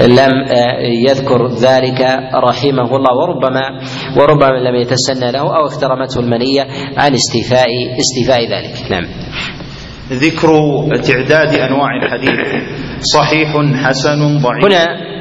لم 0.00 0.32
آه، 0.48 0.78
يذكر 1.08 1.46
ذلك 1.48 2.00
رحمه 2.34 2.96
الله 2.96 3.14
وربما 3.16 3.80
وربما 4.16 4.58
لم 4.68 4.74
يتسنى 4.74 5.32
له 5.32 5.56
أو 5.56 5.66
اخترمته 5.66 6.20
المنية 6.20 6.62
عن 6.96 7.12
استيفاء 7.12 7.68
استيفاء 7.98 8.40
ذلك. 8.40 8.90
نعم. 8.90 9.04
ذكر 10.12 10.48
تعداد 11.02 11.54
أنواع 11.54 11.96
الحديث 12.02 12.30
صحيح 13.00 13.48
حسن 13.84 14.38
ضعيف. 14.38 14.64
هنا 14.64 15.13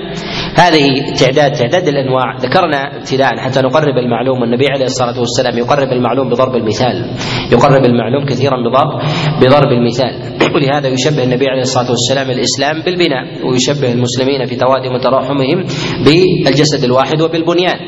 هذه 0.56 1.14
تعداد 1.20 1.52
تعداد 1.52 1.88
الأنواع. 1.88 2.38
ذكرنا 2.38 2.98
ابتداء 2.98 3.38
حتى 3.38 3.62
نقرب 3.62 3.98
المعلوم 3.98 4.42
والنبي 4.42 4.68
عليه 4.68 4.86
الصلاة 4.86 5.20
والسلام 5.20 5.58
يقرب 5.58 5.88
المعلوم 5.88 6.30
بضرب 6.30 6.56
المثال. 6.56 7.12
يقرب 7.52 7.86
المعلوم 7.86 8.26
كثيرا 8.26 8.58
بضرب 8.70 9.02
بضرب 9.42 9.72
المثال. 9.72 10.14
ولهذا 10.56 10.88
يشبه 10.88 11.24
النبي 11.24 11.50
عليه 11.50 11.62
الصلاة 11.62 11.90
والسلام 11.90 12.32
الإسلام 12.32 12.82
بالبناء 12.86 13.48
ويشبه 13.48 13.92
المسلمين 13.92 14.46
في 14.46 14.56
توادهم 14.56 14.94
وتراحمهم 14.94 15.66
بالجسد 16.06 16.84
الواحد 16.84 17.22
وبالبنيان. 17.22 17.80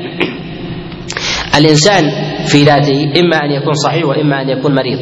الإنسان 1.59 2.03
في 2.45 2.63
ذاته 2.63 3.19
إما 3.19 3.37
أن 3.37 3.51
يكون 3.51 3.73
صحيح 3.73 4.05
وإما 4.05 4.41
أن 4.41 4.49
يكون 4.49 4.75
مريض. 4.75 4.99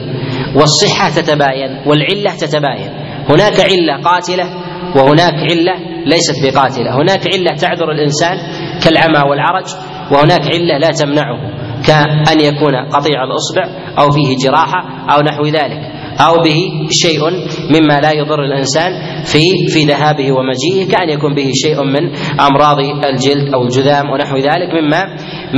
والصحة 0.55 1.09
تتباين 1.09 1.87
والعلة 1.87 2.35
تتباين. 2.39 2.89
هناك 3.29 3.59
علة 3.59 4.01
قاتلة 4.03 4.72
وهناك 4.95 5.33
علة 5.33 5.73
ليست 6.05 6.35
بقاتلة. 6.43 7.01
هناك 7.01 7.21
علة 7.35 7.55
تعذر 7.55 7.91
الإنسان 7.91 8.37
كالعمى 8.83 9.29
والعرج 9.29 9.65
وهناك 10.11 10.41
علة 10.41 10.77
لا 10.77 10.91
تمنعه 10.91 11.37
كأن 11.87 12.39
يكون 12.41 12.75
قطيع 12.75 13.23
الإصبع 13.23 13.63
أو 13.99 14.11
فيه 14.11 14.35
جراحة 14.45 15.05
أو 15.15 15.21
نحو 15.21 15.45
ذلك. 15.45 16.02
أو 16.19 16.33
به 16.33 16.89
شيء 16.91 17.21
مما 17.69 17.99
لا 18.01 18.11
يضر 18.11 18.43
الإنسان 18.43 18.91
في 19.23 19.67
في 19.67 19.85
ذهابه 19.85 20.31
ومجيئه 20.31 20.91
كأن 20.91 21.09
يكون 21.09 21.35
به 21.35 21.51
شيء 21.53 21.83
من 21.83 22.15
أمراض 22.39 22.79
الجلد 22.79 23.53
أو 23.53 23.63
الجذام 23.63 24.09
ونحو 24.09 24.37
ذلك 24.37 24.69
مما 24.81 25.05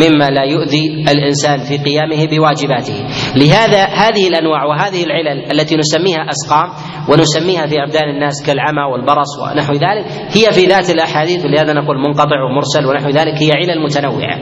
مما 0.02 0.30
لا 0.30 0.44
يؤذي 0.44 1.06
الإنسان 1.12 1.60
في 1.60 1.78
قيامه 1.78 2.26
بواجباته. 2.26 3.08
لهذا 3.36 3.84
هذه 3.84 4.28
الأنواع 4.28 4.66
وهذه 4.66 5.04
العلل 5.04 5.52
التي 5.52 5.76
نسميها 5.76 6.26
أسقام 6.30 6.70
ونسميها 7.10 7.68
في 7.68 7.76
أبدان 7.88 8.10
الناس 8.10 8.44
كالعمى 8.46 8.84
والبرص 8.92 9.40
ونحو 9.42 9.74
ذلك 9.74 10.06
هي 10.38 10.52
في 10.52 10.66
ذات 10.66 10.90
الأحاديث 10.90 11.46
ولهذا 11.46 11.74
نقول 11.74 11.98
منقطع 11.98 12.36
ومرسل 12.44 12.86
ونحو 12.86 13.10
ذلك 13.10 13.34
هي 13.44 13.52
علل 13.52 13.84
متنوعة. 13.84 14.40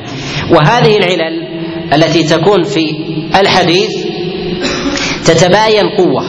وهذه 0.51 0.97
العلل 0.97 1.53
التي 1.93 2.23
تكون 2.23 2.63
في 2.63 2.85
الحديث 3.41 4.02
تتباين 5.25 5.83
قوة. 5.97 6.23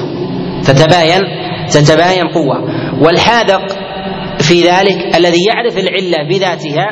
تتباين 0.63 1.21
تتباين 1.71 2.29
قوة. 2.35 2.57
والحاذق 3.03 3.63
في 4.39 4.63
ذلك 4.63 5.17
الذي 5.17 5.39
يعرف 5.49 5.79
العلة 5.79 6.29
بذاتها 6.29 6.87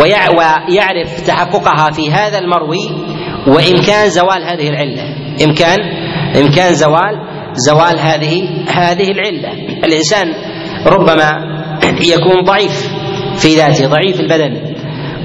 ويعرف 0.00 1.26
تحققها 1.26 1.90
في 1.90 2.10
هذا 2.10 2.38
المروي 2.38 2.88
وإمكان 3.46 4.08
زوال 4.08 4.44
هذه 4.44 4.68
العلة. 4.68 5.02
إمكان 5.44 5.78
إمكان 6.36 6.74
زوال 6.74 7.14
زوال 7.52 7.98
هذه 7.98 8.48
هذه 8.70 9.10
العلة. 9.10 9.52
الإنسان 9.84 10.34
ربما 10.86 11.30
يكون 12.00 12.42
ضعيف 12.44 12.88
في 13.36 13.48
ذاته 13.56 13.86
ضعيف 13.86 14.20
البدن 14.20 14.74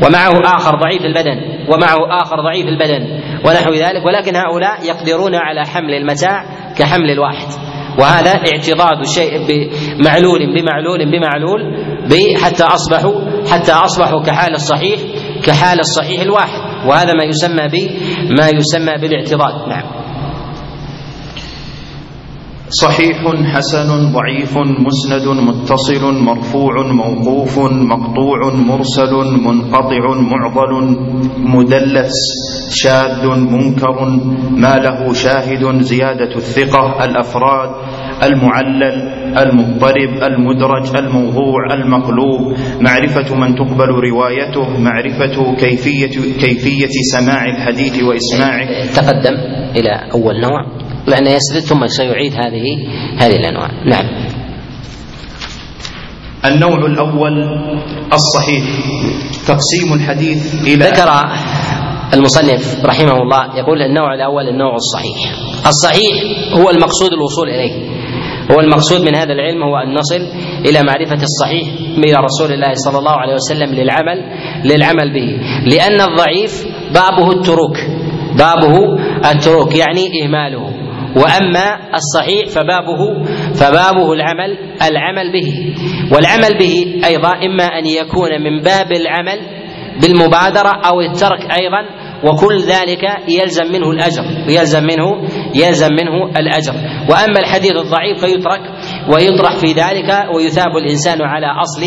ومعه 0.05 0.33
آخر 0.45 0.75
ضعيف 0.75 1.01
البدن. 1.05 1.52
ومعه 1.69 2.21
آخر 2.21 2.35
ضعيف 2.41 2.67
البدن 2.67 3.21
ونحو 3.45 3.73
ذلك. 3.73 4.05
ولكن 4.05 4.35
هؤلاء 4.35 4.85
يقدرون 4.85 5.35
على 5.35 5.65
حمل 5.65 5.93
المتاع 5.93 6.45
كحمل 6.77 7.09
الواحد. 7.11 7.47
وهذا 7.99 8.31
اعتضاد 8.31 9.05
شيء 9.05 9.31
بمعلول 9.47 10.39
بمعلول 10.55 11.11
بمعلول 11.11 11.61
حتى 12.43 12.63
اصبحوا 12.63 13.21
حتى 13.51 13.71
أصبحوا 13.71 14.23
كحال 14.23 14.53
الصحيح 14.53 14.99
كحال 15.43 15.79
الصحيح 15.79 16.21
الواحد. 16.21 16.87
وهذا 16.87 17.13
ما 17.13 17.23
يسمى 17.23 17.67
ما 18.37 18.49
يسمى 18.49 18.97
بالاعتضاد. 18.97 19.69
نعم. 19.69 20.02
صحيح 22.81 23.17
حسن 23.53 24.11
ضعيف 24.13 24.57
مسند 24.57 25.27
متصل 25.27 26.13
مرفوع 26.13 26.73
موقوف 26.91 27.59
مقطوع 27.59 28.53
مرسل 28.53 29.13
منقطع 29.45 30.03
معضل 30.15 30.97
مدلس 31.37 32.13
شاذ 32.71 33.27
منكر 33.27 34.05
ما 34.51 34.75
له 34.75 35.13
شاهد 35.13 35.81
زيادة 35.81 36.35
الثقة 36.35 37.05
الأفراد 37.05 37.69
المعلل 38.23 39.23
المضطرب 39.37 40.11
المدرج 40.23 40.95
الموضوع 40.97 41.73
المقلوب 41.73 42.41
معرفة 42.81 43.35
من 43.35 43.55
تقبل 43.55 43.89
روايته 43.89 44.79
معرفة 44.79 45.55
كيفية 45.55 46.07
كيفية 46.39 46.89
سماع 47.13 47.45
الحديث 47.45 48.03
وإسماعه. 48.03 48.65
تقدم 48.95 49.35
إلى 49.75 50.11
أول 50.13 50.41
نوع. 50.41 50.82
لأنه 51.07 51.29
يسرد 51.29 51.59
ثم 51.59 51.87
سيعيد 51.87 52.33
هذه 52.33 52.87
هذه 53.17 53.35
الأنواع. 53.35 53.69
نعم. 53.85 54.05
النوع 56.45 56.85
الأول 56.85 57.43
الصحيح. 58.13 58.63
تقسيم 59.47 59.93
الحديث 59.93 60.63
إلى 60.67 60.85
ذكر 60.85 61.09
المصنف 62.13 62.85
رحمه 62.85 63.17
الله 63.21 63.57
يقول 63.57 63.81
النوع 63.81 64.13
الأول 64.13 64.47
النوع 64.49 64.75
الصحيح. 64.75 65.17
الصحيح 65.67 66.13
هو 66.53 66.69
المقصود 66.69 67.13
الوصول 67.13 67.49
إليه. 67.49 67.93
هو 68.51 68.59
المقصود 68.59 69.01
من 69.01 69.15
هذا 69.15 69.33
العلم 69.33 69.63
هو 69.63 69.77
أن 69.77 69.93
نصل 69.93 70.27
إلى 70.65 70.83
معرفة 70.83 71.23
الصحيح 71.23 71.67
إلى 71.97 72.15
رسول 72.15 72.53
الله 72.53 72.73
صلى 72.73 72.99
الله 72.99 73.11
عليه 73.11 73.33
وسلم 73.33 73.75
للعمل 73.75 74.19
للعمل 74.65 75.13
به. 75.13 75.39
لأن 75.65 76.01
الضعيف 76.01 76.65
بابه 76.93 77.31
التروك. 77.31 77.77
بابه 78.37 78.75
التروك 79.31 79.75
يعني 79.75 80.23
إهماله. 80.23 80.82
وأما 81.15 81.79
الصحيح 81.93 82.45
فبابه 82.49 83.23
فبابه 83.53 84.13
العمل 84.13 84.57
العمل 84.81 85.31
به. 85.33 85.75
والعمل 86.15 86.57
به 86.59 87.01
أيضا 87.07 87.31
إما 87.45 87.63
أن 87.63 87.85
يكون 87.85 88.41
من 88.43 88.61
باب 88.61 88.91
العمل 88.91 89.39
بالمبادرة 90.01 90.71
أو 90.85 91.01
الترك 91.01 91.39
أيضا 91.59 92.03
وكل 92.23 92.57
ذلك 92.57 93.03
يلزم 93.27 93.65
منه 93.71 93.91
الأجر 93.91 94.23
ويلزم 94.47 94.83
منه 94.83 95.29
يلزم 95.55 95.89
منه 95.91 96.39
الأجر. 96.39 96.73
وأما 97.09 97.39
الحديث 97.39 97.71
الضعيف 97.71 98.25
فيترك 98.25 98.61
ويطرح 99.09 99.57
في 99.57 99.67
ذلك 99.73 100.09
ويثاب 100.35 100.77
الإنسان 100.77 101.21
على 101.21 101.47
أصل 101.61 101.83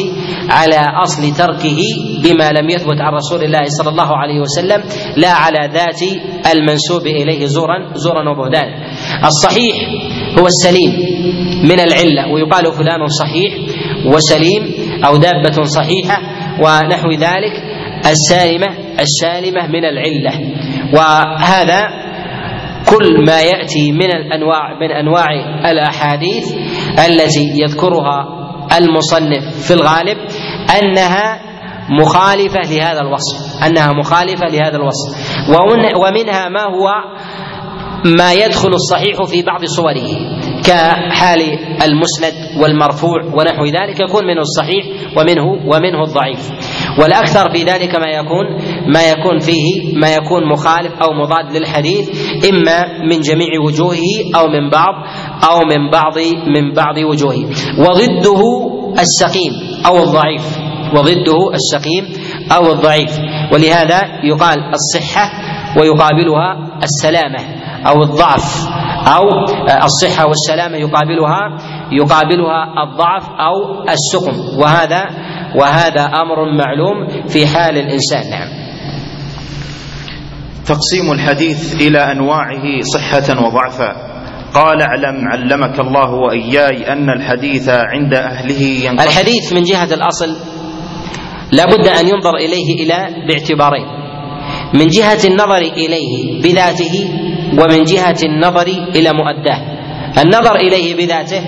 على 0.51 0.81
أصل 1.03 1.23
تركه 1.37 1.79
بما 2.25 2.53
لم 2.53 2.71
يثبت 2.71 3.01
عن 3.01 3.13
رسول 3.13 3.45
الله 3.45 3.65
صلى 3.79 3.91
الله 3.91 4.17
عليه 4.17 4.41
وسلم 4.41 4.83
لا 5.17 5.31
على 5.33 5.59
ذات 5.73 6.01
المنسوب 6.53 7.07
إليه 7.07 7.47
زورا 7.47 7.93
زورا 7.95 8.31
وبهدان 8.31 8.69
الصحيح 9.25 9.75
هو 10.39 10.47
السليم 10.47 10.93
من 11.63 11.81
العلة 11.81 12.33
ويقال 12.33 12.73
فلان 12.73 13.07
صحيح 13.07 13.53
وسليم 14.07 14.75
أو 15.05 15.17
دابة 15.17 15.63
صحيحة 15.63 16.19
ونحو 16.61 17.11
ذلك 17.11 17.53
السالمة 18.07 18.67
السالمة 19.01 19.67
من 19.67 19.85
العلة. 19.85 20.33
وهذا 20.95 22.06
كل 22.91 23.25
ما 23.27 23.41
يأتي 23.41 23.93
من 23.93 24.11
الأنواع 24.15 24.79
من 24.81 24.91
أنواع 24.91 25.27
الأحاديث 25.71 26.55
التي 27.09 27.53
يذكرها 27.55 28.27
المصنف 28.79 29.67
في 29.67 29.75
الغالب 29.75 30.19
أنها 30.83 31.41
مخالفة 32.01 32.61
لهذا 32.71 33.01
الوصف 33.01 33.65
أنها 33.67 33.93
مخالفة 33.93 34.47
لهذا 34.47 34.77
الوصف. 34.77 35.17
ومنها 35.97 36.49
ما 36.49 36.63
هو 36.63 36.89
ما 38.19 38.33
يدخل 38.33 38.69
الصحيح 38.69 39.23
في 39.23 39.43
بعض 39.43 39.65
صوره 39.65 40.09
كحال 40.65 41.41
المسند 41.83 42.63
والمرفوع 42.63 43.23
ونحو 43.25 43.65
ذلك 43.65 44.01
يكون 44.01 44.25
منه 44.27 44.41
الصحيح 44.41 44.85
ومنه 45.17 45.45
ومنه 45.45 46.03
الضعيف. 46.05 46.51
والأكثر 47.03 47.51
في 47.51 47.63
ذلك 47.63 47.95
ما 47.95 48.09
يكون 48.11 48.47
ما 48.89 49.11
يكون 49.11 49.39
فيه 49.39 49.97
ما 50.01 50.15
يكون 50.15 50.49
مخالف 50.53 50.93
أو 51.03 51.13
مضاد 51.13 51.57
للحديث 51.57 52.09
إما 52.51 53.03
من 53.11 53.21
جميع 53.21 53.61
وجوهه 53.67 54.37
أو 54.37 54.47
من 54.47 54.71
بعض 54.71 54.95
أو 55.51 55.59
من 55.59 55.91
بعض 55.91 56.19
من 56.47 56.73
بعض 56.73 56.97
وجوهه. 56.99 57.45
وضده 57.79 58.41
السقيم 59.01 59.53
أو 59.87 59.97
الضعيف. 60.03 60.59
وضده 60.95 61.55
السقيم 61.55 62.05
أو 62.57 62.73
الضعيف. 62.73 63.19
ولهذا 63.53 64.01
يقال 64.25 64.59
الصحة 64.75 65.31
ويقابلها 65.81 66.79
السلامة 66.83 67.39
أو 67.87 68.03
الضعف. 68.03 68.69
أو 69.17 69.23
الصحة 69.85 70.27
والسلامة 70.29 70.77
يقابلها 70.77 71.57
يقابلها 71.93 72.83
الضعف 72.83 73.29
أو 73.29 73.85
السقم. 73.89 74.59
وهذا 74.61 75.05
وهذا 75.57 76.05
أمر 76.05 76.57
معلوم 76.59 77.27
في 77.29 77.47
حال 77.47 77.79
الإنسان. 77.79 78.31
نعم. 78.31 78.66
تقسيم 80.67 81.13
الحديث 81.13 81.75
إلى 81.75 81.99
أنواعه 82.13 82.81
صحة 82.95 83.47
وضعفا. 83.47 84.17
قال 84.55 84.83
اعلم 84.83 85.29
علمك 85.29 85.81
الله 85.81 86.11
وإياي 86.15 86.93
أن 86.93 87.11
الحديث 87.11 87.69
عند 87.69 88.15
أهله 88.15 88.63
ينقسم. 88.63 89.09
الحديث 89.09 89.53
من 89.53 89.63
جهة 89.63 89.95
الأصل 89.95 90.37
لا 91.53 91.65
بد 91.67 91.89
أن 91.89 92.09
ينظر 92.09 92.37
إليه 92.37 92.85
إلى 92.85 93.27
باعتبارين 93.29 93.87
من 94.75 94.87
جهة 94.87 95.19
النظر 95.25 95.59
إليه 95.59 96.43
بذاته 96.43 97.09
ومن 97.53 97.85
جهة 97.85 98.17
النظر 98.25 98.67
إلى 98.97 99.13
مؤداه. 99.13 99.61
النظر 100.19 100.57
إليه 100.57 100.97
بذاته 100.97 101.43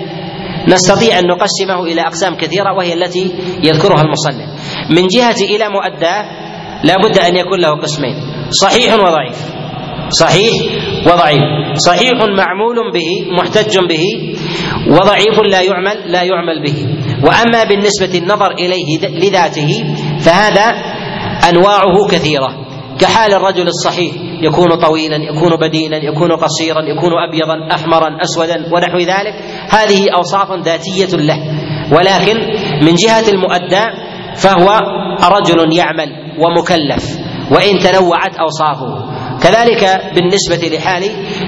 نستطيع 0.67 1.19
أن 1.19 1.23
نقسمه 1.27 1.83
إلى 1.83 2.01
أقسام 2.01 2.35
كثيرة 2.35 2.73
وهي 2.77 2.93
التي 2.93 3.33
يذكرها 3.63 4.01
المصنف. 4.01 4.49
من 4.89 5.07
جهة 5.07 5.41
إلى 5.55 5.69
مؤداه 5.69 6.25
لا 6.83 6.95
بد 7.03 7.17
أن 7.17 7.35
يكون 7.35 7.59
له 7.59 7.69
قسمين 7.69 8.28
صحيح 8.49 8.93
وضعيف 8.93 9.59
صحيح 10.09 10.53
وضعيف 11.05 11.41
صحيح 11.85 12.13
معمول 12.37 12.91
به 12.93 13.31
محتج 13.37 13.77
به 13.89 14.03
وضعيف 14.87 15.39
لا 15.39 15.61
يعمل 15.61 16.11
لا 16.11 16.23
يعمل 16.23 16.63
به. 16.63 16.87
وأما 17.23 17.63
بالنسبة 17.63 18.17
النظر 18.17 18.51
إليه 18.51 18.99
لذاته 19.07 19.83
فهذا 20.19 20.65
أنواعه 21.49 22.07
كثيرة. 22.11 22.65
كحال 22.99 23.33
الرجل 23.33 23.67
الصحيح 23.67 24.13
يكون 24.41 24.75
طويلا 24.75 25.15
يكون 25.15 25.55
بدينا 25.61 25.97
يكون 25.97 26.31
قصيرا 26.31 26.81
يكون 26.81 27.11
ابيضا 27.29 27.75
احمرا 27.75 28.17
اسودا 28.23 28.55
ونحو 28.73 28.97
ذلك. 28.97 29.33
هذه 29.69 30.05
أوصاف 30.17 30.51
ذاتية 30.51 31.17
له. 31.17 31.37
ولكن 31.91 32.37
من 32.85 32.95
جهة 32.95 33.29
المؤدى 33.29 33.83
فهو 34.35 34.79
رجل 35.37 35.77
يعمل 35.77 36.09
ومكلف. 36.39 37.18
وإن 37.51 37.79
تنوعت 37.79 38.35
أوصافه. 38.39 39.09
كذلك 39.43 40.01
بالنسبة 40.15 40.77
لحال 40.77 41.03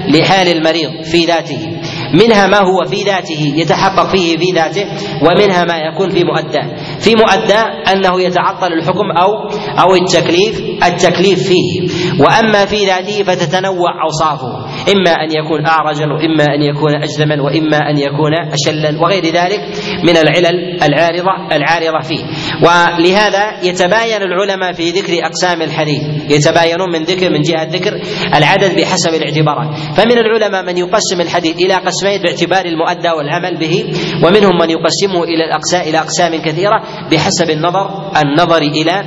لحال 0.08 0.48
المريض 0.48 1.02
في 1.02 1.24
ذاته. 1.24 1.81
منها 2.12 2.46
ما 2.46 2.58
هو 2.58 2.84
في 2.90 3.02
ذاته 3.02 3.52
يتحقق 3.56 4.10
فيه 4.10 4.36
في 4.36 4.52
ذاته 4.54 4.86
ومنها 5.22 5.64
ما 5.64 5.76
يكون 5.76 6.10
في 6.10 6.24
مؤداه. 6.24 6.98
في 7.00 7.14
مؤداه 7.14 7.64
أنه 7.92 8.20
يتعطل 8.20 8.72
الحكم 8.72 9.10
أو 9.22 9.48
أو 9.82 9.94
التكليف 9.94 10.60
التكليف 10.84 11.48
فيه. 11.48 11.88
وأما 12.20 12.64
في 12.64 12.86
ذاته 12.86 13.22
فتتنوع 13.22 14.02
أوصافه. 14.04 14.52
إما 14.92 15.10
أن 15.10 15.44
يكون 15.44 15.66
اعرجا 15.66 16.06
وإما 16.06 16.44
أن 16.44 16.62
يكون 16.62 16.94
اجزما 17.02 17.42
وإما 17.42 17.76
أن 17.76 17.98
يكون 17.98 18.32
اشلا 18.52 19.00
وغير 19.00 19.24
ذلك 19.24 19.60
من 20.04 20.16
العلل 20.16 20.82
العارضة 20.82 21.56
العارضة 21.56 22.00
فيه. 22.00 22.24
ولهذا 22.62 23.60
يتباين 23.62 24.22
العلماء 24.22 24.72
في 24.72 24.90
ذكر 24.90 25.12
أقسام 25.26 25.62
الحديث. 25.62 26.02
يتباينون 26.30 26.92
من 26.92 27.04
ذكر 27.04 27.30
من 27.30 27.42
جهة 27.42 27.64
ذكر 27.64 27.92
العدد 28.34 28.76
بحسب 28.76 29.14
الاعتبارات. 29.14 29.78
فمن 29.96 30.18
العلماء 30.18 30.62
من 30.64 30.78
يقسم 30.78 31.20
الحديث 31.20 31.56
إلى 31.56 31.74
قسمين 32.02 32.22
باعتبار 32.22 32.64
المؤدى 32.64 33.10
والعمل 33.10 33.58
به 33.58 33.92
ومنهم 34.24 34.58
من 34.58 34.70
يقسمه 34.70 35.24
إلى 35.24 35.44
الاقسام 35.44 35.82
إلى 35.82 35.98
أقسام 35.98 36.42
كثيرة 36.42 36.82
بحسب 37.10 37.50
النظر 37.50 38.10
النظر 38.22 38.62
إلى 38.62 39.02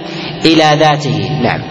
إلى 0.46 0.80
ذاته. 0.80 1.42
نعم. 1.42 1.62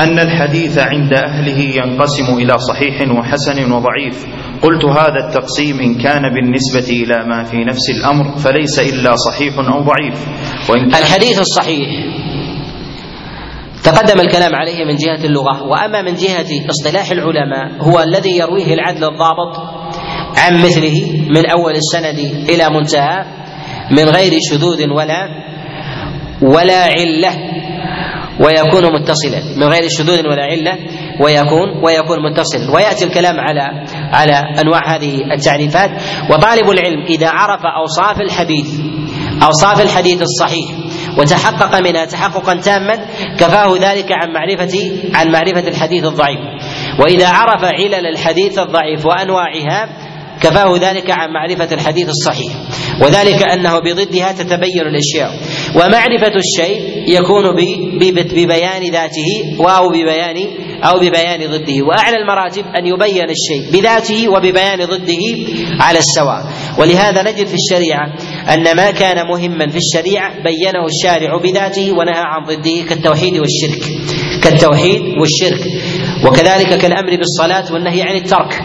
أن 0.00 0.18
الحديث 0.18 0.78
عند 0.78 1.12
أهله 1.12 1.58
ينقسم 1.58 2.34
إلى 2.34 2.58
صحيح 2.58 3.10
وحسن 3.18 3.72
وضعيف. 3.72 4.26
قلت 4.62 4.84
هذا 4.84 5.28
التقسيم 5.28 5.80
إن 5.80 5.94
كان 5.94 6.22
بالنسبة 6.34 6.88
إلى 6.90 7.26
ما 7.28 7.44
في 7.44 7.56
نفس 7.64 7.90
الأمر 7.90 8.36
فليس 8.36 8.78
إلا 8.78 9.14
صحيح 9.16 9.58
أو 9.58 9.80
ضعيف. 9.80 10.26
وإن 10.70 10.90
كان 10.90 11.02
الحديث 11.02 11.38
الصحيح. 11.38 11.88
تقدم 13.86 14.20
الكلام 14.20 14.54
عليه 14.54 14.84
من 14.84 14.96
جهة 14.96 15.24
اللغة 15.24 15.62
وأما 15.62 16.02
من 16.02 16.14
جهة 16.14 16.46
اصطلاح 16.70 17.10
العلماء 17.10 17.82
هو 17.82 18.00
الذي 18.00 18.36
يرويه 18.36 18.74
العدل 18.74 19.04
الضابط 19.04 19.75
عن 20.36 20.62
مثله 20.62 21.24
من 21.28 21.50
أول 21.50 21.72
السند 21.76 22.18
إلى 22.50 22.70
منتهى 22.70 23.24
من 23.90 24.08
غير 24.08 24.32
شذوذ 24.50 24.90
ولا 24.90 25.28
ولا 26.42 26.84
علة 26.84 27.32
ويكون 28.40 28.92
متصلا. 28.94 29.40
من 29.56 29.64
غير 29.64 29.88
شذوذ 29.88 30.26
ولا 30.28 30.42
علة 30.42 30.78
ويكون 31.20 31.84
ويكون 31.84 32.18
متصلا. 32.30 32.70
ويأتي 32.74 33.04
الكلام 33.04 33.40
على 33.40 33.84
على 34.12 34.60
أنواع 34.62 34.96
هذه 34.96 35.20
التعريفات. 35.38 35.90
وطالب 36.30 36.70
العلم 36.70 37.06
إذا 37.08 37.28
عرف 37.28 37.60
أوصاف 37.80 38.20
الحديث 38.20 38.80
أوصاف 39.42 39.80
الحديث 39.80 40.22
الصحيح 40.22 40.66
وتحقق 41.18 41.80
منها 41.80 42.04
تحققا 42.04 42.54
تاما 42.54 42.96
كفاه 43.38 43.76
ذلك 43.80 44.12
عن 44.12 44.32
معرفة 44.32 44.92
عن 45.14 45.32
معرفة 45.32 45.68
الحديث 45.68 46.04
الضعيف. 46.04 46.38
وإذا 47.00 47.28
عرف 47.28 47.64
علل 47.64 48.06
الحديث 48.06 48.58
الضعيف 48.58 49.06
وأنواعها 49.06 50.05
كفاه 50.40 50.78
ذلك 50.78 51.10
عن 51.10 51.28
معرفة 51.32 51.74
الحديث 51.74 52.08
الصحيح 52.08 52.52
وذلك 53.02 53.52
أنه 53.52 53.78
بضدها 53.78 54.32
تتبين 54.32 54.80
الأشياء 54.86 55.30
ومعرفة 55.74 56.32
الشيء 56.36 56.80
يكون 57.08 57.44
ببيان 58.32 58.82
ذاته 58.92 59.28
أو 59.60 59.88
ببيان 59.88 60.36
أو 60.84 60.98
ببيان 60.98 61.40
ضده 61.50 61.82
وأعلى 61.88 62.16
المراتب 62.16 62.64
أن 62.78 62.86
يبين 62.86 63.30
الشيء 63.30 63.70
بذاته 63.72 64.28
وببيان 64.28 64.84
ضده 64.84 65.24
على 65.80 65.98
السواء. 65.98 66.46
ولهذا 66.78 67.22
نجد 67.22 67.46
في 67.46 67.54
الشريعة 67.54 68.12
أن 68.54 68.76
ما 68.76 68.90
كان 68.90 69.16
مهما 69.26 69.68
في 69.68 69.78
الشريعة 69.78 70.32
بينه 70.42 70.84
الشارع 70.86 71.36
بذاته 71.42 71.92
ونهى 71.92 72.22
عن 72.24 72.44
ضده 72.44 72.82
كالتوحيد 72.88 73.38
والشرك 73.38 73.82
كالتوحيد 74.42 75.02
والشرك 75.20 75.60
وكذلك 76.26 76.78
كالأمر 76.78 77.16
بالصلاة 77.16 77.72
والنهي 77.72 78.02
عن 78.02 78.16
الترك. 78.16 78.62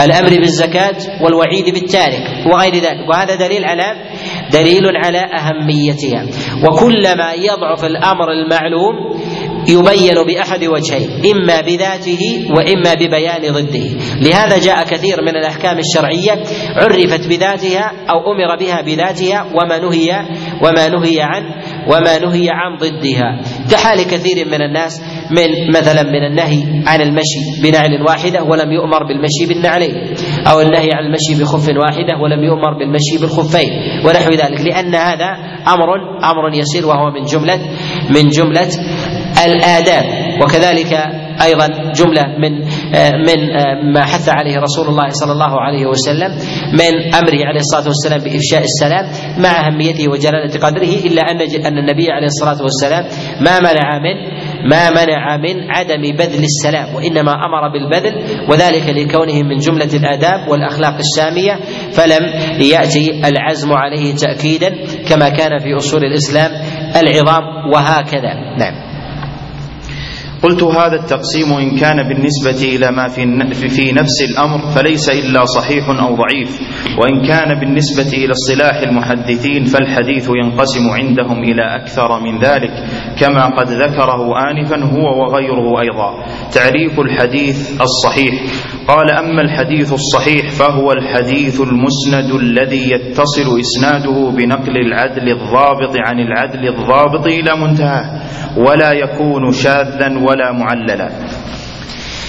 الأمر 0.00 0.30
بالزكاة 0.40 0.96
والوعيد 1.22 1.74
بالتارك 1.74 2.46
وغير 2.52 2.74
ذلك. 2.74 3.08
وهذا 3.08 3.34
دليل 3.34 3.64
على 3.64 3.96
دليل 4.52 4.82
على 4.96 5.18
أهميتها. 5.18 6.26
وكلما 6.64 7.32
يضعف 7.32 7.84
الأمر 7.84 8.32
المعلوم 8.32 9.13
يبين 9.68 10.14
بأحد 10.26 10.64
وجهين 10.64 11.10
إما 11.32 11.60
بذاته 11.60 12.20
وإما 12.56 12.94
ببيان 12.94 13.52
ضده. 13.52 13.86
لهذا 14.20 14.58
جاء 14.58 14.84
كثير 14.84 15.22
من 15.22 15.36
الأحكام 15.36 15.78
الشرعية 15.78 16.42
عرفت 16.76 17.28
بذاتها 17.28 17.92
أو 18.10 18.32
أمر 18.32 18.56
بها 18.60 18.80
بذاتها 18.80 19.46
وما 19.54 19.78
نهي 19.78 20.10
وما 20.62 20.88
نهي 20.88 21.20
عن 21.20 21.42
وما 21.88 22.18
نهي 22.18 22.48
عن 22.50 22.76
ضدها. 22.76 23.40
كحال 23.70 24.02
كثير 24.02 24.46
من 24.46 24.62
الناس 24.62 25.02
من 25.30 25.70
مثلا 25.76 26.02
من 26.02 26.24
النهي 26.30 26.62
عن 26.86 27.00
المشي 27.00 27.62
بنعل 27.62 28.02
واحدة 28.08 28.42
ولم 28.42 28.72
يؤمر 28.72 29.04
بالمشي 29.04 29.46
بالنعلين 29.48 29.94
أو 30.46 30.60
النهي 30.60 30.88
عن 30.92 31.04
المشي 31.06 31.42
بخف 31.42 31.68
واحدة 31.68 32.16
ولم 32.22 32.44
يؤمر 32.44 32.78
بالمشي 32.78 33.18
بالخفين 33.20 33.70
ونحو 34.06 34.30
ذلك. 34.30 34.60
لأن 34.60 34.94
هذا 34.94 35.30
أمر 35.68 35.88
أمر 36.24 36.54
يسير 36.54 36.86
وهو 36.86 37.10
من 37.10 37.24
جملة 37.24 37.60
من 38.10 38.28
جملة 38.28 38.68
الآداب. 39.46 40.04
وكذلك 40.42 40.92
أيضا 41.42 41.66
جملة 41.92 42.22
من 42.38 42.52
من 43.26 43.38
ما 43.92 44.04
حث 44.04 44.28
عليه 44.28 44.56
رسول 44.58 44.86
الله 44.88 45.08
صلى 45.08 45.32
الله 45.32 45.60
عليه 45.60 45.86
وسلم 45.86 46.30
من 46.72 47.14
أمره 47.14 47.40
عليه 47.46 47.60
الصلاة 47.60 47.86
والسلام 47.86 48.20
بإفشاء 48.20 48.62
السلام 48.62 49.04
مع 49.42 49.66
أهميته 49.66 50.08
وجلالة 50.08 50.58
قدره 50.66 51.06
إلا 51.06 51.22
أن 51.30 51.40
أن 51.66 51.78
النبي 51.78 52.10
عليه 52.10 52.26
الصلاة 52.26 52.62
والسلام 52.62 53.04
ما 53.40 53.60
منع 53.60 53.98
من 53.98 54.16
ما 54.70 54.90
منع 54.90 55.36
من 55.36 55.70
عدم 55.70 56.02
بذل 56.16 56.44
السلام 56.44 56.94
وإنما 56.94 57.32
أمر 57.32 57.68
بالبذل 57.72 58.14
وذلك 58.50 58.88
لكونه 58.88 59.42
من 59.42 59.58
جملة 59.58 59.90
الآداب 59.94 60.48
والأخلاق 60.48 60.94
السامية 60.94 61.54
فلم 61.92 62.22
يأتي 62.60 63.28
العزم 63.28 63.72
عليه 63.72 64.14
تاكيدا 64.14 64.68
كما 65.08 65.28
كان 65.28 65.58
في 65.58 65.76
أصول 65.76 66.04
الإسلام 66.04 66.50
العظام 66.96 67.42
وهكذا. 67.72 68.34
نعم. 68.58 68.83
قلت 70.44 70.62
هذا 70.62 70.96
التقسيم 70.96 71.52
إن 71.52 71.76
كان 71.76 72.08
بالنسبة 72.08 72.76
إلى 72.76 72.90
ما 72.90 73.08
في, 73.08 73.92
نفس 73.92 74.22
الأمر 74.30 74.58
فليس 74.74 75.08
إلا 75.10 75.44
صحيح 75.44 75.88
أو 75.88 76.16
ضعيف 76.16 76.60
وإن 76.98 77.26
كان 77.28 77.60
بالنسبة 77.60 78.08
إلى 78.16 78.32
اصطلاح 78.32 78.76
المحدثين 78.82 79.64
فالحديث 79.64 80.30
ينقسم 80.44 80.90
عندهم 80.90 81.38
إلى 81.42 81.76
أكثر 81.76 82.20
من 82.20 82.38
ذلك 82.38 82.72
كما 83.20 83.46
قد 83.46 83.66
ذكره 83.66 84.50
آنفا 84.50 84.84
هو 84.84 85.22
وغيره 85.22 85.80
أيضا. 85.80 86.24
تعريف 86.52 87.00
الحديث 87.00 87.80
الصحيح 87.80 88.34
قال 88.88 89.10
أما 89.10 89.42
الحديث 89.42 89.92
الصحيح 89.92 90.50
فهو 90.50 90.92
الحديث 90.92 91.60
المسند 91.60 92.30
الذي 92.40 92.90
يتصل 92.90 93.60
إسناده 93.60 94.30
بنقل 94.36 94.76
العدل 94.76 95.28
الضابط 95.28 95.96
عن 96.06 96.20
العدل 96.20 96.68
الضابط 96.68 97.26
إلى 97.26 97.56
منتهاه 97.60 98.20
ولا 98.56 98.92
يكون 98.92 99.52
شاذا 99.52 100.18
ولا 100.28 100.52
معللا. 100.52 101.08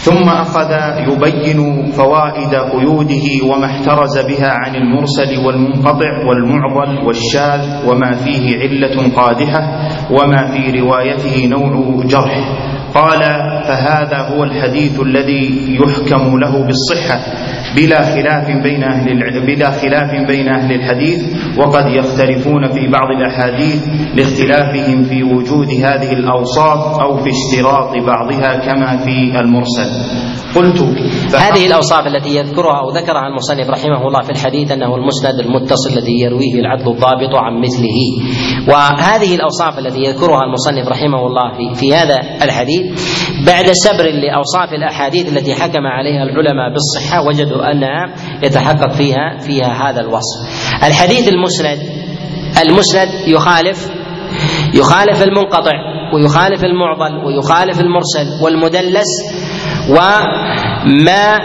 ثم 0.06 0.30
أخذ 0.30 0.72
يبين 1.12 1.92
فوائد 1.92 2.54
قيوده 2.56 3.26
وما 3.50 3.66
احترز 3.66 4.18
بها 4.20 4.50
عن 4.52 4.76
المرسل 4.76 5.38
والمنقطع 5.46 6.12
والمعضل 6.28 7.06
والشاذ 7.08 7.90
وما 7.90 8.12
فيه 8.12 8.58
علة 8.60 9.16
قادحة 9.16 9.90
وما 10.12 10.46
في 10.52 10.80
روايته 10.80 11.48
نوع 11.48 12.04
جرح. 12.06 12.38
قال 12.96 13.20
فهذا 13.68 14.18
هو 14.18 14.44
الحديث 14.44 15.00
الذي 15.00 15.78
يحكم 15.82 16.40
له 16.40 16.66
بالصحة 16.66 17.20
بلا 17.76 18.16
خلاف 18.16 18.48
بين 18.64 18.84
أهل 18.84 19.46
بلا 19.46 19.72
خلاف 19.72 20.28
بين 20.28 20.50
أهل 20.50 20.72
الحديث 20.72 21.20
وقد 21.58 21.86
يختلفون 21.88 22.68
في 22.72 22.88
بعض 22.88 23.10
الأحاديث 23.18 23.88
لاختلافهم 24.16 25.04
في 25.04 25.24
وجود 25.24 25.68
هذه 25.68 26.14
الأوصاف 26.14 27.02
أو 27.02 27.18
في 27.18 27.30
اشتراط 27.30 27.98
بعضها 28.08 28.66
كما 28.66 28.98
في 28.98 29.40
المرسل. 29.40 29.90
قلت 30.56 30.80
هذه 31.36 31.68
الأوصاف 31.68 32.08
التي 32.08 32.36
يذكرها 32.36 32.80
أو 32.80 32.90
ذكرها 32.90 33.28
المصنف 33.28 33.70
رحمه 33.70 34.08
الله 34.08 34.22
في 34.22 34.30
الحديث 34.30 34.72
أنه 34.72 34.96
المسند 34.96 35.40
المتصل 35.40 35.90
الذي 35.90 36.22
يرويه 36.22 36.60
العدل 36.60 36.88
الضابط 36.92 37.36
عن 37.36 37.62
مثله. 37.62 38.00
وهذه 38.68 39.36
الأوصاف 39.36 39.80
التي 39.80 40.00
يذكرها 40.00 40.44
المصنف 40.44 40.88
رحمه 40.88 41.28
الله 41.28 41.54
في, 41.58 41.76
في 41.80 41.96
هذا 41.96 42.16
الحديث 42.44 42.85
بعد 43.46 43.72
سبر 43.72 44.04
لأوصاف 44.04 44.74
الأحاديث 44.74 45.38
التي 45.38 45.56
حكم 45.56 45.86
عليها 45.88 46.24
العلماء 46.24 46.74
بالصحة 46.74 47.22
وجدوا 47.28 47.72
انها 47.72 48.16
يتحقق 48.44 48.92
فيها 48.92 49.38
فيها 49.40 49.90
هذا 49.90 50.02
الوصف. 50.02 50.40
الحديث 50.84 51.28
المسند 51.28 51.80
المسند 52.62 53.10
يخالف 53.28 53.90
يخالف 54.74 55.24
المنقطع 55.24 55.72
ويخالف 56.14 56.64
المعضل 56.64 57.26
ويخالف 57.26 57.80
المرسل 57.80 58.44
والمدلس 58.44 59.08
وما 59.90 61.38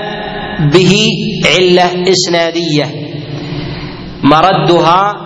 به 0.73 0.93
علة 1.57 2.11
إسنادية. 2.11 2.85
مردها 4.23 5.17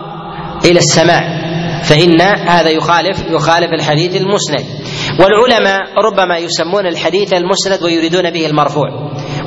إلى 0.65 0.79
السماع 0.79 1.45
فإن 1.83 2.21
هذا 2.21 2.71
يخالف 2.71 3.25
يخالف 3.31 3.73
الحديث 3.73 4.17
المسند. 4.17 4.65
والعلماء 5.21 5.81
ربما 5.99 6.39
يسمون 6.39 6.87
الحديث 6.87 7.33
المسند 7.33 7.83
ويريدون 7.83 8.31
به 8.31 8.47
المرفوع. 8.47 8.89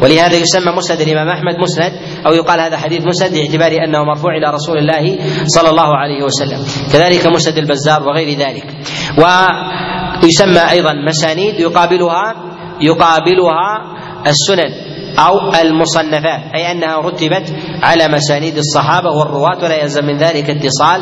ولهذا 0.02 0.36
يسمى 0.36 0.72
مسند 0.72 1.02
الإمام 1.02 1.28
أحمد 1.30 1.56
مسند 1.60 1.92
أو 2.28 2.34
يقال 2.34 2.60
هذا 2.62 2.78
حديث 2.78 3.02
مسند 3.06 3.34
باعتبار 3.34 3.72
أنه 3.84 4.04
مرفوع 4.04 4.38
إلى 4.38 4.48
رسول 4.54 4.78
الله 4.78 5.20
صلى 5.46 5.70
الله 5.70 5.90
عليه 5.98 6.24
وسلم. 6.24 6.66
كذلك 6.94 7.28
مسند 7.28 7.58
البزار 7.58 8.04
وغير 8.04 8.38
ذلك. 8.38 8.66
ويسمى 9.18 10.72
أيضا 10.72 10.94
مسانيد 11.08 11.60
يقابلها 11.60 12.36
يقابلها 12.82 13.98
السنن 14.30 14.72
أو 15.20 15.62
المصنفات 15.62 16.42
أي 16.56 16.72
أنها 16.72 16.98
رتبت 16.98 17.54
على 17.84 18.08
مسانيد 18.08 18.58
الصحابة 18.58 19.10
والرواة 19.10 19.64
ولا 19.64 19.82
يلزم 19.82 20.06
من 20.06 20.18
ذلك 20.18 20.50
اتصال 20.50 21.02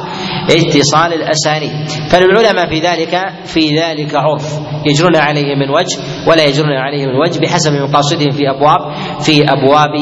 اتصال 0.50 1.14
الأسانيد. 1.14 1.72
فالعلماء 2.12 2.70
في 2.70 2.80
ذلك 2.80 3.22
في 3.46 3.80
ذلك 3.80 4.16
عرف. 4.16 4.60
يجرون 4.86 5.16
عليه 5.16 5.56
من 5.56 5.70
وجه 5.70 5.98
ولا 6.28 6.44
يجرون 6.44 6.78
عليه 6.78 7.06
من 7.06 7.16
وجه 7.16 7.40
بحسب 7.40 7.72
مقاصدهم 7.72 8.32
في 8.32 8.50
أبواب 8.50 8.94
في 9.22 9.44
أبواب 9.44 9.94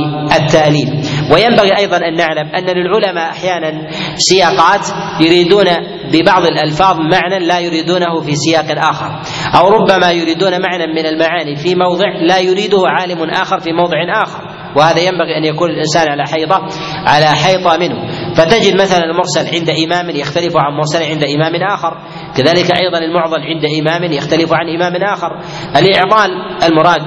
التأليف 0.42 0.90
وينبغي 1.32 1.78
أيضا 1.78 1.98
أن 1.98 2.16
نعلم 2.16 2.56
أن 2.56 2.66
للعلماء 2.66 3.30
أحيانا 3.30 3.88
سياقات 4.16 4.88
يريدون 5.22 5.66
ببعض 6.12 6.46
الألفاظ 6.46 7.00
معنى 7.00 7.40
لا 7.40 7.60
يريدونه 7.60 8.22
في 8.22 8.36
سياق 8.36 8.66
آخر 8.90 9.22
أو 9.56 9.68
ربما 9.68 10.12
يريدون 10.12 10.52
معنى 10.52 10.88
من 10.88 11.06
المعاني 11.06 11.56
في 11.56 11.76
موضع 11.76 12.06
لا 12.28 12.40
يريده 12.40 12.82
عالم 12.86 13.30
آخر 13.30 13.60
في 13.60 13.72
موضع 13.72 14.24
آخر. 14.24 14.42
وهذا 14.76 15.00
ينبغي 15.00 15.38
أن 15.38 15.44
يكون 15.44 15.70
الإنسان 15.70 16.10
على 16.10 16.24
حيطة 16.28 16.68
على 17.06 17.26
حيطة 17.26 17.78
منه. 17.78 18.08
فتجد 18.36 18.82
مثلا 18.82 19.04
المرسل 19.04 19.56
عند 19.56 19.70
إمام 19.70 20.10
يختلف 20.10 20.58
عن 20.58 20.78
مرسل 20.78 21.04
عند 21.04 21.24
إمام 21.24 21.56
آخر. 21.56 21.98
كذلك 22.38 22.72
أيضا 22.72 22.98
المعضل 22.98 23.40
عند 23.42 23.66
إمام 23.80 24.12
يختلف 24.12 24.54
عن 24.54 24.70
إمام 24.70 25.04
آخر. 25.04 25.40
الإعضال 25.76 26.32
المراد 26.64 27.02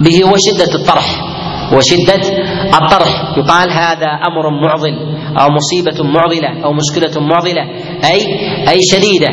به 0.00 0.22
هو 0.24 0.36
شدة 0.36 0.74
الطرح. 0.74 1.33
وشدة 1.72 2.20
الطرح. 2.74 3.38
يقال 3.38 3.70
هذا 3.70 4.06
أمر 4.06 4.50
معضل 4.66 4.92
أو 5.40 5.48
مصيبة 5.50 6.04
معضلة 6.04 6.64
أو 6.64 6.72
مشكلة 6.72 7.26
معضلة 7.26 7.62
أي 8.04 8.20
أي 8.68 8.82
شديدة. 8.82 9.28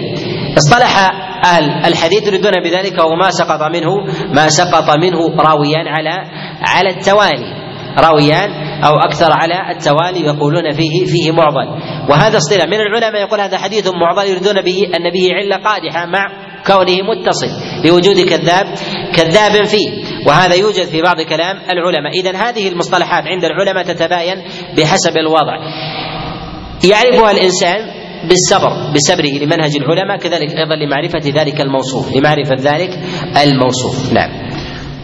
اصطلح 0.57 0.97
أهل 1.45 1.63
الحديث 1.85 2.27
يريدون 2.27 2.51
بذلك 2.63 3.03
وما 3.05 3.29
سقط 3.29 3.61
منه 3.61 3.89
ما 4.33 4.49
سقط 4.49 4.97
منه 4.97 5.41
راويان 5.41 5.87
على 5.87 6.27
على 6.61 6.89
التوالي. 6.89 7.61
راويان 7.97 8.49
أو 8.83 8.93
أكثر 8.99 9.31
على 9.31 9.71
التوالي 9.71 10.25
يقولون 10.25 10.71
فيه 10.71 11.05
فيه 11.05 11.31
معضل. 11.31 11.67
وهذا 12.09 12.37
اصطلاح. 12.37 12.65
من 12.65 12.73
العلماء 12.73 13.21
يقول 13.21 13.41
هذا 13.41 13.57
حديث 13.57 13.87
معضل 13.87 14.27
يريدون 14.27 14.61
به 14.61 14.83
ان 14.95 15.11
به 15.13 15.27
عله 15.31 15.55
قادحه 15.55 16.05
مع 16.05 16.50
كونه 16.67 16.97
متصل 17.03 17.49
لوجود 17.85 18.19
كذاب 18.19 18.65
كذاب 19.15 19.65
فيه. 19.65 19.89
وهذا 20.27 20.55
يوجد 20.55 20.85
في 20.85 21.01
بعض 21.01 21.21
كلام 21.21 21.57
العلماء. 21.57 22.11
اذا 22.21 22.37
هذه 22.37 22.67
المصطلحات 22.67 23.23
عند 23.27 23.45
العلماء 23.45 23.83
تتباين 23.83 24.37
بحسب 24.77 25.17
الوضع. 25.17 25.57
يعرفها 26.83 27.31
الإنسان 27.31 28.01
بالصبر 28.29 28.69
بسبره 28.95 29.43
لمنهج 29.45 29.75
العلماء 29.75 30.17
كذلك 30.17 30.49
أيضا 30.49 30.75
لمعرفة 30.75 31.41
ذلك 31.41 31.61
الموصوف 31.61 32.15
لمعرفة 32.15 32.55
ذلك 32.59 32.99
الموصوف. 33.43 34.13
نعم. 34.13 34.29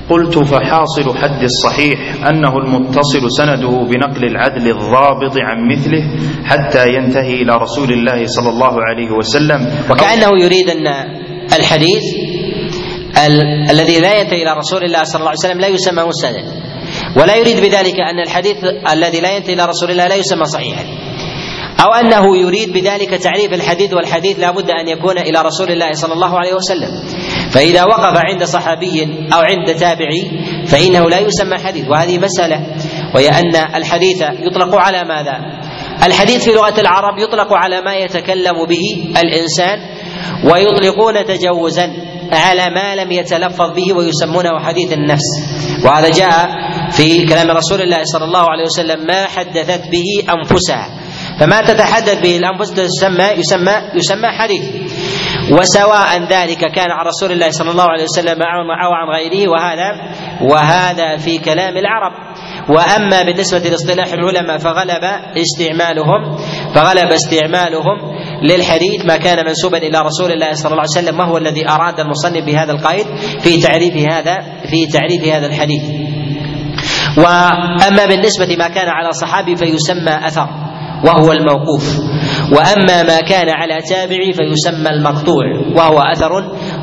قلت 0.09 0.39
فحاصل 0.39 1.17
حد 1.17 1.43
الصحيح 1.43 2.25
أنه 2.29 2.57
المتصل 2.57 3.31
سنده 3.31 3.69
بنقل 3.69 4.25
العدل 4.25 4.67
الضابط 4.67 5.37
عن 5.37 5.67
مثله 5.71 6.03
حتى 6.45 6.93
ينتهي 6.93 7.33
إلى 7.33 7.53
رسول 7.53 7.91
الله 7.91 8.25
صلى 8.25 8.49
الله 8.49 8.73
عليه 8.81 9.11
وسلم. 9.11 9.67
وكأنه 9.91 10.43
يريد 10.43 10.69
أن 10.69 10.87
الحديث 11.53 12.03
ال- 13.27 13.69
الذي 13.71 13.99
لا 13.99 14.19
ينتهي 14.19 14.43
إلى 14.43 14.53
رسول 14.53 14.83
الله 14.83 15.03
صلى 15.03 15.19
الله 15.19 15.29
عليه 15.29 15.39
وسلم 15.39 15.59
لا 15.59 15.67
يسمى 15.67 16.03
مسندا 16.03 16.43
ولا 17.15 17.35
يريد 17.35 17.59
بذلك 17.59 17.95
أن 17.99 18.19
الحديث 18.19 18.55
الذي 18.93 19.19
لا 19.19 19.35
ينتهي 19.35 19.53
إلى 19.53 19.65
رسول 19.65 19.91
الله 19.91 20.07
لا 20.07 20.15
يسمى 20.15 20.45
صحيحا. 20.45 20.83
أو 21.79 21.93
أنه 21.93 22.37
يريد 22.37 22.73
بذلك 22.73 23.09
تعريف 23.09 23.53
الحديث 23.53 23.93
والحديث 23.93 24.39
لا 24.39 24.51
بد 24.51 24.69
أن 24.71 24.87
يكون 24.87 25.17
إلى 25.17 25.41
رسول 25.41 25.71
الله 25.71 25.91
صلى 25.91 26.13
الله 26.13 26.39
عليه 26.39 26.53
وسلم. 26.53 26.89
فإذا 27.51 27.83
وقف 27.83 28.17
عند 28.17 28.43
صحابي 28.43 29.03
أو 29.33 29.39
عند 29.39 29.75
تابعي 29.75 30.21
فإنه 30.65 31.09
لا 31.09 31.19
يسمى 31.19 31.57
حديث. 31.57 31.85
وهذه 31.89 32.17
مسألة 32.19 32.61
وهي 33.15 33.29
أن 33.29 33.55
الحديث 33.75 34.21
يطلق 34.21 34.75
على 34.75 35.03
ماذا؟ 35.03 35.66
الحديث 36.03 36.43
في 36.43 36.51
لغة 36.53 36.79
العرب 36.79 37.19
يطلق 37.19 37.53
على 37.53 37.81
ما 37.81 37.95
يتكلم 37.95 38.65
به 38.65 39.11
الإنسان 39.19 39.79
ويطلقون 40.43 41.25
تجوزا 41.25 41.93
على 42.31 42.65
ما 42.75 42.95
لم 42.95 43.11
يتلفظ 43.11 43.75
به 43.75 43.93
ويسمونه 43.93 44.59
حديث 44.59 44.93
النفس. 44.93 45.29
وهذا 45.85 46.09
جاء 46.09 46.49
في 46.91 47.25
كلام 47.25 47.51
رسول 47.51 47.81
الله 47.81 48.03
صلى 48.03 48.25
الله 48.25 48.45
عليه 48.51 48.63
وسلم 48.63 49.07
ما 49.07 49.25
حدثت 49.25 49.81
به 49.91 50.33
أنفسها. 50.33 50.89
فما 51.39 51.61
تتحدث 51.61 52.21
به 52.21 52.37
الأنفس 52.37 52.73
تسمى 52.73 53.23
يسمى 53.23 53.75
يسمى 53.95 54.27
حديث. 54.27 54.65
وسواء 55.51 56.23
ذلك 56.29 56.71
كان 56.75 56.91
عن 56.91 57.05
رسول 57.05 57.31
الله 57.31 57.49
صلى 57.49 57.71
الله 57.71 57.83
عليه 57.83 58.03
وسلم 58.03 58.41
أو 58.83 58.91
عن 58.93 59.07
غيره 59.15 59.49
وهذا 59.49 59.89
وهذا 60.41 61.17
في 61.17 61.37
كلام 61.37 61.77
العرب. 61.77 62.36
وأما 62.69 63.23
بالنسبة 63.23 63.59
لاصطلاح 63.59 64.07
العلماء 64.13 64.57
فغلب 64.57 65.03
استعمالهم 65.37 66.37
فغلب 66.75 67.11
استعمالهم 67.11 67.97
للحديث 68.43 69.05
ما 69.05 69.17
كان 69.17 69.45
منسوبا 69.45 69.77
إلى 69.77 70.01
رسول 70.01 70.31
الله 70.31 70.51
صلى 70.53 70.71
الله 70.71 70.83
عليه 70.95 71.07
وسلم 71.07 71.19
وهو 71.19 71.37
الذي 71.37 71.69
أراد 71.69 71.99
المصنف 71.99 72.45
بهذا 72.45 72.71
القيد 72.71 73.05
في 73.39 73.61
تعريف 73.61 73.95
هذا 74.11 74.41
في 74.69 74.85
تعريف 74.93 75.35
هذا 75.35 75.45
الحديث. 75.47 75.83
وأما 77.17 78.05
بالنسبة 78.05 78.55
ما 78.59 78.67
كان 78.67 78.87
على 78.87 79.11
صحابي 79.11 79.55
فيسمى 79.55 80.27
أثر 80.27 80.47
وهو 81.05 81.31
الموقوف 81.31 81.97
وأما 82.51 83.03
ما 83.03 83.21
كان 83.21 83.49
على 83.49 83.81
تابعي 83.81 84.33
فيسمى 84.33 84.89
المقطوع 84.89 85.45
وهو 85.75 85.99
اثر 85.99 86.31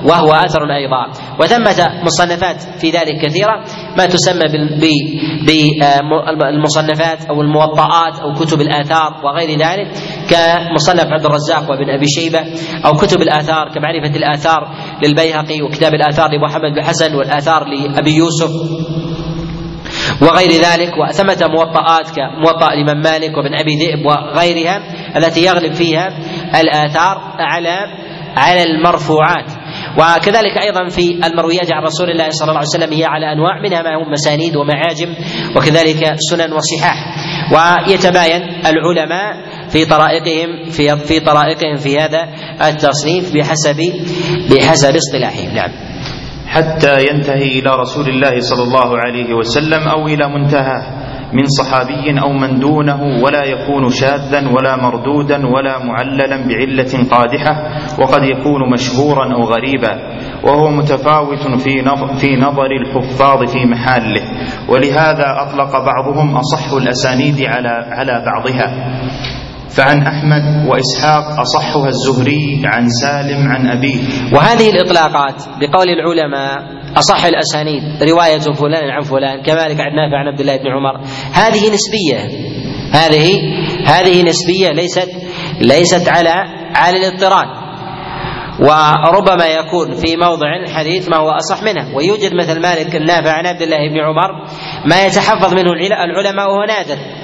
وهو 0.04 0.32
أثر 0.32 0.60
أيضا. 0.76 1.06
وثمة 1.40 2.04
مصنفات 2.04 2.62
في 2.80 2.90
ذلك 2.90 3.26
كثيرة 3.26 3.64
ما 3.98 4.06
تسمى 4.06 4.44
بالمصنفات 6.38 7.24
أو 7.30 7.42
الموطئات 7.42 8.20
أو 8.20 8.32
كتب 8.34 8.60
الآثار 8.60 9.20
وغير 9.24 9.58
ذلك 9.58 9.88
كمصنف 10.30 11.06
عبد 11.12 11.24
الرزاق 11.26 11.70
وابن 11.70 11.90
أبي 11.90 12.06
شيبة 12.06 12.40
أو 12.86 12.92
كتب 12.96 13.22
الآثار 13.22 13.68
كمعرفة 13.74 14.16
الآثار 14.16 14.68
للبيهقي 15.04 15.62
وكتاب 15.62 15.94
الآثار 15.94 16.30
لمحمد 16.30 16.74
بن 16.74 16.82
حسن 16.82 17.14
والآثار 17.14 17.64
لأبي 17.64 18.16
يوسف. 18.16 18.50
وغير 20.22 20.50
ذلك 20.50 20.92
وثمة 20.98 21.48
موطئات 21.48 22.10
كموطأ 22.16 22.72
الإمام 22.72 23.02
مالك 23.02 23.36
وابن 23.36 23.54
أبي 23.54 23.76
ذئب 23.76 24.06
وغيرها 24.06 24.82
التي 25.16 25.44
يغلب 25.44 25.72
فيها 25.72 26.08
الآثار 26.60 27.18
على 27.38 27.78
على 28.36 28.62
المرفوعات. 28.62 29.46
وكذلك 29.98 30.58
أيضا 30.62 30.88
في 30.88 31.26
المرويات 31.26 31.72
عن 31.72 31.82
رسول 31.82 32.10
الله 32.10 32.30
صلى 32.30 32.48
الله 32.48 32.58
عليه 32.58 32.68
وسلم 32.68 32.92
هي 32.92 33.04
على 33.04 33.32
أنواع 33.32 33.62
منها 33.62 33.82
ما 33.82 33.90
هم 34.02 34.12
مسانيد 34.12 34.56
ومعاجم 34.56 35.14
وكذلك 35.56 36.14
سنن 36.30 36.52
وصحاح. 36.52 36.96
ويتباين 37.52 38.42
العلماء 38.66 39.34
في 39.68 39.84
طرائقهم 39.84 40.70
في 40.70 40.96
في 40.96 41.20
طرائقهم 41.20 41.76
في 41.76 41.98
هذا 41.98 42.28
التصنيف 42.68 43.32
بحسب 43.34 43.80
بحسب 44.50 44.96
اصطلاحهم. 44.96 45.54
نعم. 45.54 45.93
حتى 46.54 46.94
ينتهي 47.10 47.58
إلى 47.58 47.70
رسول 47.80 48.08
الله 48.08 48.40
صلى 48.40 48.62
الله 48.62 48.98
عليه 48.98 49.34
وسلم 49.34 49.88
أو 49.88 50.06
إلى 50.06 50.28
منتهاه 50.28 50.82
من 51.32 51.46
صحابي 51.46 52.20
أو 52.22 52.32
من 52.32 52.60
دونه 52.60 53.02
ولا 53.24 53.44
يكون 53.44 53.88
شاذا 53.88 54.48
ولا 54.48 54.76
مردودا 54.76 55.46
ولا 55.46 55.78
معللا 55.78 56.36
بعلة 56.48 56.92
قادحة 57.10 57.52
وقد 58.00 58.22
يكون 58.24 58.70
مشهورا 58.72 59.34
أو 59.34 59.42
غريبا 59.42 59.92
وهو 60.44 60.70
متفاوت 60.70 61.38
في 61.38 61.82
في 62.18 62.36
نظر 62.36 62.66
الحفاظ 62.80 63.50
في 63.52 63.58
محاله 63.66 64.22
ولهذا 64.68 65.24
أطلق 65.46 65.84
بعضهم 65.84 66.36
أصح 66.36 66.72
الأسانيد 66.72 67.40
على 67.42 67.68
على 67.90 68.24
بعضها 68.26 68.66
فعن 69.68 70.02
أحمد 70.06 70.68
وإسحاق 70.68 71.40
أصحها 71.40 71.88
الزهري 71.88 72.62
عن 72.64 72.88
سالم 72.88 73.48
عن 73.48 73.66
أبيه. 73.78 73.98
وهذه 74.32 74.70
الإطلاقات 74.70 75.42
بقول 75.60 75.86
العلماء 75.88 76.84
أصح 76.96 77.24
الأسانيد 77.24 77.82
رواية 78.02 78.38
فلان 78.38 78.90
عن 78.90 79.00
فلان 79.00 79.42
كذلك 79.42 79.80
عن 79.80 79.94
نافع 79.96 80.16
عن 80.18 80.28
عبد 80.28 80.40
الله 80.40 80.56
بن 80.56 80.68
عمر. 80.68 81.00
هذه 81.32 81.74
نسبية. 81.74 82.18
هذه 82.92 83.30
هذه 83.86 84.22
نسبية 84.22 84.68
ليست 84.68 85.10
ليست 85.60 86.08
على 86.08 86.34
على 86.74 86.96
الاضطراد. 86.96 87.64
وربما 88.60 89.46
يكون 89.46 89.94
في 89.94 90.16
موضع 90.16 90.56
الحديث 90.64 91.08
ما 91.08 91.16
هو 91.16 91.30
أصح 91.30 91.62
منه. 91.62 91.96
ويوجد 91.96 92.34
مثل 92.34 92.60
مالك 92.62 92.96
النافع 92.96 93.30
عن 93.30 93.46
عبد 93.46 93.62
الله 93.62 93.88
بن 93.88 94.00
عمر 94.00 94.30
ما 94.86 95.06
يتحفظ 95.06 95.54
منه 95.54 95.72
العلماء 95.72 96.46
وهو 96.50 96.64
نادر 96.68 97.23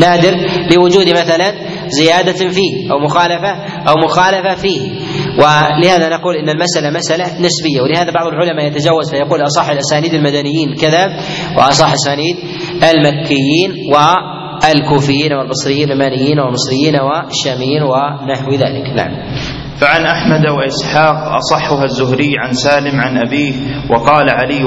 نادر 0.00 0.36
لوجود 0.76 1.08
مثلا 1.08 1.52
زيادة 1.86 2.32
فيه 2.32 2.92
أو 2.92 2.98
مخالفة 2.98 3.50
أو 3.88 3.94
مخالفة 4.04 4.54
فيه. 4.54 4.90
ولهذا 5.38 6.08
نقول 6.08 6.36
إن 6.36 6.48
المسألة 6.48 6.90
مسألة 6.90 7.24
نسبية. 7.24 7.80
ولهذا 7.82 8.12
بعض 8.12 8.26
العلماء 8.26 8.66
يتجوز 8.66 9.10
فيقول 9.10 9.42
أصح 9.42 9.68
الأسانيد 9.68 10.14
المدنيين 10.14 10.74
كذا 10.74 11.06
وأصح 11.56 11.92
أسانيد 11.92 12.36
المكيين 12.94 13.70
والكوفيين 13.92 15.32
والبصريين 15.32 15.90
واليمانيين 15.90 16.38
والمصريين 16.40 16.96
والشاميين 16.96 17.82
ونحو 17.82 18.52
ذلك. 18.52 18.90
نعم. 18.96 19.12
فعن 19.82 20.06
أحمد 20.06 20.48
وإسحاق 20.48 21.16
أصحها 21.34 21.84
الزهري 21.84 22.34
عن 22.38 22.52
سالم 22.52 23.00
عن 23.00 23.18
أبيه 23.18 23.52
وقال 23.90 24.30
علي 24.30 24.62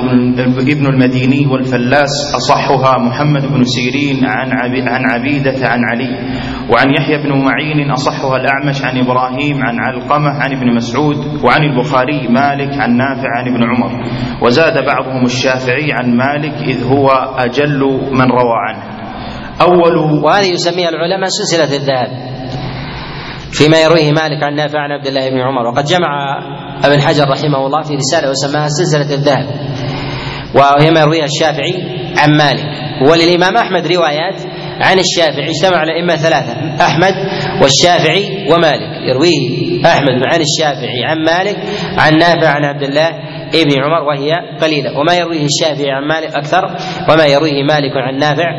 بن 0.76 0.86
المديني 0.86 1.46
والفلاس 1.48 2.36
أصحها 2.36 2.98
محمد 2.98 3.42
بن 3.42 3.64
سيرين 3.64 4.26
عن 4.26 4.52
عن 4.88 5.04
عبيدة 5.12 5.68
عن 5.68 5.80
علي. 5.92 6.12
وعن 6.70 6.88
يحيى 7.00 7.18
بن 7.18 7.30
معين 7.30 7.92
أصحها 7.92 8.38
الأعمش 8.38 8.82
عن 8.84 8.98
إبراهيم 8.98 9.64
عن 9.64 9.80
علقمة 9.80 10.30
عن 10.30 10.52
ابن 10.52 10.76
مسعود 10.76 11.18
وعن 11.44 11.64
البخاري 11.64 12.28
مالك 12.28 12.74
عن 12.80 12.98
نافع 12.98 13.30
عن 13.38 13.48
ابن 13.48 13.64
عمر. 13.64 13.92
وزاد 14.42 14.86
بعضهم 14.86 15.26
الشافعي 15.26 15.94
عن 15.94 16.18
مالك 16.18 16.54
إذ 16.68 16.84
هو 16.84 17.08
أجل 17.38 17.80
من 18.12 18.28
روى 18.32 18.58
عنه. 18.68 18.84
أول 19.62 20.24
وهذه 20.24 20.52
يسميها 20.52 20.90
العلماء 20.90 21.30
سلسلة 21.30 21.76
الذهب. 21.78 22.36
فيما 23.58 23.82
يرويه 23.82 24.12
مالك 24.12 24.44
عن 24.44 24.56
نافع 24.56 24.80
عن 24.80 24.92
عبد 24.92 25.08
الله 25.08 25.30
بن 25.30 25.40
عمر. 25.40 25.68
وقد 25.68 25.86
جمع 25.86 26.08
ابن 26.84 27.02
حجر 27.02 27.30
رحمه 27.30 27.66
الله 27.66 27.82
في 27.82 27.96
رسالة 27.96 28.30
وسماها 28.30 28.68
سلسلة 28.68 29.14
الذهب. 29.16 29.46
وهي 30.56 30.92
ما 30.92 31.00
يرويها 31.00 31.26
الشافعي 31.26 31.74
عن 32.18 32.38
مالك. 32.38 32.66
وللإمام 33.10 33.58
أحمد 33.58 33.88
روايات 33.88 34.36
عن 34.82 35.00
الشافعي 35.00 35.50
اجتمع 35.50 35.84
الأئمة 35.84 36.16
ثلاثة 36.16 36.86
أحمد 36.86 37.14
والشافعي 37.62 38.48
ومالك. 38.52 39.10
يرويه 39.10 39.86
أحمد 39.86 40.24
عن 40.34 40.40
الشافعي 40.42 41.06
عن 41.06 41.18
مالك 41.26 41.58
عن 41.98 42.18
نافع 42.18 42.50
عن 42.50 42.66
عبد 42.66 42.84
الله 42.84 43.08
ابن 43.54 43.84
عمر 43.84 44.04
وهي 44.04 44.34
قليلة. 44.62 45.00
وما 45.00 45.14
يرويه 45.14 45.46
الشافعي 45.46 45.92
عن 45.92 46.08
مالك 46.08 46.36
أكثر 46.36 46.76
وما 47.10 47.26
يرويه 47.26 47.64
مالك 47.64 47.98
عن 47.98 48.18
نافع 48.18 48.50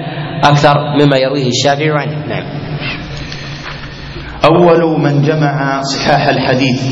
أكثر 0.44 0.74
مما 1.01 1.16
يرويه 1.16 1.49
الشافعي 1.49 1.90
عنه. 1.90 2.26
نعم. 2.26 2.66
أول 4.47 5.01
من 5.01 5.22
جمع 5.22 5.80
صحاح 5.82 6.28
الحديث. 6.28 6.82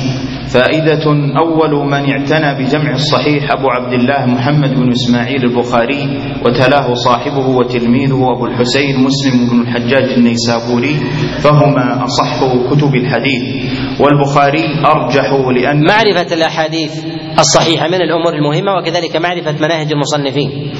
فائدة 0.54 1.04
أول 1.38 1.86
من 1.86 2.10
اعتنى 2.10 2.64
بجمع 2.64 2.90
الصحيح 2.92 3.52
أبو 3.52 3.68
عبد 3.70 3.92
الله 3.92 4.26
محمد 4.26 4.74
بن 4.74 4.92
إسماعيل 4.92 5.44
البخاري 5.44 6.20
وتلاه 6.46 6.94
صاحبه 6.94 7.48
وتلميذه 7.48 8.32
أبو 8.36 8.46
الحسين 8.46 9.04
مسلم 9.04 9.48
بن 9.50 9.60
الحجاج 9.60 10.12
النيسابوري 10.16 10.96
فهما 11.42 12.04
أصح 12.04 12.40
كتب 12.70 12.94
الحديث. 12.94 13.42
والبخاري 14.00 14.64
أرجح 14.86 15.32
لأن 15.56 15.86
معرفة 15.86 16.34
الأحاديث 16.34 17.04
الصحيحة 17.38 17.88
من 17.88 18.00
الأمور 18.00 18.34
المهمة 18.34 18.72
وكذلك 18.74 19.16
معرفة 19.16 19.52
مناهج 19.52 19.92
المصنفين. 19.92 20.72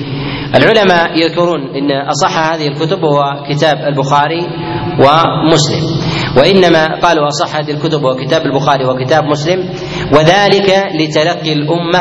العلماء 0.55 1.19
يذكرون 1.19 1.61
إن 1.61 1.91
أصح 2.09 2.53
هذه 2.53 2.69
الكتب 2.69 3.05
هو 3.05 3.23
كتاب 3.49 3.77
البخاري 3.77 4.47
ومسلم. 4.99 6.14
وإنما 6.37 7.01
قالوا 7.01 7.29
اصح 7.29 7.57
هذه 7.57 7.71
الكتب 7.71 8.01
هو 8.01 8.15
كتاب 8.15 8.43
البخاري 8.43 8.85
وكتاب 8.85 9.25
مسلم 9.25 9.69
وذلك 10.13 10.87
لتلقي 11.01 11.53
الأمة 11.53 12.01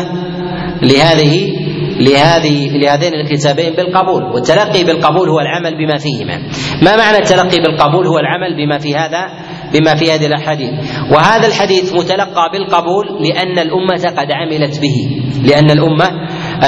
لهذه 0.82 1.64
لهذه 2.00 2.78
لهذين 2.78 3.14
الكتابين 3.14 3.74
بالقبول 3.74 4.24
والتلقي 4.24 4.84
بالقبول 4.84 5.30
هو 5.30 5.40
العمل 5.40 5.78
بما 5.78 5.98
فيهما. 5.98 6.38
ما 6.82 6.96
معنى 6.96 7.18
التلقي 7.18 7.60
بالقبول؟ 7.60 8.08
هو 8.08 8.20
العمل 8.20 8.56
بما 8.58 8.78
في 8.78 8.96
هذا 8.96 9.26
بما 9.74 9.96
في 9.96 10.12
هذه 10.12 10.26
الأحاديث. 10.26 10.70
وهذا 11.12 11.48
الحديث 11.48 11.94
متلقى 11.94 12.50
بالقبول 12.54 13.06
لأن 13.22 13.60
الأمة 13.60 14.14
قد 14.18 14.32
عملت 14.32 14.80
به. 14.82 14.96
لأن 15.44 15.72
الامه 15.72 16.10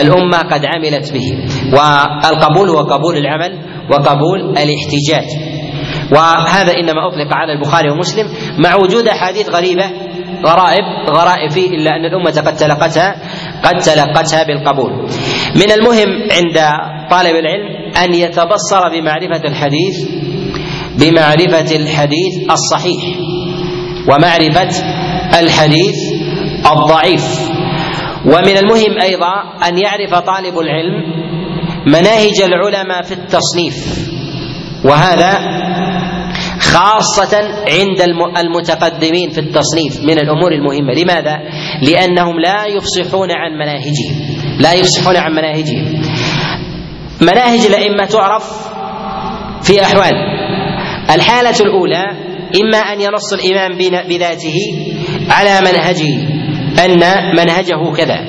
الأمة 0.01 0.37
قد 0.37 0.65
عملت 0.65 1.13
به. 1.13 1.37
والقبول 1.73 2.69
هو 2.69 2.77
قبول 2.77 3.17
العمل 3.17 3.59
وقبول 3.91 4.39
الاحتجاج. 4.49 5.54
وهذا 6.11 6.73
إنما 6.73 7.07
أطلق 7.07 7.33
على 7.33 7.53
البخاري 7.53 7.89
ومسلم 7.89 8.27
مع 8.57 8.75
وجود 8.75 9.07
أحاديث 9.07 9.49
غريبة 9.49 9.85
غرائب 10.45 10.83
غرائب 11.09 11.51
فيه 11.51 11.69
إلا 11.69 11.95
أن 11.95 12.05
الأمة 12.05 12.41
قد 12.47 12.55
تلقتها 12.55 13.15
قد 13.63 13.77
تلقتها 13.77 14.43
بالقبول. 14.43 14.91
من 15.55 15.71
المهم 15.71 16.09
عند 16.31 16.59
طالب 17.11 17.35
العلم 17.35 17.93
أن 18.03 18.13
يتبصر 18.13 18.89
بمعرفة 18.89 19.47
الحديث 19.47 20.09
بمعرفة 20.99 21.75
الحديث 21.75 22.51
الصحيح 22.51 23.03
ومعرفة 24.09 24.69
الحديث 25.39 25.95
الضعيف 26.71 27.51
ومن 28.25 28.57
المهم 28.57 29.01
أيضا 29.01 29.33
أن 29.67 29.77
يعرف 29.77 30.13
طالب 30.15 30.59
العلم 30.59 31.03
مناهج 31.87 32.41
العلماء 32.41 33.01
في 33.01 33.11
التصنيف 33.11 34.07
وهذا 34.85 35.39
خاصة 36.75 37.37
عند 37.71 38.01
المتقدمين 38.37 39.29
في 39.29 39.37
التصنيف 39.37 40.03
من 40.03 40.19
الأمور 40.19 40.51
المهمة. 40.51 40.93
لماذا؟ 40.93 41.39
لأنهم 41.81 42.39
لا 42.39 42.65
يفصحون 42.65 43.31
عن 43.31 43.51
مناهجهم. 43.51 44.15
لا 44.59 44.73
يفصحون 44.73 45.17
عن 45.17 45.31
مناهجهم. 45.31 46.01
مناهج 47.21 47.65
الأئمة 47.65 48.05
تعرف 48.05 48.43
في 49.63 49.83
أحوال. 49.83 50.13
الحالة 51.15 51.59
الأولى 51.59 52.03
إما 52.61 52.77
أن 52.77 53.01
ينص 53.01 53.33
الإمام 53.33 53.77
بذاته 54.09 54.57
على 55.29 55.61
منهجه 55.61 56.13
أن 56.85 56.99
منهجه 57.37 57.93
كذا. 57.97 58.19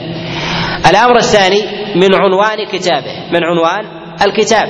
الأمر 0.91 1.17
الثاني 1.17 1.63
من 1.97 2.15
عنوان 2.15 2.67
كتابه. 2.73 3.13
من 3.33 3.41
عنوان 3.45 3.85
الكتاب. 4.23 4.67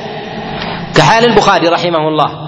كحال 0.96 1.24
البخاري 1.24 1.68
رحمه 1.68 2.08
الله. 2.08 2.45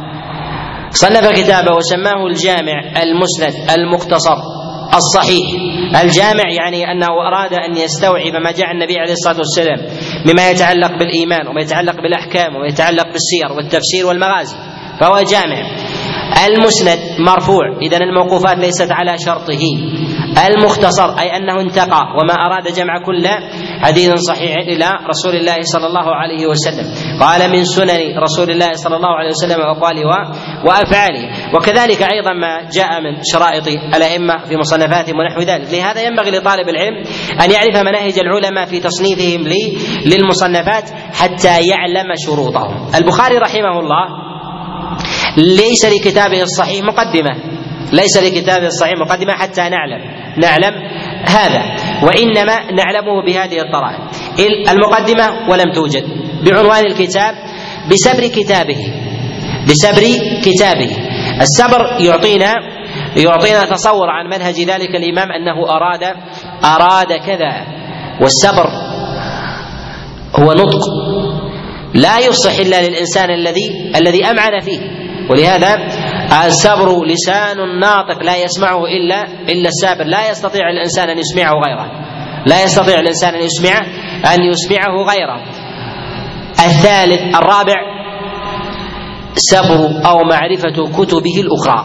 صنف 0.91 1.28
كتابه 1.28 1.72
وسماه 1.76 2.26
الجامع 2.26 2.80
المسند 3.03 3.70
المختصر 3.78 4.36
الصحيح. 4.95 5.47
الجامع 6.03 6.45
يعني 6.61 6.93
أنه 6.93 7.07
أراد 7.07 7.53
أن 7.53 7.76
يستوعب 7.76 8.32
ما 8.45 8.51
جاء 8.53 8.70
النبي 8.72 8.99
عليه 8.99 9.12
الصلاة 9.12 9.36
والسلام 9.36 9.78
مما 10.26 10.51
يتعلق 10.51 10.91
بالإيمان 10.99 11.49
وما 11.49 11.61
يتعلق 11.61 11.97
بالأحكام 12.03 12.57
وما 12.57 12.66
يتعلق 12.66 13.07
بالسير 13.12 13.53
والتفسير 13.57 14.07
والمغازي 14.07 14.57
فهو 15.01 15.20
جامع. 15.30 15.66
المسند 16.47 16.99
مرفوع 17.18 17.78
اذا 17.82 17.97
الموقوفات 17.97 18.59
ليست 18.59 18.89
على 18.91 19.18
شرطه. 19.18 19.61
المختصر 20.47 21.18
أي 21.18 21.36
أنه 21.36 21.61
انتقى 21.61 22.03
وما 22.18 22.34
أراد 22.47 22.68
جمع 22.72 23.03
كل 23.07 23.28
حديث 23.82 24.14
صحيح 24.14 24.57
إلى 24.57 24.86
رسول 25.09 25.34
الله 25.34 25.57
صلى 25.62 25.86
الله 25.86 26.14
عليه 26.14 26.47
وسلم. 26.47 26.86
قال 27.20 27.51
من 27.51 27.64
سنن 27.64 28.18
رسول 28.18 28.51
الله 28.51 28.72
صلى 28.72 28.97
الله 28.97 29.09
عليه 29.09 29.28
وسلم 29.28 29.61
واقواله 29.61 30.07
وافعاله 30.64 31.55
وكذلك 31.55 32.03
أيضا 32.03 32.32
ما 32.32 32.68
جاء 32.72 33.01
من 33.01 33.22
شرائط 33.32 33.66
الأئمة 33.97 34.39
في 34.45 34.57
مصنفاتهم 34.57 35.18
ونحو 35.18 35.41
ذلك. 35.41 35.74
لهذا 35.74 36.01
ينبغي 36.03 36.30
لطالب 36.30 36.68
العلم 36.68 36.97
أن 37.45 37.51
يعرف 37.51 37.76
مناهج 37.76 38.18
العلماء 38.18 38.64
في 38.66 38.80
تصنيفهم 38.80 39.49
للمصنفات 40.07 40.91
حتى 41.12 41.68
يعلم 41.68 42.07
شروطهم. 42.26 42.91
البخاري 42.95 43.39
رحمه 43.39 43.78
الله 43.78 44.07
ليس 45.36 45.84
لكتابه 45.84 46.43
الصحيح 46.43 46.84
مقدمة. 46.84 47.59
ليس 47.93 48.16
لكتابه 48.16 48.66
الصحيح 48.66 48.95
مقدمة 48.99 49.32
حتى 49.32 49.61
نعلم. 49.61 50.01
نعلم 50.36 50.74
هذا. 51.28 51.62
وإنما 52.03 52.57
نعلمه 52.72 53.22
بهذه 53.26 53.61
الطرائق 53.61 54.01
المقدمة 54.70 55.51
ولم 55.51 55.72
توجد. 55.74 56.05
بعنوان 56.45 56.86
الكتاب 56.86 57.34
بسبر 57.91 58.26
كتابه. 58.26 58.93
بسبر 59.68 60.03
كتابه. 60.43 60.91
السبر 61.41 62.01
يعطينا 62.01 62.55
يعطينا 63.16 63.64
تصور 63.64 64.11
عن 64.11 64.26
منهج 64.26 64.61
ذلك 64.61 64.95
الإمام 64.95 65.32
أنه 65.32 65.70
أراد 65.70 66.03
أراد 66.64 67.12
كذا. 67.12 67.66
والسبر 68.20 68.66
هو 70.36 70.53
نطق. 70.53 70.80
لا 71.95 72.18
يصح 72.18 72.59
إلا 72.59 72.89
للإنسان 72.89 73.30
الذي 73.30 73.93
الذي 73.97 74.24
أمعن 74.24 74.61
فيه. 74.61 74.78
ولهذا 75.30 75.89
السبر 76.33 77.05
لسان 77.05 77.81
ناطق 77.81 78.22
لا 78.22 78.37
يسمعه 78.37 78.85
إلا 78.85 79.24
إلا 79.24 79.68
السابر. 79.68 80.05
لا 80.05 80.31
يستطيع 80.31 80.70
الإنسان 80.70 81.09
أن 81.09 81.18
يسمعه 81.18 81.53
غيره. 81.66 81.87
لا 82.47 82.64
يستطيع 82.64 82.95
الإنسان 82.95 83.35
أن 83.35 83.41
يسمعه 83.43 83.87
أن 84.35 84.43
يسمعه 84.43 85.03
غيره. 85.03 85.43
الثالث 86.66 87.37
الرابع 87.37 87.74
سبر 89.35 90.09
أو 90.11 90.16
معرفة 90.24 90.93
كتبه 90.99 91.41
الأخرى. 91.41 91.85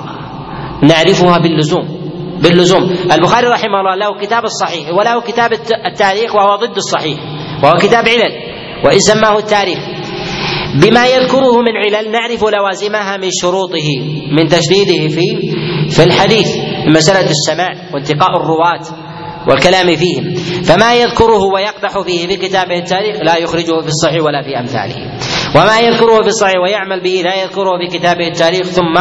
نعرفها 0.83 1.37
باللزوم 1.37 2.03
باللزوم. 2.41 2.95
البخاري 3.11 3.47
رحمه 3.47 3.79
الله 3.79 3.95
له 3.95 4.19
كتاب 4.21 4.43
الصحيح 4.43 4.89
وله 4.89 5.21
كتاب 5.21 5.53
التاريخ 5.85 6.35
وهو 6.35 6.55
ضد 6.55 6.77
الصحيح 6.77 7.19
وهو 7.63 7.73
كتاب 7.73 8.07
علل 8.09 8.33
وإن 8.85 8.99
سماه 8.99 9.37
التاريخ. 9.37 9.79
بما 10.81 11.07
يذكره 11.07 11.61
من 11.61 11.77
علل 11.77 12.11
نعرف 12.11 12.43
لوازمها 12.43 13.17
من 13.17 13.29
شروطه 13.41 13.87
من 14.31 14.47
تشديده 14.47 15.07
في 15.07 15.51
في 15.89 16.03
الحديث 16.03 16.47
مسألة 16.87 17.29
السماع 17.29 17.73
وانتقاء 17.93 18.29
الرواة 18.37 19.03
والكلام 19.47 19.95
فيهم. 19.95 20.35
فما 20.63 20.95
يذكره 20.95 21.43
ويقدح 21.53 22.01
فيه 22.01 22.27
في 22.27 22.37
كتابه 22.37 22.77
التاريخ 22.77 23.17
لا 23.23 23.37
يخرجه 23.37 23.81
في 23.81 23.87
الصحيح 23.87 24.23
ولا 24.23 24.41
في 24.41 24.59
أمثاله. 24.59 24.95
وما 25.55 25.79
يذكره 25.79 26.21
في 26.21 26.27
الصحيح 26.27 26.55
ويعمل 26.63 27.03
به 27.03 27.21
لا 27.25 27.43
يذكره 27.43 27.71
في 27.77 27.97
كتابه 27.97 28.27
التاريخ 28.27 28.67
ثم 28.67 28.97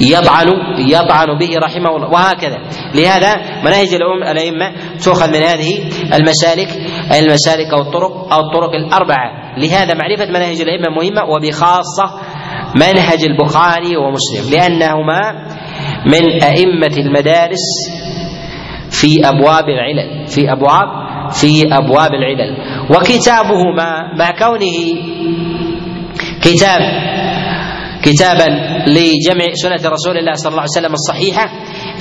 يطعن 0.00 0.46
يطعن 0.78 1.38
به 1.38 1.48
رحمه 1.64 1.96
الله. 1.96 2.08
وهكذا. 2.08 2.58
لهذا 2.94 3.36
مناهج 3.64 3.94
الأئمة 4.30 4.72
تؤخذ 5.04 5.28
من 5.28 5.42
هذه 5.42 5.90
المسالك 6.14 6.68
المسالك 7.20 7.72
أو 7.72 7.80
الطرق 7.80 8.32
أو 8.32 8.40
الطرق 8.40 8.74
الأربعة. 8.74 9.58
لهذا 9.58 9.94
معرفة 9.94 10.26
مناهج 10.26 10.60
الأئمة 10.60 10.88
مهمة 10.96 11.30
وبخاصة 11.30 12.20
منهج 12.74 13.24
البخاري 13.24 13.96
ومسلم. 13.96 14.50
لأنهما 14.52 15.20
من 16.06 16.42
أئمة 16.42 16.96
المدارس 16.98 17.66
في 18.90 19.28
أبواب 19.28 19.64
العلل 19.68 20.26
في 20.26 20.52
أبواب 20.52 20.88
في 21.32 21.74
أبواب 21.74 22.10
العلل. 22.14 22.56
وكتابهما 22.90 24.14
مع 24.18 24.30
كونه 24.38 24.78
كتاب 26.42 26.80
كتابا 28.02 28.48
لجمع 28.86 29.46
سنة 29.52 29.90
رسول 29.90 30.18
الله 30.18 30.32
صلى 30.32 30.50
الله 30.50 30.60
عليه 30.60 30.70
وسلم 30.78 30.92
الصحيحة 30.92 31.50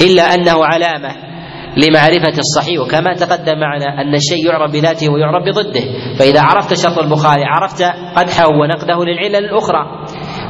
إلا 0.02 0.24
أنه 0.24 0.66
علامة 0.66 1.28
لمعرفة 1.78 2.38
الصحيح. 2.38 2.82
وكما 2.82 3.14
تقدم 3.14 3.60
معنا 3.60 4.02
أن 4.02 4.16
الشيء 4.16 4.46
يعرف 4.50 4.72
بذاته 4.72 5.10
ويعرف 5.10 5.44
بضده. 5.44 5.82
فإذا 6.20 6.42
عرفت 6.42 6.74
شرط 6.74 6.98
البخاري 7.00 7.44
عرفت 7.46 7.84
قدحه 8.16 8.48
ونقده 8.48 9.04
للعلل 9.06 9.36
الأخرى. 9.36 10.07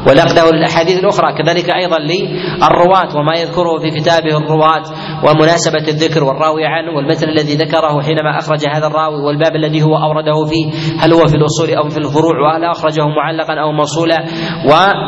ونقده 0.08 0.52
للاحاديث 0.52 1.00
الأخرى 1.00 1.34
كذلك 1.38 1.76
أيضا 1.76 1.98
للرواة 2.00 3.18
وما 3.18 3.34
يذكره 3.40 3.80
في 3.80 4.00
كتابه 4.00 4.38
الرواة 4.38 4.84
ومناسبة 5.24 5.88
الذكر 5.88 6.24
والراوي 6.24 6.66
عنه 6.66 6.96
والمثل 6.96 7.30
الذي 7.30 7.56
ذكره 7.56 8.02
حينما 8.02 8.40
أخرج 8.40 8.60
هذا 8.76 8.88
الراوي 8.88 9.24
والباب 9.24 9.56
الذي 9.56 9.82
هو 9.82 9.96
أورده 9.98 10.46
فيه 10.50 10.66
هل 11.00 11.14
هو 11.14 11.28
في 11.28 11.36
الأصول 11.36 11.70
أو 11.74 11.90
في 11.90 11.98
الفروع 11.98 12.40
وهل 12.42 12.64
أخرجه 12.64 13.08
معلقا 13.08 13.54
أو 13.54 13.72
موصولا 13.72 14.26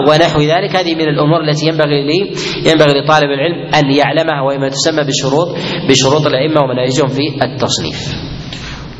ونحو 0.08 0.40
ذلك 0.40 0.76
هذه 0.76 0.96
من 0.96 1.08
الأمور 1.08 1.42
التي 1.42 1.68
ينبغي 1.68 2.04
لي 2.04 2.34
ينبغي 2.72 3.02
لطالب 3.02 3.30
العلم 3.32 3.74
أن 3.76 3.92
يعلمها 3.92 4.42
وهي 4.42 4.58
ما 4.58 4.70
تسمى 4.70 5.04
بشروط 5.04 5.48
بشروط 5.90 6.26
الأئمة 6.28 6.62
ومناهجهم 6.62 7.08
في 7.08 7.22
التصنيف. 7.44 8.30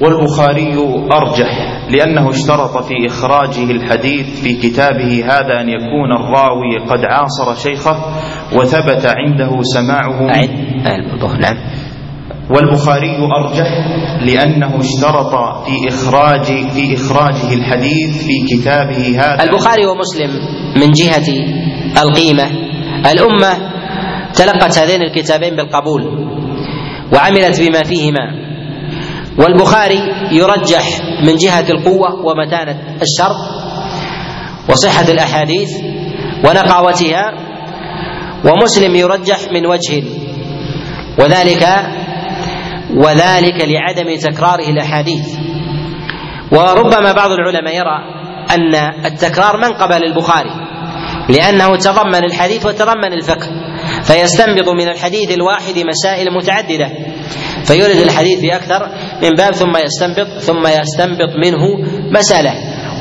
والبخاري 0.02 0.76
أرجح 1.12 1.80
لأنه 1.90 2.30
اشترط 2.30 2.84
في 2.84 3.08
إخراجه 3.08 3.72
الحديث 3.72 4.42
في 4.42 4.54
كتابه 4.54 5.26
هذا 5.26 5.62
أن 5.62 5.70
يكون 5.70 6.12
الراوي 6.16 6.78
قد 6.90 7.00
عاصر 7.06 7.56
شيخه 7.56 7.96
وثبت 8.54 9.06
عنده 9.06 9.62
سماعه. 9.62 10.32
نعم. 11.42 11.58
والبخاري 12.50 13.18
أرجح 13.18 13.68
لأنه 14.22 14.80
اشترط 14.80 15.36
في 15.66 15.88
إخراج 15.88 16.44
في 16.46 16.96
إخراجه 16.96 17.54
الحديث 17.54 18.26
في 18.26 18.56
كتابه 18.56 19.20
هذا. 19.20 19.44
البخاري 19.44 19.86
ومسلم 19.86 20.30
من 20.76 20.92
جهة 20.92 21.28
القيمة. 22.04 22.48
الأمة 23.12 23.54
تلقت 24.36 24.78
هذين 24.78 25.02
الكتابين 25.02 25.56
بالقبول 25.56 26.02
وعملت 27.14 27.62
بما 27.62 27.84
فيهما. 27.84 28.49
والبخاري 29.40 30.00
يرجح 30.32 30.84
من 31.24 31.36
جهة 31.36 31.66
القوة 31.70 32.26
ومتانة 32.26 32.78
الشرط 33.02 33.38
وصحة 34.70 35.12
الأحاديث 35.12 35.70
ونقاوتها 36.46 37.34
ومسلم 38.46 38.96
يرجح 38.96 39.40
من 39.52 39.66
وجه 39.66 40.04
وذلك 41.20 41.64
وذلك 42.96 43.68
لعدم 43.68 44.16
تكراره 44.16 44.70
الأحاديث. 44.70 45.28
وربما 46.52 47.12
بعض 47.12 47.32
العلماء 47.32 47.76
يرى 47.76 48.00
أن 48.52 48.76
التكرار 49.06 49.58
منقبة 49.58 49.98
للبخاري 49.98 50.52
لأنه 51.30 51.76
تضمن 51.76 52.24
الحديث 52.24 52.66
وتضمن 52.66 53.14
الفقه. 53.14 53.69
فيستنبط 54.10 54.70
من 54.70 54.90
الحديث 54.90 55.32
الواحد 55.32 55.80
مسائل 55.80 56.34
متعددة. 56.34 56.90
فيورد 57.64 57.96
الحديث 57.96 58.40
في 58.40 58.56
أكثر 58.56 58.90
من 59.24 59.30
باب 59.30 59.54
ثم 59.54 59.78
يستنبط 59.78 60.28
ثم 60.28 60.68
يستنبط 60.68 61.32
منه 61.46 61.64
مسألة 62.12 62.54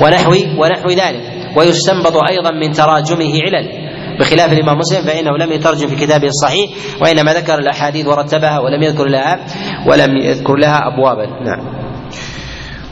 ونحو 0.03 0.31
ونحو 0.31 0.89
ذلك. 0.91 1.23
ويستنبط 1.57 2.17
أيضا 2.31 2.51
من 2.51 2.73
تراجمه 2.73 3.33
علل. 3.45 3.89
بخلاف 4.21 4.53
الإمام 4.53 4.79
مسلم 4.79 5.03
فإنه 5.03 5.37
لم 5.37 5.53
يترجم 5.53 5.87
في 5.87 5.97
كتابه 6.07 6.29
الصحيح 6.29 6.71
وإنما 7.03 7.35
ذكر 7.35 7.59
الأحاديث 7.59 8.07
ورتبها 8.07 8.59
ولم 8.59 8.83
يذكر 8.83 9.05
لها 9.05 9.47
ولم 9.87 10.17
يذكر 10.17 10.55
لها 10.57 10.81
ابوابا. 10.93 11.27
نعم. 11.27 11.89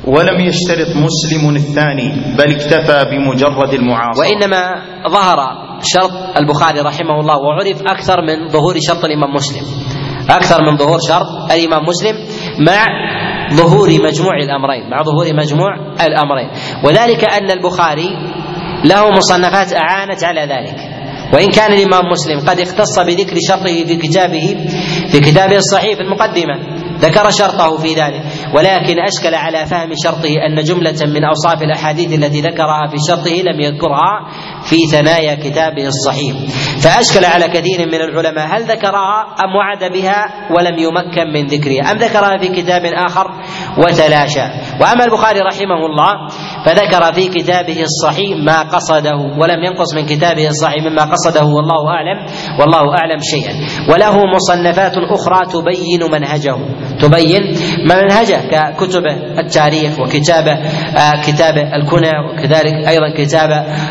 ولم 0.07 0.41
يشترط 0.41 0.89
مسلم 0.97 1.57
الثاني 1.57 2.37
بل 2.39 2.55
اكتفى 2.55 3.05
بمجرد 3.11 3.75
المعاصرة. 3.75 4.21
وإنما 4.21 4.75
ظهر 5.09 5.39
شرط 5.83 6.13
البخاري 6.39 6.81
رحمه 6.81 7.21
الله 7.21 7.37
وعرف 7.37 7.83
أكثر 7.83 8.23
من 8.23 8.49
ظهور 8.49 8.75
شرط 8.89 9.05
الإمام 9.05 9.35
مسلم. 9.35 9.65
أكثر 10.31 10.59
من 10.71 10.77
ظهور 10.77 10.99
شرط 11.09 11.53
الإمام 11.53 11.83
مسلم 11.85 12.17
مع 12.67 12.85
ظهور 13.53 13.89
مجموع 13.89 14.37
الأمرين 14.43 14.91
مع 14.91 15.03
ظهور 15.03 15.27
مجموع 15.35 15.75
الأمرين. 16.07 16.51
وذلك 16.85 17.25
أن 17.25 17.51
البخاري 17.51 18.09
له 18.85 19.11
مصنفات 19.11 19.73
أعانت 19.73 20.25
على 20.25 20.41
ذلك. 20.41 20.96
وإن 21.35 21.51
كان 21.51 21.73
الإمام 21.73 22.03
مسلم 22.13 22.41
قد 22.49 22.61
اختص 22.61 22.99
بذكر 22.99 23.37
شرطه 23.49 23.85
في 23.85 23.97
كتابه 23.97 24.57
في 25.13 25.21
كتابه 25.21 25.57
الصحيح 25.57 25.95
في 25.95 26.01
المقدمة 26.01 26.77
ذكر 27.01 27.31
شرطه 27.31 27.77
في 27.79 27.95
ذلك. 27.95 28.23
ولكن 28.55 28.97
أشكل 28.99 29.35
على 29.35 29.67
فهم 29.67 29.91
شرطه 30.05 30.35
أن 30.49 30.63
جملة 30.65 30.97
من 31.07 31.25
أوصاف 31.25 31.63
الأحاديث 31.63 32.13
التي 32.13 32.41
ذكرها 32.41 32.87
في 32.91 32.97
شرطه 33.09 33.31
لم 33.31 33.61
يذكرها 33.61 34.31
في 34.65 34.77
ثنايا 34.93 35.35
كتابه 35.35 35.87
الصحيح. 35.87 36.35
فأشكل 36.81 37.25
على 37.25 37.45
كثير 37.49 37.87
من 37.87 37.95
العلماء 37.95 38.57
هل 38.57 38.63
ذكرها 38.63 39.35
أم 39.45 39.57
وعد 39.57 39.93
بها 39.93 40.27
ولم 40.51 40.79
يمكن 40.79 41.33
من 41.35 41.47
ذكرها. 41.47 41.93
أم 41.93 41.99
ذكرها 41.99 42.39
في 42.39 42.49
كتاب 42.49 42.83
آخر؟ 42.85 43.31
وتلاشى. 43.79 44.43
وأما 44.81 45.05
البخاري 45.05 45.41
رحمه 45.41 45.81
الله 45.87 46.13
فذكر 46.67 47.13
في 47.13 47.29
كتابه 47.29 47.83
الصحيح 47.83 48.39
ما 48.45 48.63
قصده 48.63 49.17
ولم 49.39 49.65
ينقص 49.65 49.95
من 49.95 50.07
كتابه 50.07 50.49
الصحيح 50.49 50.85
مما 50.85 51.03
قصده 51.05 51.45
والله 51.45 51.89
أعلم 51.89 52.27
والله 52.61 52.99
أعلم 52.99 53.19
شيئا. 53.21 53.53
وله 53.93 54.17
مصنفات 54.35 54.93
أخرى 55.11 55.47
تبين 55.47 56.03
منهجه. 56.13 56.57
تبين 57.01 57.43
منهجه 57.91 58.37
ككتب 58.51 59.03
التاريخ 59.39 60.01
وكتابة 60.01 60.53
آه 60.53 61.23
كتاب 61.27 61.55
الكنى 61.57 62.11
وكذلك 62.33 62.89
أيضا 62.89 63.11
كتاب 63.17 63.51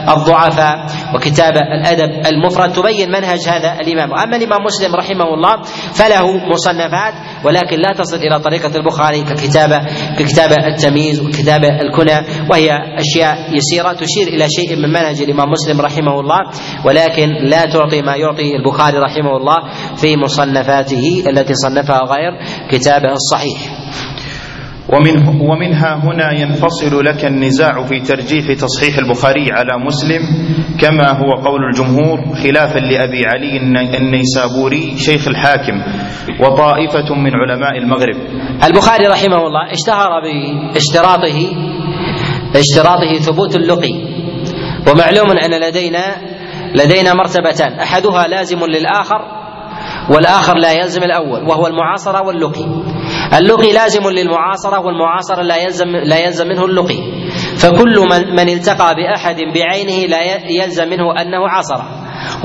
الضعفاء 0.09 0.85
وكتاب 1.15 1.53
الأدب 1.57 2.27
المفرد. 2.27 2.73
تبين 2.73 3.11
منهج 3.11 3.39
هذا 3.47 3.73
الإمام. 3.81 4.13
أما 4.13 4.37
الإمام 4.37 4.63
مسلم 4.63 4.95
رحمه 4.95 5.33
الله 5.33 5.61
فله 5.93 6.37
مصنفات 6.49 7.13
ولكن 7.45 7.77
لا 7.79 7.93
تصل 7.97 8.17
إلى 8.17 8.39
طريقة 8.39 8.75
البخاري 8.75 9.23
ككتابة 10.19 10.45
ككتاب 10.45 10.51
التمييز 10.73 11.21
وكتاب 11.21 11.63
الكنى 11.63 12.47
وهي 12.49 12.69
أشياء 12.99 13.55
يسيرة 13.55 13.93
تشير 13.93 14.27
إلى 14.27 14.45
شيء 14.49 14.75
من 14.75 14.89
منهج 14.89 15.21
الإمام 15.21 15.49
مسلم 15.51 15.81
رحمه 15.81 16.19
الله 16.19 16.39
ولكن 16.85 17.29
لا 17.49 17.65
تعطي 17.65 18.01
ما 18.01 18.15
يعطي 18.15 18.55
البخاري 18.55 18.97
رحمه 18.97 19.37
الله 19.37 19.57
في 19.95 20.17
مصنفاته 20.17 21.23
التي 21.29 21.53
صنفها 21.53 21.99
غير 21.99 22.31
كتابه 22.69 23.11
الصحيح. 23.11 23.59
ومن 24.93 25.41
ومنها 25.41 25.95
هنا 26.03 26.31
ينفصل 26.31 27.05
لك 27.05 27.25
النزاع 27.25 27.83
في 27.83 27.99
ترجيح 27.99 28.45
تصحيح 28.59 28.97
البخاري 28.97 29.51
على 29.51 29.85
مسلم 29.85 30.21
كما 30.81 31.11
هو 31.11 31.31
قول 31.33 31.61
الجمهور 31.65 32.35
خلافا 32.43 32.79
لأبي 32.79 33.21
علي 33.25 33.57
النيسابوري 33.97 34.93
شيخ 34.97 35.27
الحاكم 35.27 35.81
وطائفة 36.39 37.15
من 37.15 37.31
علماء 37.35 37.77
المغرب. 37.77 38.15
البخاري 38.63 39.05
رحمه 39.07 39.37
الله 39.37 39.71
اشتهر 39.71 40.09
باشتراطه 40.73 41.37
اشتراطه 42.55 43.13
ثبوت 43.19 43.55
اللقي 43.55 43.93
ومعلوم 44.91 45.31
أن 45.45 45.61
لدينا 45.67 46.15
لدينا 46.75 47.13
مرتبتان 47.13 47.79
أحدها 47.79 48.27
لازم 48.27 48.65
للآخر 48.65 49.34
والآخر 50.09 50.57
لا 50.57 50.71
يلزم 50.71 51.03
الأول 51.03 51.43
وهو 51.49 51.67
المعاصرة 51.67 52.21
واللقي. 52.21 52.65
اللقي 53.37 53.71
لازم 53.71 54.09
للمعاصرة 54.09 54.79
والمعاصرة 54.79 55.41
لا 55.41 55.57
يلزم 55.57 55.87
لا 55.87 56.17
يلزم 56.17 56.47
منه 56.47 56.65
اللقي. 56.65 56.97
فكل 57.57 57.95
من 58.11 58.35
من 58.35 58.49
التقى 58.49 58.95
بأحد 58.95 59.35
بعينه 59.35 60.07
لا 60.07 60.21
يلزم 60.63 60.87
منه 60.89 61.21
أنه 61.21 61.49
عاصر. 61.49 61.81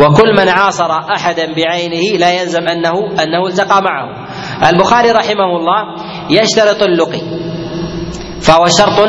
وكل 0.01 0.37
من 0.37 0.49
عاصر 0.49 0.91
أحدا 1.17 1.55
بعينه 1.55 2.19
لا 2.19 2.43
يلزم 2.43 2.69
أنه 2.69 3.23
أنه 3.23 3.47
التقى 3.47 3.83
معه. 3.83 4.27
البخاري 4.71 5.11
رحمه 5.11 5.57
الله 5.57 5.97
يشترط 6.31 6.83
اللقي. 6.83 7.21
فهو 8.41 8.67
شرط 8.67 9.09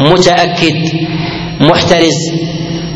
متأكد 0.00 0.76
محترز. 1.60 2.18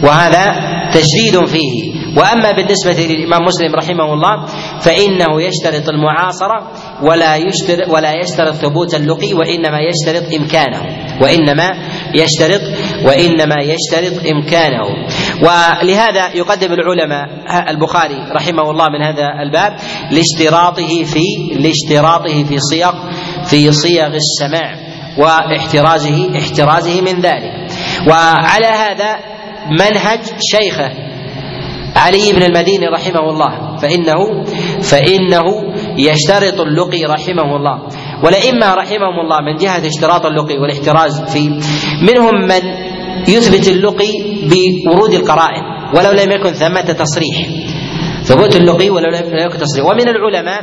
وهذا 0.04 0.54
تشديد 0.94 1.44
فيه. 1.44 1.97
وأما 2.18 2.52
بالنسبة 2.52 3.14
للإمام 3.14 3.42
مسلم 3.42 3.74
رحمه 3.74 4.12
الله 4.12 4.46
فإنه 4.80 5.42
يشترط 5.42 5.88
المعاصرة 5.88 6.72
ولا 7.02 7.36
يشترط 7.36 7.88
ولا 7.88 8.12
يشترط 8.12 8.54
ثبوت 8.54 8.94
اللقي 8.94 9.34
وإنما 9.34 9.78
يشترط 9.80 10.34
إمكانه. 10.34 10.82
وإنما 11.22 11.70
يشترط 12.14 12.60
وإنما 13.06 13.56
يشترط 13.62 14.26
إمكانه. 14.26 14.84
ولهذا 15.42 16.34
يقدم 16.34 16.72
العلماء 16.72 17.26
البخاري 17.70 18.18
رحمه 18.32 18.70
الله 18.70 18.86
من 18.88 19.02
هذا 19.02 19.42
الباب 19.42 19.76
لاشتراطه 20.10 21.04
في 21.04 21.24
لاشتراطه 21.58 22.44
في 22.44 22.58
صيغ 22.58 22.92
في 23.44 23.72
صيغ 23.72 24.06
السماع 24.06 24.74
واحترازه 25.18 26.38
احترازه 26.38 27.00
من 27.00 27.20
ذلك. 27.20 27.52
وعلى 28.08 28.66
هذا 28.66 29.16
منهج 29.70 30.20
شيخه 30.40 31.08
علي 31.98 32.32
بن 32.32 32.42
المديني 32.42 32.86
رحمه 32.86 33.30
الله. 33.30 33.76
فإنه 33.76 34.42
فإنه 34.82 35.44
يشترط 35.98 36.60
اللقي 36.60 37.04
رحمه 37.04 37.56
الله. 37.56 37.76
والأئمة 38.24 38.74
رحمهم 38.74 39.20
الله 39.24 39.40
من 39.40 39.56
جهة 39.56 39.86
اشتراط 39.86 40.26
اللقي 40.26 40.58
والاحتراز 40.58 41.32
فيه. 41.32 41.50
منهم 42.02 42.34
من 42.48 42.62
يثبت 43.28 43.68
اللقي 43.68 44.12
بورود 44.86 45.12
القرائن 45.14 45.62
ولو 45.94 46.10
لم 46.10 46.30
يكن 46.30 46.52
ثمة 46.52 46.80
تصريح. 46.80 47.36
ثبوت 48.22 48.56
اللقي 48.56 48.90
ولو 48.90 49.08
لم 49.08 49.46
يكن 49.46 49.58
تصريح. 49.58 49.86
ومن 49.86 50.08
العلماء 50.08 50.62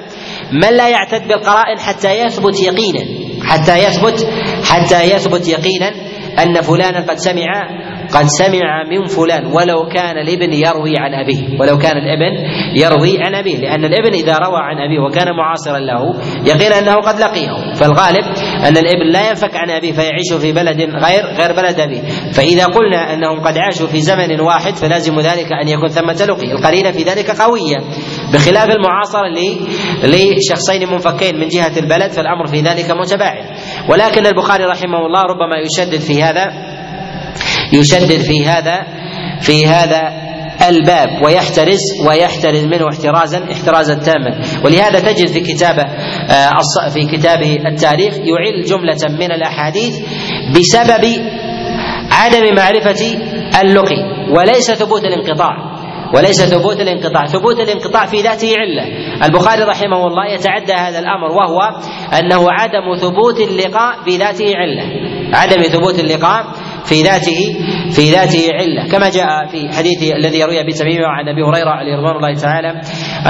من 0.52 0.78
لا 0.78 0.90
يعتد 0.90 1.28
بالقرائن 1.28 1.80
حتى 1.80 2.20
يثبت 2.20 2.62
يقينا. 2.62 3.06
حتى 3.44 3.78
يثبت 3.78 4.28
حتى 4.64 5.04
يثبت 5.04 5.48
يقينا 5.48 5.92
أن 6.40 6.62
فلانا 6.62 7.06
قد 7.10 7.18
سمع 7.18 7.70
قد 8.14 8.26
سمع 8.26 8.84
من 8.90 9.06
فلان 9.08 9.46
ولو 9.46 9.88
كان 9.94 10.18
الابن 10.18 10.54
يروي 10.54 10.98
عن 10.98 11.14
أبيه 11.14 11.60
ولو 11.60 11.78
كان 11.78 11.98
الابن 11.98 12.34
يروي 12.82 13.18
عن 13.24 13.36
أبيه 13.36 13.58
لأن 13.58 13.86
الابن 13.86 14.14
إذا 14.14 14.38
روى 14.38 14.60
عن 14.60 14.78
أبيه 14.78 15.00
وكان 15.00 15.36
معاصرا 15.38 15.80
له 15.80 16.16
يقين 16.46 16.72
أنه 16.74 16.94
قد 16.94 17.20
لقيه. 17.20 17.74
فالغالب 17.74 18.26
أن 18.68 18.78
الابن 18.78 19.12
لا 19.12 19.30
ينفك 19.30 19.56
عن 19.56 19.70
أبيه 19.70 19.92
فيعيش 19.92 20.34
في 20.42 20.54
بلد 20.54 20.82
غير 20.82 21.26
غير 21.40 21.52
بلد 21.52 21.80
أبيه. 21.80 22.02
فإذا 22.34 22.66
قلنا 22.66 23.14
أنهم 23.14 23.40
قد 23.40 23.58
عاشوا 23.58 23.88
في 23.88 24.02
زمن 24.02 24.40
واحد 24.40 24.74
فلازم 24.76 25.20
ذلك 25.20 25.52
أن 25.64 25.68
يكون 25.68 25.88
ثمة 25.88 26.26
لقي 26.26 26.52
القرينة 26.52 26.92
في 26.92 27.04
ذلك 27.04 27.32
قوية. 27.32 27.78
بخلاف 28.34 28.70
المعاصرة 28.72 29.22
لشخصين 30.04 30.90
منفكين 30.92 31.40
من 31.40 31.48
جهة 31.48 31.80
البلد 31.80 32.12
فالأمر 32.12 32.46
في 32.46 32.62
ذلك 32.62 32.92
متباعد. 32.92 33.46
ولكن 33.90 34.26
البخاري 34.26 34.64
رحمه 34.66 35.06
الله 35.06 35.22
ربما 35.22 35.56
يشدد 35.66 36.00
في 36.00 36.24
هذا. 36.24 36.75
يشدد 37.74 38.20
في 38.20 38.46
هذا 38.46 38.86
في 39.42 39.68
هذا 39.68 40.26
الباب 40.70 41.24
ويحترز 41.24 41.80
ويحترز 42.08 42.66
منه 42.66 42.90
احترازا 42.90 43.52
احترازا 43.52 43.94
تاما. 43.94 44.42
ولهذا 44.64 45.00
تجد 45.00 45.28
في 45.28 45.40
كتابه 45.40 45.84
في 46.94 47.18
كتابه 47.18 47.60
التاريخ 47.68 48.14
يعل 48.14 48.64
جملة 48.66 49.18
من 49.20 49.32
الأحاديث 49.32 50.00
بسبب 50.56 51.06
عدم 52.12 52.56
معرفة 52.56 53.18
اللقي. 53.62 54.30
وليس 54.38 54.72
ثبوت 54.72 55.04
الانقطاع. 55.04 55.76
وليس 56.16 56.42
ثبوت 56.42 56.80
الانقطاع. 56.80 57.26
ثبوت 57.26 57.60
الانقطاع 57.60 58.06
في 58.06 58.22
ذاته 58.22 58.54
علة. 58.58 58.84
البخاري 59.26 59.64
رحمه 59.64 60.08
الله 60.08 60.34
يتعدى 60.34 60.74
هذا 60.74 61.00
الأمر 61.00 61.32
وهو 61.32 61.60
أنه 62.20 62.48
عدم 62.52 62.96
ثبوت 63.02 63.40
اللقاء 63.40 64.04
في 64.06 64.18
ذاته 64.18 64.46
علة. 64.56 64.84
عدم 65.34 65.62
ثبوت 65.62 66.00
اللقاء 66.00 66.46
في 66.86 67.02
ذاته 67.02 67.40
في 67.92 68.12
ذاته 68.12 68.44
علة. 68.54 68.92
كما 68.92 69.10
جاء 69.10 69.46
في 69.52 69.70
حديث 69.78 70.14
الذي 70.16 70.40
يروي 70.40 70.62
أبي 70.62 70.72
تميم 70.72 71.02
عن 71.02 71.28
أبي 71.28 71.42
هريرة 71.42 71.70
عليه 71.70 71.96
رضوان 71.96 72.16
الله 72.16 72.34
تعالى 72.34 72.70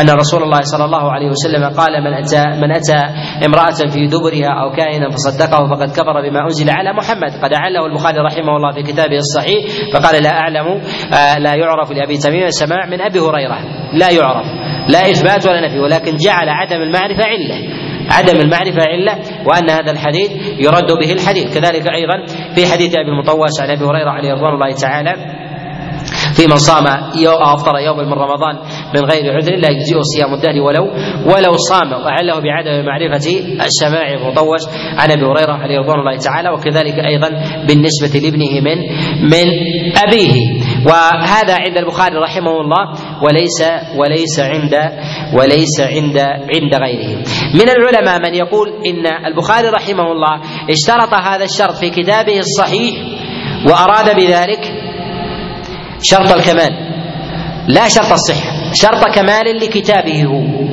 أن 0.01 0.09
رسول 0.09 0.43
الله 0.43 0.61
صلى 0.61 0.85
الله 0.85 1.11
عليه 1.11 1.29
وسلم 1.29 1.63
قال 1.79 2.03
من 2.03 2.13
أتى 2.13 2.43
من 2.61 2.71
أتى 2.71 3.01
امرأة 3.45 3.89
في 3.93 4.07
دبرها 4.07 4.51
أو 4.61 4.71
كائنا 4.71 5.09
فصدقه 5.09 5.67
فقد 5.75 5.89
كفر 5.91 6.29
بما 6.29 6.43
أنزل 6.43 6.69
على 6.69 6.93
محمد. 6.93 7.31
قد 7.43 7.53
عله 7.53 7.85
البخاري 7.85 8.19
رحمه 8.19 8.55
الله 8.57 8.71
في 8.71 8.83
كتابه 8.83 9.17
الصحيح 9.17 9.61
فقال 9.93 10.23
لا 10.23 10.29
أعلم 10.29 10.81
لا 11.43 11.55
يعرف 11.55 11.91
لأبي 11.91 12.17
تميم 12.17 12.43
السماع 12.43 12.85
من 12.85 13.01
أبي 13.01 13.19
هريرة. 13.19 13.59
لا 13.93 14.09
يعرف 14.09 14.45
لا 14.89 15.11
إثبات 15.11 15.47
ولا 15.47 15.67
نفي 15.67 15.79
ولكن 15.79 16.17
جعل 16.17 16.49
عدم 16.49 16.81
المعرفة 16.81 17.23
علة. 17.23 17.84
عدم 18.09 18.37
المعرفة 18.41 18.81
علة 18.81 19.17
وأن 19.47 19.69
هذا 19.69 19.91
الحديث 19.91 20.31
يرد 20.59 20.91
به 21.01 21.11
الحديث. 21.13 21.57
كذلك 21.57 21.87
أيضا 21.87 22.25
في 22.55 22.65
حديث 22.67 22.91
أبي 22.97 23.09
المطوس 23.09 23.61
عن 23.61 23.69
أبي 23.69 23.85
هريرة 23.85 24.09
عليه 24.09 24.33
رضوان 24.33 24.53
الله 24.53 24.71
تعالى 24.71 25.13
في 26.35 26.47
من 26.47 26.57
صام 26.57 26.87
أو 26.87 27.53
أفطر 27.53 27.77
يوما 27.79 28.03
من 28.03 28.13
رمضان 28.13 28.55
من 28.95 29.01
غير 29.11 29.33
عذر 29.35 29.55
لا 29.55 29.69
يجزئه 29.69 29.99
صيام 30.01 30.33
الدهر 30.33 30.61
ولو 30.61 30.83
ولو 31.25 31.53
صام 31.69 31.91
وأعله 31.91 32.39
بعدم 32.39 32.85
معرفة 32.85 33.27
السماع 33.65 34.13
المطوش 34.13 34.61
عن 34.97 35.11
أبي 35.11 35.25
هريرة 35.25 35.53
عليه 35.53 35.79
رضوان 35.79 35.99
الله 35.99 36.17
تعالى 36.17 36.49
وكذلك 36.49 36.99
أيضا 36.99 37.29
بالنسبة 37.67 38.19
لابنه 38.19 38.61
من 38.61 38.77
من 39.21 39.47
أبيه. 40.07 40.64
وهذا 40.85 41.55
عند 41.55 41.77
البخاري 41.77 42.15
رحمه 42.15 42.51
الله 42.51 42.85
وليس 43.23 43.61
وليس 43.97 44.39
عند 44.39 44.73
وليس 45.33 45.79
عند 45.79 46.17
عند 46.55 46.75
غيره. 46.75 47.23
من 47.53 47.69
العلماء 47.69 48.19
من 48.19 48.35
يقول 48.35 48.69
إن 48.85 49.25
البخاري 49.25 49.67
رحمه 49.67 50.11
الله 50.11 50.41
اشترط 50.69 51.13
هذا 51.13 51.43
الشرط 51.43 51.75
في 51.75 51.89
كتابه 51.89 52.39
الصحيح 52.39 52.95
وأراد 53.69 54.15
بذلك 54.15 54.73
شرط 56.01 56.31
الكمال. 56.31 56.71
لا 57.67 57.87
شرط 57.87 58.11
الصحة 58.11 58.73
شرط 58.73 59.15
كمال 59.15 59.57
لكتابه 59.57 60.23
هو 60.23 60.65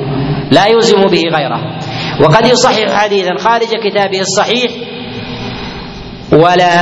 لا 0.51 0.67
يلزم 0.67 1.01
به 1.01 1.21
غيره. 1.35 1.79
وقد 2.21 2.45
يصحح 2.45 3.03
حديثا 3.03 3.35
خارج 3.39 3.67
كتابه 3.83 4.21
الصحيح 4.21 4.71
ولا 6.33 6.81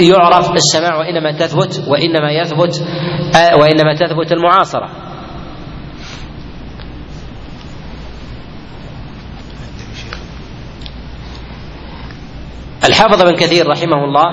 يعرف 0.00 0.50
السماع 0.50 0.96
وإنما 0.96 1.32
تثبت 1.32 1.84
وإنما 1.88 2.32
يثبت 2.32 2.84
وإنما 3.60 3.94
تثبت 3.94 4.32
المعاصرة. 4.32 4.88
الحافظ 12.84 13.22
ابن 13.22 13.34
كثير 13.34 13.68
رحمه 13.68 14.04
الله 14.04 14.26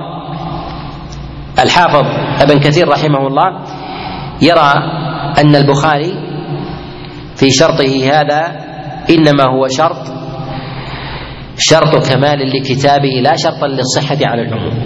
الحافظ 1.63 2.05
ابن 2.41 2.59
كثير 2.59 2.87
رحمه 2.87 3.27
الله 3.27 3.65
يرى 4.41 4.73
أن 5.37 5.55
البخاري 5.55 6.13
في 7.35 7.51
شرطه 7.51 8.09
هذا 8.13 8.41
إنما 9.09 9.43
هو 9.43 9.67
شرط 9.67 10.18
شرط 11.59 12.09
كمال 12.09 12.39
لكتابه 12.49 13.21
لا 13.23 13.35
شرطا 13.35 13.67
للصحة 13.67 14.17
على 14.21 14.41
العموم. 14.41 14.83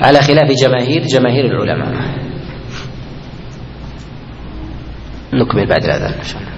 على 0.00 0.18
خلاف 0.22 0.50
جماهير 0.62 1.02
جماهير 1.06 1.44
العلماء. 1.44 1.94
نكمل 5.32 5.66
بعد 5.68 5.84
الأذان 5.84 6.12
إن 6.12 6.24
شاء 6.24 6.42
الله. 6.42 6.53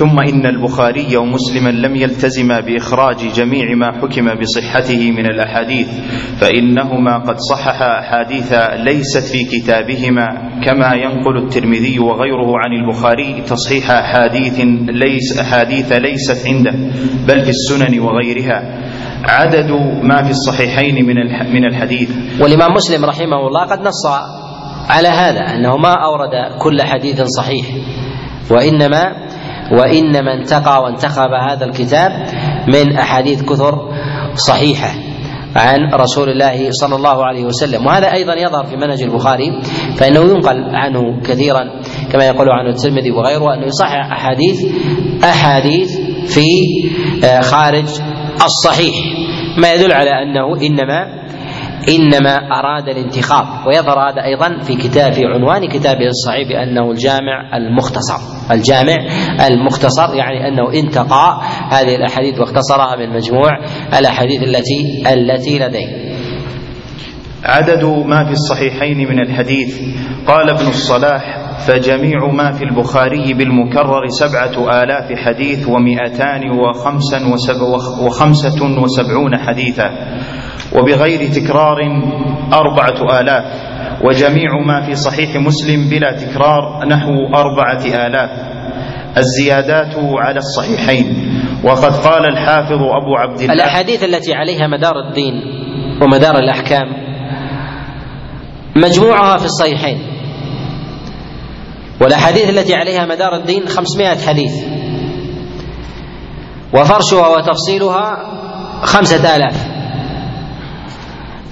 ثم 0.00 0.20
إن 0.20 0.46
البخاري 0.46 1.16
ومسلما 1.16 1.70
لم 1.70 1.96
يلتزما 1.96 2.60
بإخراج 2.60 3.16
جميع 3.16 3.74
ما 3.76 3.92
حكم 3.92 4.34
بصحته 4.40 5.10
من 5.10 5.26
الأحاديث 5.26 5.88
فإنهما 6.40 7.18
قد 7.18 7.36
صححا 7.50 7.98
أحاديث 7.98 8.52
ليست 8.84 9.32
في 9.32 9.44
كتابهما 9.44 10.26
كما 10.64 10.94
ينقل 10.94 11.36
الترمذي 11.36 11.98
وغيره 11.98 12.52
عن 12.58 12.72
البخاري 12.82 13.42
تصحيح 13.42 13.90
أحاديث 13.90 14.60
ليس 14.88 15.38
أحاديث 15.40 15.92
ليست 15.92 16.46
عنده 16.46 16.72
بل 17.28 17.40
في 17.44 17.50
السنن 17.50 18.00
وغيرها. 18.00 18.78
عدد 19.24 19.70
ما 20.02 20.22
في 20.22 20.30
الصحيحين 20.30 21.06
من 21.06 21.16
من 21.54 21.64
الحديث. 21.64 22.10
والإمام 22.40 22.72
مسلم 22.74 23.04
رحمه 23.04 23.46
الله 23.48 23.64
قد 23.64 23.80
نص 23.80 24.06
على 24.88 25.08
هذا 25.08 25.40
أنه 25.40 25.76
ما 25.76 25.92
أورد 26.04 26.58
كل 26.58 26.82
حديث 26.82 27.22
صحيح 27.22 27.66
وإنما 28.50 29.29
وإنما 29.72 30.34
انتقى 30.34 30.82
وانتخب 30.82 31.30
هذا 31.50 31.64
الكتاب 31.64 32.12
من 32.68 32.96
أحاديث 32.96 33.42
كثر 33.42 33.78
صحيحة 34.34 34.90
عن 35.56 35.94
رسول 35.94 36.28
الله 36.28 36.70
صلى 36.70 36.96
الله 36.96 37.24
عليه 37.24 37.44
وسلم. 37.44 37.86
وهذا 37.86 38.12
أيضا 38.12 38.34
يظهر 38.34 38.64
في 38.64 38.76
منهج 38.76 39.02
البخاري 39.02 39.62
فإنه 39.96 40.20
ينقل 40.20 40.74
عنه 40.74 41.20
كثيرا 41.20 41.60
كما 42.12 42.24
يقول 42.26 42.48
عنه 42.48 42.70
الترمذي 42.70 43.10
وغيره 43.10 43.54
أنه 43.54 43.66
يصحح 43.66 44.12
أحاديث 44.12 44.64
أحاديث 45.24 45.96
في 46.34 46.46
خارج 47.42 47.86
الصحيح. 48.44 48.94
ما 49.58 49.72
يدل 49.72 49.92
على 49.92 50.10
أنه 50.10 50.56
إنما 50.66 51.20
إنما 51.88 52.34
أراد 52.58 52.88
الانتخاب 52.88 53.66
ويظهر 53.66 54.10
هذا 54.10 54.24
أيضا 54.24 54.62
في 54.62 54.76
كتاب 54.76 55.12
في 55.12 55.24
عنوان 55.26 55.68
كتابه 55.68 56.06
الصحيح 56.06 56.48
بأنه 56.48 56.90
الجامع 56.90 57.56
المختصر 57.56 58.40
الجامع 58.50 58.96
المختصر 59.46 60.14
يعني 60.14 60.48
أنه 60.48 60.72
انتقى 60.74 61.40
هذه 61.70 61.96
الأحاديث 61.96 62.40
واختصرها 62.40 62.96
من 62.96 63.10
مجموع 63.10 63.50
الأحاديث 63.98 64.42
التي 64.42 65.04
التي 65.14 65.58
لديه. 65.58 66.10
عدد 67.44 67.84
ما 67.84 68.24
في 68.24 68.32
الصحيحين 68.32 68.98
من 68.98 69.20
الحديث. 69.20 69.80
قال 70.26 70.50
ابن 70.50 70.68
الصلاح 70.68 71.38
فجميع 71.66 72.26
ما 72.32 72.52
في 72.52 72.64
البخاري 72.64 73.34
بالمكرر 73.34 74.06
سبعة 74.08 74.82
آلاف 74.82 75.18
حديث 75.18 75.68
ومئتان 75.68 76.50
وخمسة 78.04 78.62
وسبعون 78.82 79.38
حديثا. 79.38 79.90
وبغير 80.76 81.32
تكرار 81.32 81.78
أربعة 82.52 83.20
آلاف 83.20 83.44
وجميع 84.04 84.50
ما 84.66 84.86
في 84.86 84.94
صحيح 84.94 85.36
مسلم 85.36 85.88
بلا 85.88 86.16
تكرار 86.16 86.88
نحو 86.88 87.12
أربعة 87.34 88.06
آلاف. 88.06 88.30
الزيادات 89.16 89.94
على 89.96 90.38
الصحيحين. 90.38 91.06
وقد 91.64 91.96
قال 91.96 92.28
الحافظ 92.32 92.82
أبو 92.82 93.16
عبد 93.18 93.40
الله 93.40 93.54
الأحاديث 93.54 94.04
التي 94.04 94.34
عليها 94.34 94.66
مدار 94.66 94.94
الدين 95.08 95.34
ومدار 96.02 96.38
الأحكام 96.38 96.88
مجموعها 98.76 99.36
في 99.36 99.44
الصحيحين. 99.44 99.98
والأحاديث 102.00 102.50
التي 102.50 102.74
عليها 102.74 103.06
مدار 103.06 103.36
الدين 103.36 103.68
خمسمائة 103.68 104.26
حديث. 104.26 104.64
وفرشها 106.74 107.28
وتفصيلها 107.28 108.16
خمسة 108.82 109.36
آلاف. 109.36 109.69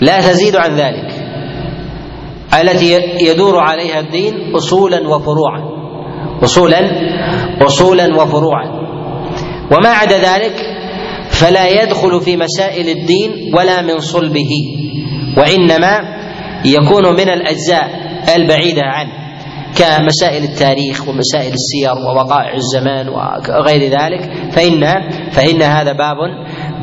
لا 0.00 0.20
تزيد 0.20 0.56
عن 0.56 0.76
ذلك. 0.76 1.12
التي 2.60 3.00
يدور 3.20 3.58
عليها 3.58 4.00
الدين 4.00 4.54
اصولا 4.54 5.08
وفروعا. 5.08 5.78
اصولا 6.42 6.80
اصولا 7.62 8.22
وفروعا. 8.22 8.66
وما 9.72 9.88
عدا 9.88 10.18
ذلك 10.18 10.54
فلا 11.30 11.82
يدخل 11.82 12.20
في 12.20 12.36
مسائل 12.36 12.88
الدين 12.88 13.30
ولا 13.54 13.82
من 13.82 14.00
صلبه. 14.00 14.50
وإنما 15.36 16.00
يكون 16.64 17.12
من 17.12 17.28
الأجزاء 17.28 17.90
البعيدة 18.36 18.82
عنه 18.82 19.12
كمسائل 19.78 20.44
التاريخ 20.44 21.08
ومسائل 21.08 21.52
السير 21.52 21.92
ووقائع 21.92 22.54
الزمان 22.54 23.08
وغير 23.08 23.90
ذلك. 23.90 24.52
فإن 24.52 24.84
فإن 25.30 25.62
هذا 25.62 25.92
باب 25.92 26.16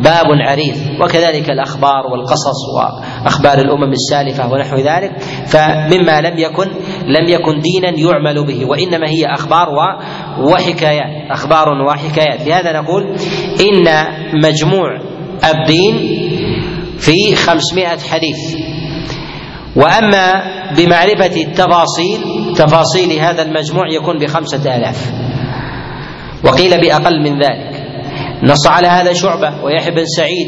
باب 0.03 0.25
عريض 0.41 0.75
وكذلك 1.01 1.49
الأخبار 1.49 2.07
والقصص 2.11 2.59
وأخبار 2.75 3.57
الأمم 3.57 3.91
السالفة 3.91 4.51
ونحو 4.51 4.77
ذلك 4.77 5.11
فمما 5.47 6.21
لم 6.21 6.37
يكن 6.37 6.67
لم 7.07 7.29
يكن 7.29 7.59
دينا 7.59 7.89
يعمل 7.89 8.47
به 8.47 8.65
وإنما 8.65 9.09
هي 9.09 9.25
أخبار 9.25 9.67
وحكايات 10.39 11.31
أخبار 11.31 11.67
وحكايات. 11.87 12.47
لهذا 12.47 12.71
نقول 12.81 13.03
إن 13.61 13.87
مجموع 14.43 14.99
الدين 15.43 15.95
في 16.97 17.35
خمسمائة 17.35 17.99
حديث. 17.99 18.55
وأما 19.75 20.43
بمعرفة 20.77 21.41
التفاصيل 21.41 22.21
تفاصيل 22.55 23.19
هذا 23.19 23.41
المجموع 23.41 23.83
يكون 23.89 24.19
بخمسة 24.19 24.75
آلاف. 24.75 25.11
وقيل 26.43 26.81
بأقل 26.81 27.21
من 27.21 27.39
ذلك. 27.39 27.74
نص 28.43 28.67
على 28.67 28.87
هذا 28.87 29.13
شعبة 29.13 29.63
ويحيى 29.63 29.91
بن 29.95 30.05
سعيد 30.05 30.47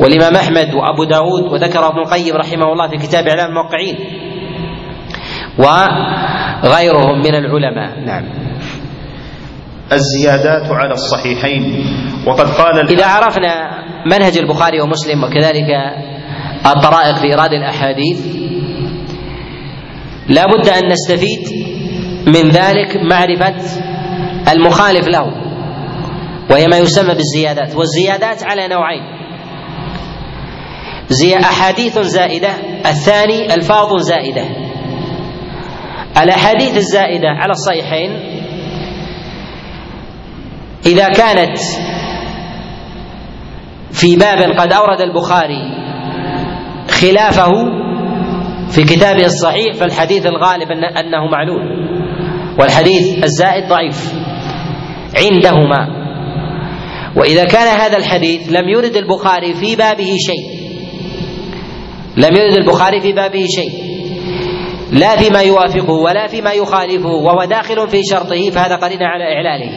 والإمام 0.00 0.36
أحمد 0.36 0.74
وأبو 0.74 1.04
داود 1.04 1.52
وذكر 1.52 1.88
ابن 1.88 1.98
القيم 1.98 2.36
رحمه 2.36 2.72
الله 2.72 2.88
في 2.88 2.96
كتاب 2.96 3.28
إعلام 3.28 3.48
الموقعين 3.48 3.96
وغيرهم 5.58 7.18
من 7.18 7.34
العلماء. 7.34 8.00
نعم. 8.06 8.24
الزيادات 9.92 10.70
على 10.70 10.92
الصحيحين 10.92 11.84
وقد 12.26 12.46
قال 12.46 12.88
إذا 12.90 13.06
عرفنا 13.06 13.70
منهج 14.06 14.38
البخاري 14.38 14.80
ومسلم 14.80 15.24
وكذلك 15.24 15.70
الطرائق 16.66 17.16
في 17.16 17.24
إيراد 17.24 17.52
الأحاديث 17.52 18.26
لا 20.28 20.44
بد 20.46 20.68
أن 20.68 20.92
نستفيد 20.92 21.48
من 22.26 22.50
ذلك 22.50 22.96
معرفة 22.96 23.54
المخالف 24.52 25.08
له. 25.08 25.45
وهي 26.50 26.66
ما 26.66 26.78
يسمى 26.78 27.14
بالزيادات 27.14 27.76
والزيادات 27.76 28.42
على 28.42 28.68
نوعين. 28.68 29.02
زي 31.08 31.36
أحاديث 31.38 31.98
زائدة 31.98 32.50
الثاني 32.86 33.54
ألفاظ 33.54 33.96
زائدة. 33.98 34.44
الأحاديث 36.22 36.76
الزائدة 36.76 37.28
على 37.28 37.52
الصحيحين 37.52 38.10
إذا 40.86 41.08
كانت 41.08 41.58
في 43.92 44.16
باب 44.16 44.38
قد 44.58 44.72
أورد 44.72 45.00
البخاري 45.00 45.62
خلافه 46.90 47.52
في 48.70 48.84
كتابه 48.84 49.24
الصحيح 49.24 49.74
فالحديث 49.74 50.26
الغالب 50.26 50.70
أنه 50.72 51.26
معلول 51.32 51.86
والحديث 52.58 53.24
الزائد 53.24 53.68
ضعيف. 53.68 54.14
عندهما. 55.16 56.05
وإذا 57.16 57.44
كان 57.44 57.80
هذا 57.80 57.96
الحديث 57.96 58.48
لم 58.48 58.68
يرد 58.68 58.96
البخاري 58.96 59.54
في 59.54 59.76
بابه 59.76 60.16
شيء. 60.16 60.66
لم 62.16 62.36
يرد 62.36 62.56
البخاري 62.56 63.00
في 63.00 63.12
بابه 63.12 63.46
شيء. 63.46 63.72
لا 64.92 65.16
فيما 65.16 65.40
يوافقه 65.40 65.92
ولا 65.92 66.26
فيما 66.26 66.52
يخالفه 66.52 67.08
وهو 67.08 67.44
داخل 67.44 67.88
في 67.88 68.02
شرطه 68.10 68.50
فهذا 68.50 68.76
قرينة 68.76 69.06
على 69.06 69.24
إعلاله. 69.24 69.70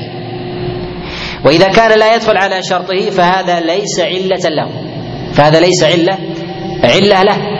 وإذا 1.45 1.67
كان 1.67 1.99
لا 1.99 2.15
يدخل 2.15 2.37
على 2.37 2.63
شرطه 2.63 3.09
فهذا 3.09 3.59
ليس 3.59 3.99
علة 3.99 4.49
له. 4.49 4.69
فهذا 5.33 5.59
ليس 5.59 5.83
علة 5.83 6.17
علة 6.83 7.23
له. 7.23 7.59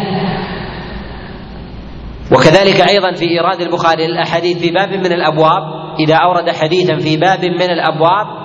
وكذلك 2.32 2.82
أيضا 2.82 3.12
في 3.12 3.26
إيراد 3.26 3.62
البخاري 3.62 4.06
الأحاديث 4.06 4.58
في 4.58 4.72
باب 4.72 4.90
من 4.90 5.14
الأبواب 5.14 5.64
إذا 6.00 6.16
أورد 6.16 6.50
حديثا 6.50 6.98
في 6.98 7.18
باب 7.18 7.46
من 7.46 7.70
الأبواب 7.72 8.39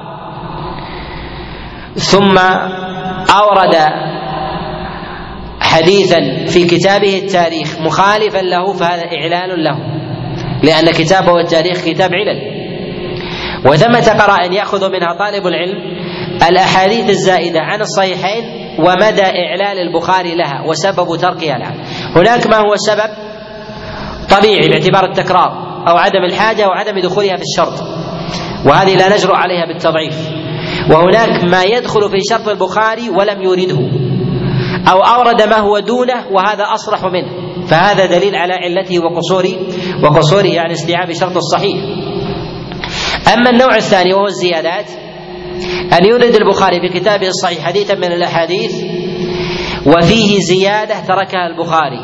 ثم 1.94 2.38
أورد 3.34 3.76
حديثا 5.60 6.46
في 6.46 6.64
كتابه 6.64 7.18
التاريخ 7.18 7.80
مخالفا 7.80 8.38
له 8.38 8.72
فهذا 8.72 9.02
إعلان 9.02 9.64
له 9.64 9.78
لأن 10.62 10.90
كتابه 10.90 11.40
التاريخ 11.40 11.84
كتاب 11.84 12.10
علل. 12.14 12.54
وثمة 13.66 14.24
قرائن 14.24 14.52
يأخذ 14.52 14.92
منها 14.92 15.18
طالب 15.18 15.46
العلم 15.46 15.78
الأحاديث 16.48 17.08
الزائدة 17.10 17.60
عن 17.60 17.80
الصحيحين 17.80 18.44
ومدى 18.78 19.22
إعلال 19.22 19.78
البخاري 19.78 20.34
لها 20.34 20.62
وسبب 20.66 21.16
تركها 21.20 21.58
لها. 21.58 21.74
هناك 22.16 22.46
ما 22.46 22.56
هو 22.56 22.76
سبب؟ 22.76 23.10
طبيعي 24.30 24.68
باعتبار 24.68 25.04
التكرار 25.04 25.52
أو 25.88 25.96
عدم 25.96 26.24
الحاجة 26.24 26.64
أو 26.64 26.70
عدم 26.70 26.98
دخولها 26.98 27.36
في 27.36 27.42
الشرط 27.42 27.80
وهذه 28.66 28.96
لا 28.96 29.14
نجرؤ 29.16 29.34
عليها 29.34 29.66
بالتضعيف. 29.66 30.28
وهناك 30.90 31.44
ما 31.44 31.62
يدخل 31.62 32.00
في 32.10 32.18
شرط 32.30 32.48
البخاري 32.48 33.10
ولم 33.10 33.42
يورده. 33.42 33.78
أو 34.88 34.98
أورد 34.98 35.42
ما 35.42 35.56
هو 35.56 35.78
دونه 35.78 36.26
وهذا 36.32 36.64
أصرح 36.74 37.04
منه. 37.04 37.44
فهذا 37.66 38.06
دليل 38.06 38.34
على 38.34 38.52
علته 38.52 38.98
وقصوره 38.98 39.54
وقصوره 40.02 40.46
يعني 40.46 40.72
استيعاب 40.72 41.12
شرط 41.12 41.36
الصحيح. 41.36 41.76
أما 43.34 43.50
النوع 43.50 43.76
الثاني 43.76 44.14
وهو 44.14 44.26
الزيادات 44.26 44.90
أن 45.92 46.04
يورد 46.04 46.34
البخاري 46.34 46.80
في 46.80 47.00
كتابه 47.00 47.28
الصحيح 47.28 47.66
حديثا 47.66 47.94
من 47.94 48.12
الأحاديث 48.12 48.74
وفيه 49.86 50.38
زيادة 50.38 50.94
تركها 51.00 51.46
البخاري. 51.46 52.00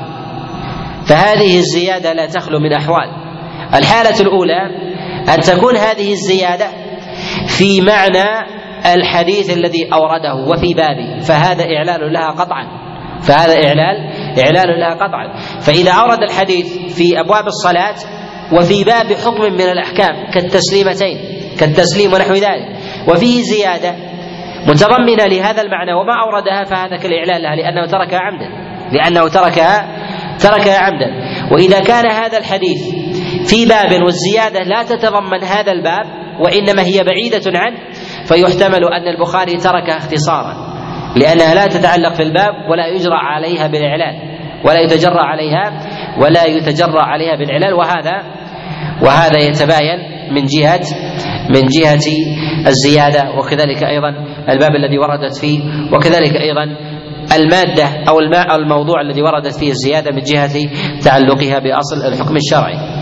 فهذه 1.06 1.58
الزيادة 1.58 2.12
لا 2.12 2.26
تخلو 2.26 2.58
من 2.58 2.72
أحوال. 2.72 3.08
الحالة 3.74 4.20
الأولى 4.20 4.60
أن 5.34 5.40
تكون 5.40 5.76
هذه 5.76 6.12
الزيادة 6.12 6.70
في 7.46 7.80
معنى 7.80 8.59
الحديث 8.86 9.56
الذي 9.56 9.88
أورده 9.92 10.34
وفي 10.34 10.74
بابه. 10.74 11.18
فهذا 11.18 11.64
إعلان 11.64 12.12
لها 12.12 12.30
قطعا. 12.30 12.66
فهذا 13.22 13.52
إعلان 13.52 13.96
إعلان 14.38 14.80
لها 14.80 14.94
قطعا. 14.94 15.36
فإذا 15.60 15.92
أورد 15.92 16.22
الحديث 16.22 16.94
في 16.96 17.20
أبواب 17.20 17.46
الصلاة 17.46 17.94
وفي 18.52 18.84
باب 18.84 19.12
حكم 19.12 19.42
من 19.42 19.60
الأحكام 19.60 20.30
كالتسليمتين 20.34 21.18
كالتسليم 21.58 22.12
ونحو 22.12 22.32
ذلك 22.32 22.76
وفيه 23.08 23.42
زيادة 23.42 23.94
متضمنة 24.68 25.24
لهذا 25.24 25.62
المعنى 25.62 25.92
وما 25.92 26.12
أوردها 26.26 26.64
فهذا 26.64 26.96
كالإعلان 26.96 27.42
لها 27.42 27.56
لأنه 27.56 27.86
تركها 27.86 28.18
عمدا. 28.18 28.48
لأنه 28.92 29.28
تركها 29.28 29.96
تركها 30.38 30.78
عمدا. 30.78 31.06
وإذا 31.52 31.80
كان 31.80 32.06
هذا 32.10 32.38
الحديث 32.38 33.00
في 33.46 33.66
باب 33.66 34.02
والزيادة 34.04 34.60
لا 34.60 34.82
تتضمن 34.82 35.44
هذا 35.44 35.72
الباب 35.72 36.20
وإنما 36.40 36.82
هي 36.82 37.04
بعيدة 37.04 37.58
عنه 37.58 37.78
فيحتمل 38.30 38.84
أن 38.84 39.08
البخاري 39.08 39.56
تركها 39.56 39.96
اختصارا 39.96 40.54
لأنها 41.16 41.54
لا 41.54 41.66
تتعلق 41.66 42.14
في 42.14 42.22
الباب 42.22 42.70
ولا 42.70 42.86
يجرى 42.86 43.14
عليها 43.14 43.66
بالإعلان 43.66 44.14
ولا 44.64 44.80
يتجرى 44.80 45.18
عليها 45.18 45.72
ولا 46.18 46.44
يتجرى 46.44 47.00
عليها 47.00 47.36
بالعلال 47.36 47.74
وهذا 47.74 48.22
وهذا 49.02 49.38
يتباين 49.38 49.98
من 50.32 50.44
جهة 50.44 50.80
من 51.50 51.66
جهة 51.66 52.06
الزيادة 52.66 53.30
وكذلك 53.38 53.84
أيضا 53.84 54.08
الباب 54.48 54.70
الذي 54.74 54.98
وردت 54.98 55.36
فيه 55.40 55.60
وكذلك 55.92 56.32
أيضا 56.36 56.76
المادة 57.36 57.88
أو 58.08 58.20
الماء 58.20 58.56
الموضوع 58.56 59.00
الذي 59.00 59.22
وردت 59.22 59.54
فيه 59.58 59.70
الزيادة 59.70 60.10
من 60.10 60.22
جهة 60.22 60.70
تعلقها 61.04 61.58
بأصل 61.58 62.06
الحكم 62.12 62.36
الشرعي. 62.36 62.99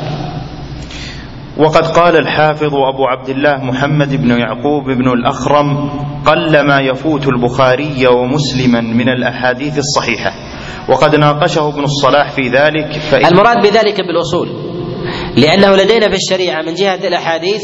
وقد 1.58 1.86
قال 1.86 2.16
الحافظ 2.16 2.74
أبو 2.74 3.04
عبد 3.06 3.28
الله 3.28 3.56
محمد 3.64 4.14
بن 4.22 4.30
يعقوب 4.30 4.84
بن 4.84 5.08
الأخرم 5.08 5.90
قل 6.26 6.60
ما 6.66 6.80
يفوت 6.80 7.26
البخاري 7.28 8.06
ومسلما 8.06 8.80
من 8.80 9.08
الأحاديث 9.08 9.78
الصحيحة. 9.78 10.32
وقد 10.88 11.14
ناقشه 11.16 11.68
ابن 11.68 11.82
الصلاح 11.84 12.30
في 12.32 12.48
ذلك 12.48 12.92
فإن 12.92 13.26
المراد 13.26 13.56
بذلك 13.62 14.00
بالأصول 14.00 14.48
لأنه 15.36 15.76
لدينا 15.76 16.08
في 16.08 16.14
الشريعة 16.14 16.62
من 16.62 16.74
جهة 16.74 17.08
الأحاديث 17.08 17.62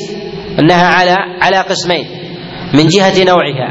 أنها 0.58 0.86
على 0.86 1.16
على 1.40 1.56
قسمين 1.56 2.06
من 2.74 2.86
جهة 2.86 3.24
نوعها 3.24 3.70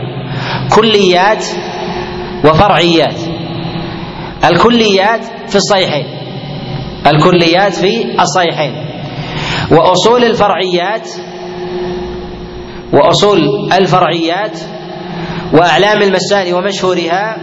كليات 0.76 1.46
وفرعيات. 2.46 3.20
الكليات 4.46 5.26
في 5.48 5.56
الصحيحين 5.56 6.06
الكليات 7.08 7.74
في 7.74 8.22
الصحيحين. 8.22 8.93
وأصول 9.74 10.24
الفرعيات 10.24 11.10
وأصول 12.94 13.40
الفرعيات 13.74 14.60
وأعلام 15.54 16.02
المسائل 16.02 16.54
ومشهورها 16.54 17.38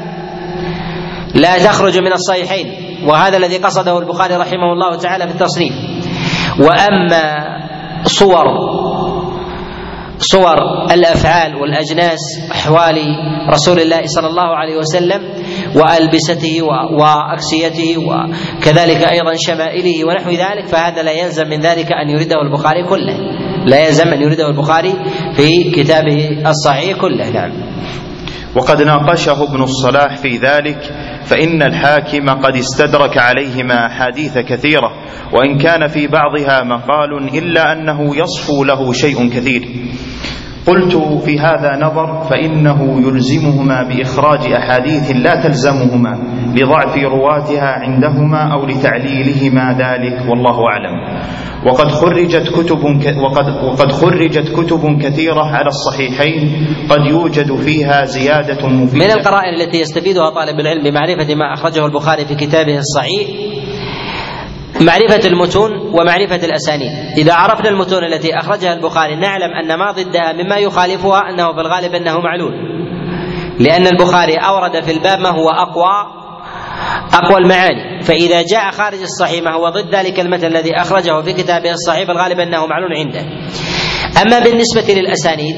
لا 1.35 1.59
تخرج 1.59 1.99
من 1.99 2.13
الصحيحين 2.13 2.67
وهذا 3.09 3.37
الذي 3.37 3.57
قصده 3.57 3.99
البخاري 3.99 4.35
رحمه 4.37 4.73
الله 4.73 4.97
تعالى 4.97 5.29
في 5.29 5.35
التصنيف. 5.35 5.75
وأما 6.61 7.35
صور 8.05 8.45
صور 10.19 10.57
الأفعال 10.93 11.55
والأجناس 11.57 12.19
أحوال 12.53 12.97
رسول 13.51 13.81
الله 13.81 14.03
صلى 14.07 14.27
الله 14.27 14.57
عليه 14.57 14.77
وسلم 14.77 15.23
وألبسته 15.77 16.63
وأكسيته 16.93 17.97
وكذلك 17.99 19.03
أيضا 19.13 19.35
شمائله 19.37 20.05
ونحو 20.05 20.31
ذلك 20.31 20.67
فهذا 20.67 21.03
لا 21.03 21.13
يلزم 21.13 21.49
من 21.49 21.61
ذلك 21.61 21.93
أن 21.93 22.11
يريده 22.11 22.37
البخاري 22.43 22.85
كله. 22.89 23.17
لا 23.67 23.87
يلزم 23.87 24.09
أن 24.09 24.23
يريده 24.23 24.47
البخاري 24.49 24.95
في 25.37 25.71
كتابه 25.71 26.49
الصحيح 26.51 26.99
كله. 26.99 27.31
نعم. 27.31 27.53
وقد 28.57 28.83
ناقشه 28.83 29.43
ابن 29.43 29.63
الصلاح 29.63 30.17
في 30.17 30.37
ذلك 30.37 30.79
فإن 31.25 31.63
الحاكم 31.63 32.29
قد 32.29 32.57
استدرك 32.57 33.19
عليهما 33.19 33.87
أحاديث 33.87 34.39
كثيرة 34.39 34.93
وإن 35.33 35.59
كان 35.59 35.87
في 35.87 36.07
بعضها 36.07 36.63
مقال 36.63 37.39
إلا 37.39 37.73
أنه 37.73 38.17
يصفو 38.17 38.65
له 38.65 38.93
شيء 38.93 39.29
كثير. 39.29 39.69
قلت 40.67 40.97
في 41.25 41.39
هذا 41.39 41.77
نظر 41.77 42.21
فإنه 42.31 43.09
يلزمهما 43.09 43.83
بإخراج 43.83 44.53
أحاديث 44.53 45.11
لا 45.11 45.43
تلزمهما 45.43 46.19
لضعف 46.55 46.97
رواتها 46.97 47.67
عندهما 47.67 48.53
أو 48.53 48.67
لتعليلهما 48.67 49.73
ذلك 49.73 50.31
والله 50.31 50.59
أعلم. 50.73 51.21
وقد 51.67 51.89
خرجت 51.89 52.49
كتب 52.49 52.85
وقد 53.25 53.65
وقد 53.65 53.93
خرجت 53.93 54.49
كتب 54.57 54.99
كثيرة 55.03 55.45
على 55.45 55.67
الصحيحين 55.67 56.67
قد 56.91 57.11
يوجد 57.11 57.57
فيها 57.57 58.05
زيادة 58.05 58.69
مفيدة. 58.69 59.05
من 59.05 59.11
القرائن 59.11 59.55
التي 59.61 59.81
يستفيدها 59.81 60.31
طالب 60.31 60.61
العلم 60.61 60.83
بمعرفة 60.83 61.35
ما 61.35 61.55
أخرجه 61.55 61.87
البخاري 61.87 62.25
في 62.25 62.35
كتابه 62.35 62.79
الصحيح 62.79 63.51
معرفة 64.81 65.29
المتون 65.29 65.71
ومعرفة 65.73 66.47
الأسانيد. 66.47 66.91
إذا 67.19 67.35
عرفنا 67.35 67.69
المتون 67.69 68.05
التي 68.05 68.39
أخرجها 68.39 68.73
البخاري 68.73 69.17
نعلم 69.17 69.53
أن 69.53 69.79
ما 69.79 69.93
ضدها 69.93 70.33
مما 70.33 70.57
يخالفها 70.57 71.21
أنه 71.31 71.53
في 71.53 71.61
الغالب 71.61 71.95
أنه 71.95 72.19
معلول. 72.21 72.53
لأن 73.59 73.87
البخاري 73.87 74.35
أورد 74.37 74.85
في 74.85 74.91
الباب 74.91 75.19
ما 75.19 75.29
هو 75.29 75.49
أقوى 75.49 76.21
أقوى 77.13 77.39
المعاني. 77.39 78.03
فإذا 78.03 78.43
جاء 78.43 78.71
خارج 78.71 79.01
الصحيح 79.01 79.43
ما 79.43 79.55
هو 79.55 79.69
ضد 79.69 79.95
ذلك 79.95 80.21
المثل 80.21 80.47
الذي 80.47 80.77
أخرجه 80.77 81.21
في 81.23 81.33
كتابه 81.33 81.71
الصحيح 81.71 82.07
فالغالب 82.07 82.39
أنه 82.39 82.67
معلول 82.67 82.97
عنده. 82.97 83.21
أما 84.23 84.39
بالنسبة 84.39 84.95
للأسانيد 84.95 85.57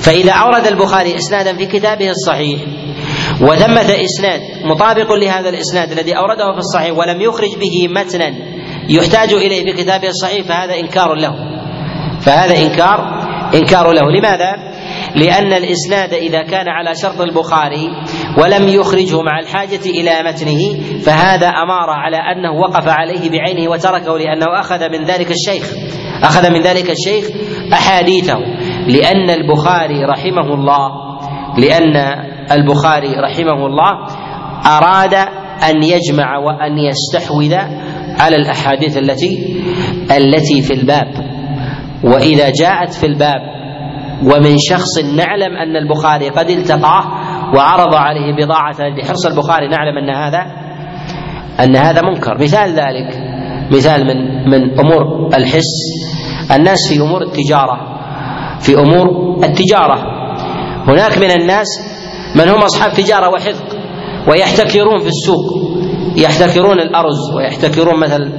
فإذا 0.00 0.32
أورد 0.32 0.66
البخاري 0.66 1.14
إسنادا 1.14 1.56
في 1.56 1.66
كتابه 1.66 2.10
الصحيح 2.10 2.60
وثمة 3.40 4.04
إسناد 4.04 4.40
مطابق 4.64 5.12
لهذا 5.12 5.48
الإسناد 5.48 5.92
الذي 5.92 6.16
أورده 6.16 6.52
في 6.52 6.58
الصحيح 6.58 6.98
ولم 6.98 7.20
يخرج 7.20 7.58
به 7.60 7.88
متنا 8.00 8.34
يحتاج 8.88 9.32
إليه 9.32 9.64
في 9.64 9.82
كتابه 9.82 10.08
الصحيح 10.08 10.46
فهذا 10.46 10.80
إنكار 10.80 11.14
له. 11.14 11.34
فهذا 12.20 12.58
إنكار 12.58 12.98
إنكار 13.54 13.92
له. 13.92 14.10
لماذا؟ 14.10 14.68
لأن 15.14 15.52
الإسناد 15.52 16.14
إذا 16.14 16.42
كان 16.42 16.68
على 16.68 16.94
شرط 16.94 17.20
البخاري 17.20 17.88
ولم 18.38 18.68
يخرجه 18.68 19.22
مع 19.22 19.38
الحاجة 19.40 19.80
إلى 19.86 20.10
متنه 20.26 20.80
فهذا 21.00 21.46
أمارة 21.46 21.92
على 21.92 22.16
أنه 22.16 22.52
وقف 22.60 22.88
عليه 22.88 23.30
بعينه 23.30 23.70
وتركه 23.70 24.18
لأنه 24.18 24.60
أخذ 24.60 24.88
من 24.88 25.04
ذلك 25.04 25.30
الشيخ 25.30 25.72
أخذ 26.22 26.50
من 26.50 26.60
ذلك 26.60 26.90
الشيخ 26.90 27.24
أحاديثه. 27.72 28.38
لأن 28.86 29.30
البخاري 29.30 30.04
رحمه 30.04 30.54
الله 30.54 30.90
لأن 31.58 31.94
البخاري 32.52 33.08
رحمه 33.08 33.66
الله 33.66 34.06
أراد 34.66 35.14
أن 35.70 35.82
يجمع 35.82 36.38
وأن 36.38 36.78
يستحوذ 36.78 37.54
على 38.20 38.36
الأحاديث 38.36 38.98
التي 38.98 39.62
التي 40.16 40.62
في 40.62 40.74
الباب. 40.74 41.28
وإذا 42.04 42.50
جاءت 42.50 42.92
في 42.92 43.06
الباب 43.06 43.40
ومن 44.22 44.56
شخص 44.58 44.98
نعلم 44.98 45.56
أن 45.56 45.76
البخاري 45.76 46.28
قد 46.28 46.50
التقاه 46.50 47.04
وعرض 47.54 47.94
عليه 47.94 48.44
بضاعة 48.44 48.76
لحرص 48.80 49.26
البخاري 49.26 49.68
نعلم 49.68 49.98
أن 49.98 50.10
هذا 50.10 50.46
أن 51.60 51.76
هذا 51.76 52.02
منكر. 52.02 52.34
مثال 52.42 52.70
ذلك 52.70 53.20
مثال 53.72 54.06
من 54.06 54.50
من 54.50 54.80
أمور 54.80 55.28
الحس. 55.34 55.74
الناس 56.56 56.88
في 56.88 57.00
أمور 57.00 57.22
التجارة 57.22 57.78
في 58.60 58.78
أمور 58.78 59.36
التجارة. 59.44 59.98
هناك 60.88 61.18
من 61.18 61.30
الناس 61.30 61.66
من 62.34 62.48
هم 62.48 62.62
أصحاب 62.62 62.92
تجارة 62.92 63.28
وحذق 63.28 63.76
ويحتكرون 64.28 64.98
في 65.00 65.08
السوق 65.08 65.68
يحتكرون 66.16 66.80
الأرز 66.80 67.30
ويحتكرون 67.36 68.00
مثل 68.00 68.32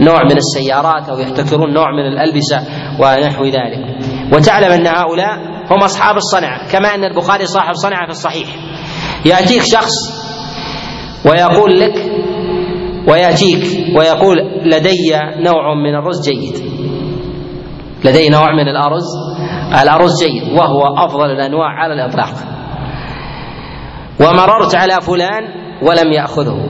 نوع 0.00 0.22
من 0.22 0.36
السيارات 0.36 1.08
أو 1.08 1.18
يحتكرون 1.18 1.72
نوع 1.72 1.90
من 1.92 2.06
الألبسة 2.06 2.60
ونحو 3.00 3.44
ذلك. 3.44 3.98
وتعلم 4.32 4.72
أن 4.72 4.86
هؤلاء 4.86 5.36
هم 5.70 5.82
أصحاب 5.84 6.16
الصنعة 6.16 6.68
كما 6.72 6.94
أن 6.94 7.04
البخاري 7.04 7.46
صاحب 7.46 7.74
صنعة 7.74 8.06
في 8.06 8.10
الصحيح. 8.10 8.48
يأتيك 9.24 9.62
شخص 9.62 9.92
ويقول 11.26 11.80
لك 11.80 11.94
ويأتيك 13.08 13.96
ويقول 13.98 14.36
لدي 14.64 15.12
نوع 15.36 15.74
من 15.74 15.94
الرز 15.94 16.28
جيد. 16.28 16.54
لدي 18.04 18.28
نوع 18.28 18.52
من 18.52 18.68
الأرز 18.68 19.06
الأرز 19.82 20.24
جيد 20.24 20.52
وهو 20.52 21.04
أفضل 21.04 21.30
الأنواع 21.30 21.68
على 21.68 21.94
الإطلاق. 21.94 22.61
ومررت 24.22 24.74
على 24.74 25.00
فلان 25.00 25.44
ولم 25.82 26.12
يأخذه 26.12 26.68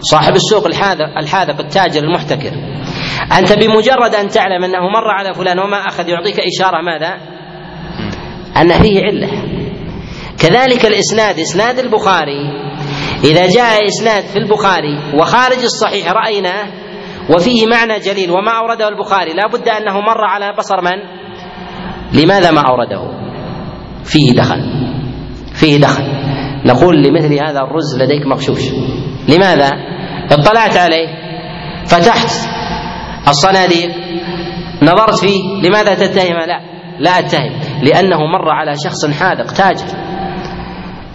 صاحب 0.00 0.34
السوق 0.34 0.66
الحاذق 1.16 1.60
التاجر 1.60 2.04
المحتكر 2.04 2.52
أنت 3.38 3.52
بمجرد 3.52 4.14
أن 4.14 4.28
تعلم 4.28 4.64
أنه 4.64 4.80
مر 4.80 5.10
على 5.10 5.34
فلان 5.34 5.58
وما 5.58 5.76
أخذ 5.76 6.08
يعطيك 6.08 6.40
إشارة 6.40 6.82
ماذا؟ 6.82 7.16
أن 8.56 8.82
فيه 8.82 9.00
علة 9.04 9.28
كذلك 10.38 10.86
الإسناد 10.86 11.38
إسناد 11.38 11.78
البخاري 11.78 12.62
إذا 13.24 13.46
جاء 13.46 13.86
إسناد 13.86 14.24
في 14.24 14.38
البخاري 14.38 14.98
وخارج 15.14 15.62
الصحيح 15.62 16.12
رأيناه 16.12 16.66
وفيه 17.30 17.66
معنى 17.66 17.98
جليل 17.98 18.30
وما 18.30 18.58
أورده 18.58 18.88
البخاري 18.88 19.32
لا 19.32 19.48
بد 19.48 19.68
أنه 19.68 20.00
مر 20.00 20.24
على 20.24 20.52
بصر 20.58 20.80
من؟ 20.80 20.98
لماذا 22.20 22.50
ما 22.50 22.60
أورده؟ 22.60 23.22
فيه 24.04 24.32
دخل 24.32 24.81
فيه 25.62 25.80
دخل. 25.80 26.02
نقول 26.66 27.02
لمثل 27.02 27.34
هذا 27.34 27.60
الرز 27.60 28.02
لديك 28.02 28.26
مغشوش. 28.26 28.62
لماذا؟ 29.28 29.70
اطلعت 30.30 30.76
عليه 30.76 31.08
فتحت 31.86 32.48
الصناديق 33.28 33.90
نظرت 34.82 35.18
فيه 35.18 35.68
لماذا 35.68 35.94
تتهم؟ 35.94 36.36
لا 36.46 36.60
لا 37.00 37.18
أتهم. 37.18 37.52
لأنه 37.82 38.18
مر 38.18 38.50
على 38.50 38.72
شخص 38.84 39.06
حاذق 39.20 39.52
تاجر. 39.52 39.86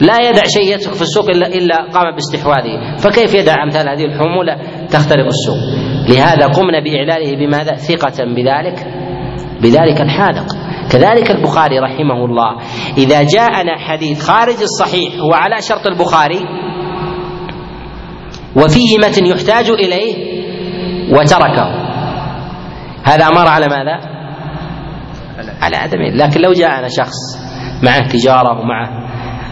لا 0.02 0.30
يدع 0.30 0.44
شيء 0.46 0.76
يترك 0.76 0.94
في 0.94 1.02
السوق 1.02 1.30
الا 1.30 1.48
إلا 1.48 1.76
قام 1.94 2.16
باستحواذه. 2.16 2.96
فكيف 2.98 3.34
يدع 3.34 3.64
أمثال 3.64 3.90
هذه 3.90 4.06
الحمولة؟ 4.06 4.56
تخترق 4.90 5.26
السوق. 5.26 5.58
لهذا 6.10 6.48
قمنا 6.48 6.80
بإعلاله 6.80 7.38
بماذا؟ 7.38 7.74
ثقة 7.74 8.26
بذلك 8.26 8.88
بذلك 9.62 10.02
الحاذق. 10.02 10.57
كذلك 10.92 11.32
البخاري 11.32 11.80
رحمه 11.80 12.26
الله. 12.26 12.58
إذا 12.98 13.24
جاءنا 13.24 13.78
حديث 13.78 14.30
خارج 14.30 14.62
الصحيح 14.62 15.14
هو 15.20 15.34
على 15.34 15.62
شرط 15.62 15.88
البخاري 15.88 16.40
وفيه 18.56 18.98
متن 18.98 19.26
يحتاج 19.26 19.70
إليه 19.70 20.38
وتركه. 21.14 21.88
هذا 23.04 23.28
أمر 23.28 23.48
على 23.48 23.66
ماذا؟ 23.70 24.18
على 25.62 25.78
عدم 25.78 26.00
لكن 26.14 26.42
لو 26.42 26.54
جاءنا 26.54 26.88
شخص 26.88 27.18
معه 27.84 28.08
تجارة 28.08 28.60
ومعه 28.60 29.08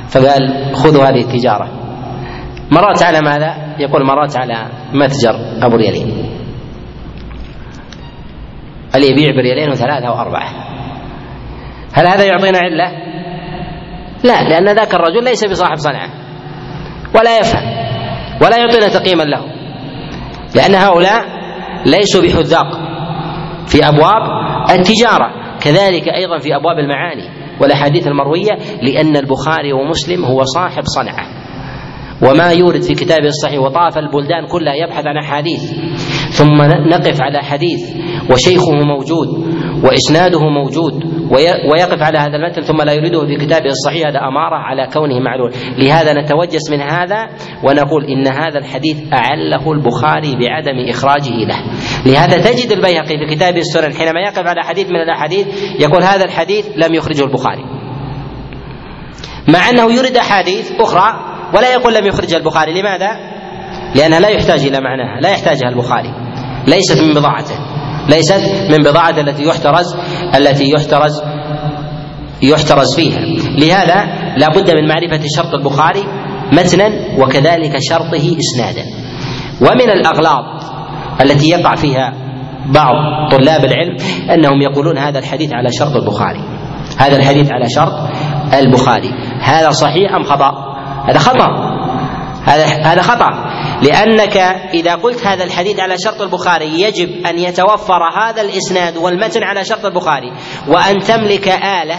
فقال 0.10 0.76
خذوا 0.76 1.04
هذه 1.04 1.22
التجارة. 1.22 1.70
مررت 2.72 3.04
على 3.04 3.22
ماذا؟ 3.22 3.76
يقول 3.80 4.06
مررت 4.06 4.38
على 4.38 4.68
متجر 4.94 5.66
أبو 5.66 5.76
ريالين 5.76 6.30
اللي 8.96 9.08
يبيع 9.08 9.36
بريالين 9.36 9.70
وثلاثة 9.70 10.12
وأربعة. 10.12 10.75
هل 11.96 12.08
هذا 12.08 12.24
يعطينا 12.24 12.58
علة؟ 12.58 12.92
لا 14.24 14.50
لأن 14.50 14.76
ذاك 14.76 14.94
الرجل 14.96 15.24
ليس 15.24 15.46
بصاحب 15.46 15.76
صنعة 15.76 16.10
ولا 17.16 17.38
يفهم 17.38 17.64
ولا 18.42 18.58
يعطينا 18.58 18.88
تقييما 18.88 19.24
له 19.24 19.46
لأن 20.56 20.76
هؤلاء 20.76 21.26
ليسوا 21.86 22.22
بحذاق 22.22 22.68
في 23.68 23.88
أبواب 23.88 24.22
التجارة 24.70 25.58
كذلك 25.62 26.08
أيضا 26.08 26.38
في 26.38 26.56
أبواب 26.56 26.80
المعاني 26.80 27.30
والأحاديث 27.62 28.08
المروية 28.08 28.58
لأن 28.82 29.18
البخاري 29.18 29.74
ومسلم 29.74 30.26
هو 30.26 30.44
صاحب 30.44 30.84
صنعة 30.86 31.28
وما 32.22 32.52
يورد 32.52 32.82
في 32.82 32.94
كتابه 32.94 33.28
الصحيح 33.28 33.60
وطاف 33.60 33.98
البلدان 33.98 34.48
كلها 34.52 34.74
يبحث 34.74 35.08
عن 35.08 35.18
أحاديث 35.18 35.72
ثم 36.30 36.62
نقف 36.90 37.22
على 37.22 37.40
حديث 37.44 37.96
وشيخه 38.32 38.72
موجود 38.72 39.28
وإسناده 39.84 40.40
موجود 40.50 41.15
ويقف 41.74 42.02
على 42.02 42.18
هذا 42.18 42.36
المتن 42.36 42.62
ثم 42.62 42.82
لا 42.82 42.94
يريده 42.94 43.26
في 43.26 43.36
كتابه 43.36 43.70
الصحيح. 43.70 44.08
هذا 44.08 44.20
أمارة 44.20 44.56
على 44.56 44.88
كونه 44.94 45.20
معلول. 45.20 45.52
لهذا 45.78 46.14
نتوجس 46.14 46.72
من 46.72 46.82
هذا 46.82 47.28
ونقول 47.64 48.06
إن 48.06 48.28
هذا 48.28 48.60
الحديث 48.60 48.98
أعله 49.14 49.72
البخاري 49.72 50.36
بعدم 50.36 50.90
إخراجه 50.90 51.30
له. 51.30 51.58
لهذا 52.06 52.52
تجد 52.52 52.72
البيهقي 52.72 53.18
في 53.18 53.36
كتابه 53.36 53.58
السنن 53.58 53.94
حينما 53.94 54.20
يقف 54.20 54.48
على 54.48 54.64
حديث 54.64 54.90
من 54.90 55.02
الأحاديث 55.02 55.48
يقول 55.80 56.04
هذا 56.04 56.26
الحديث 56.26 56.66
لم 56.76 56.94
يخرجه 56.94 57.24
البخاري. 57.24 57.66
مع 59.48 59.70
أنه 59.70 59.94
يريد 59.94 60.18
أحاديث 60.18 60.72
أخرى 60.80 61.36
ولا 61.54 61.74
يقول 61.74 61.94
لم 61.94 62.06
يخرجها 62.06 62.38
البخاري. 62.38 62.82
لماذا؟ 62.82 63.10
لأنها 63.96 64.20
لا 64.20 64.30
يحتاج 64.30 64.66
إلى 64.66 64.80
معناها. 64.82 65.22
لا 65.22 65.30
يحتاجها 65.30 65.70
البخاري. 65.70 66.14
ليست 66.68 67.02
من 67.02 67.14
بضاعته. 67.14 67.56
ليست 68.10 68.72
من 68.72 68.78
بضاعته 68.78 69.22
التي 69.22 69.44
يحترز 69.44 69.96
التي 70.36 70.72
يحترز 70.72 71.22
يحترز 72.42 72.96
فيها. 72.96 73.20
لهذا 73.58 74.06
لا 74.38 74.48
بد 74.48 74.72
من 74.72 74.88
معرفة 74.88 75.26
شرط 75.36 75.54
البخاري 75.54 76.04
متنا 76.54 76.90
وكذلك 77.20 77.78
شرطه 77.90 78.38
إسنادا. 78.40 78.84
ومن 79.62 79.90
الأغلاط 79.90 80.46
التي 81.22 81.50
يقع 81.50 81.76
فيها 81.76 82.14
بعض 82.66 82.96
طلاب 83.32 83.66
العلم 83.66 83.98
أنهم 84.32 84.62
يقولون 84.62 84.98
هذا 84.98 85.20
الحديث 85.20 85.54
على 85.54 85.72
شرط 85.72 85.96
البخاري. 85.96 86.42
هذا 86.98 87.16
الحديث 87.18 87.52
على 87.52 87.70
شرط 87.70 87.94
البخاري. 88.54 89.12
هذا 89.42 89.70
صحيح 89.70 90.16
أم 90.16 90.24
خطأ؟ 90.24 90.52
هذا 91.10 91.20
خطأ. 91.20 91.48
هذا 92.44 92.66
هذا 92.66 93.02
خطأ. 93.02 93.30
لأنك 93.82 94.38
إذا 94.74 94.96
قلت 94.96 95.26
هذا 95.26 95.44
الحديث 95.44 95.80
على 95.80 95.96
شرط 95.98 96.22
البخاري 96.22 96.82
يجب 96.82 97.26
أن 97.26 97.40
يتوفر 97.40 98.00
هذا 98.20 98.42
الإسناد 98.42 98.98
والمتن 98.98 99.44
على 99.44 99.66
شرط 99.66 99.86
البخاري. 99.86 100.32
وأن 100.68 101.00
تملك 101.00 101.48
آلة 101.48 101.98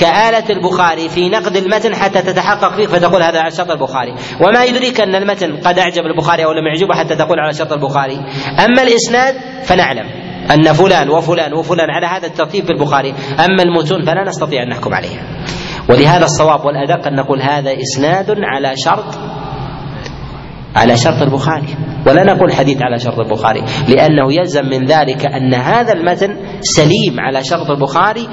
كآلة 0.00 0.44
البخاري 0.50 1.08
في 1.08 1.28
نقد 1.28 1.56
المتن 1.56 1.94
حتى 1.94 2.22
تتحقق 2.22 2.76
فيه 2.76 2.86
فتقول 2.86 3.22
هذا 3.22 3.40
على 3.40 3.50
شرط 3.50 3.70
البخاري. 3.70 4.14
وما 4.40 4.64
يدريك 4.64 5.00
أن 5.00 5.14
المتن 5.14 5.56
قد 5.56 5.78
أعجب 5.78 6.02
البخاري 6.02 6.44
أو 6.44 6.52
لم 6.52 6.66
يعجبه 6.66 6.94
حتى 6.94 7.16
تقول 7.16 7.40
على 7.40 7.52
شرط 7.52 7.72
البخاري. 7.72 8.16
أما 8.64 8.82
الإسناد 8.82 9.34
فنعلم 9.62 10.06
أن 10.50 10.72
فلان 10.72 11.10
وفلان 11.10 11.54
وفلان 11.54 11.90
على 11.90 12.06
هذا 12.06 12.26
الترتيب 12.26 12.64
في 12.64 12.70
البخاري. 12.70 13.14
أما 13.38 13.62
المتون 13.62 14.04
فلا 14.04 14.24
نستطيع 14.28 14.62
أن 14.62 14.68
نحكم 14.68 14.94
عليها. 14.94 15.22
ولهذا 15.88 16.24
الصواب 16.24 16.64
والأدق 16.64 17.06
أن 17.06 17.14
نقول 17.14 17.42
هذا 17.42 17.70
إسناد 17.82 18.30
على 18.30 18.72
شرط 18.76 19.18
على 20.76 20.96
شرط 20.96 21.22
البخاري. 21.22 21.76
ولا 22.06 22.24
نقول 22.24 22.52
حديث 22.52 22.82
على 22.82 22.98
شرط 22.98 23.18
البخاري 23.18 23.64
لأنه 23.88 24.32
يلزم 24.32 24.64
من 24.64 24.86
ذلك 24.86 25.26
أن 25.26 25.54
هذا 25.54 25.92
المتن 25.92 26.36
سليم 26.60 27.20
على 27.20 27.44
شرط 27.44 27.70
البخاري 27.70 28.28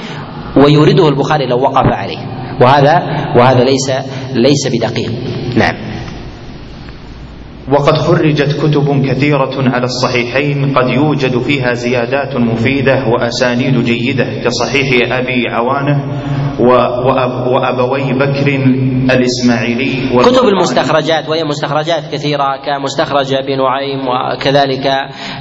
ويورده 0.58 1.10
البخاري 1.10 1.48
لو 1.48 1.58
وقف 1.62 1.86
عليه. 1.86 2.18
وهذا 2.62 3.02
وهذا 3.38 3.64
ليس 3.64 3.92
ليس 4.34 4.68
بدقيق. 4.68 5.12
نعم. 5.58 5.92
وقد 7.72 7.98
خرجت 7.98 8.58
كتب 8.62 9.06
كثيرة 9.06 9.70
على 9.70 9.84
الصحيحين 9.84 10.74
قد 10.74 10.90
يوجد 10.90 11.38
فيها 11.38 11.74
زيادات 11.74 12.36
مفيدة 12.36 13.08
وأسانيد 13.08 13.84
جيدة 13.84 14.26
كصحيح 14.44 15.12
أبي 15.12 15.48
عوانة 15.50 16.22
وأبوي 16.60 18.14
بكر 18.14 18.48
الإسماعيلي 19.16 20.20
كتب 20.22 20.48
المستخرجات 20.48 21.30
وهي 21.30 21.44
مستخرجات 21.44 22.04
كثيرة 22.12 22.46
كمستخرج 22.66 23.34
أبي 23.34 23.56
نعيم 23.56 24.00
وكذلك 24.08 24.88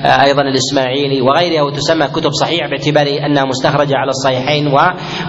أيضا 0.05 0.43
الإسماعيلي 0.43 1.21
وغيرها 1.21 1.63
وتسمى 1.63 2.07
كتب 2.07 2.31
صحيح 2.31 2.67
باعتبار 2.71 3.27
أنها 3.27 3.45
مستخرجة 3.45 3.97
على 3.97 4.09
الصحيحين 4.09 4.67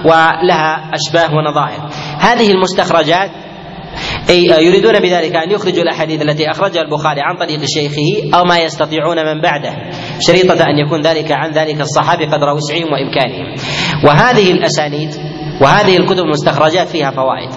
ولها 0.05 0.91
أشباه 0.93 1.35
ونظائر. 1.35 1.79
هذه 2.19 2.51
المستخرجات 2.51 3.29
أي 4.29 4.65
يريدون 4.65 4.99
بذلك 4.99 5.35
أن 5.35 5.51
يخرجوا 5.51 5.83
الأحاديث 5.83 6.21
التي 6.21 6.51
أخرجها 6.51 6.81
البخاري 6.81 7.21
عن 7.21 7.37
طريق 7.37 7.59
شيخه 7.65 8.37
أو 8.37 8.43
ما 8.43 8.59
يستطيعون 8.59 9.17
من 9.17 9.41
بعده 9.41 9.73
شريطة 10.19 10.63
أن 10.63 10.77
يكون 10.85 11.01
ذلك 11.01 11.31
عن 11.31 11.51
ذلك 11.51 11.81
الصحابي 11.81 12.25
قدر 12.25 12.49
وسعهم 12.49 12.87
وإمكانهم. 12.93 13.55
وهذه 14.05 14.51
الأسانيد 14.51 15.09
وهذه 15.61 15.97
الكتب 15.97 16.23
المستخرجات 16.23 16.87
فيها 16.87 17.11
فوائد 17.11 17.49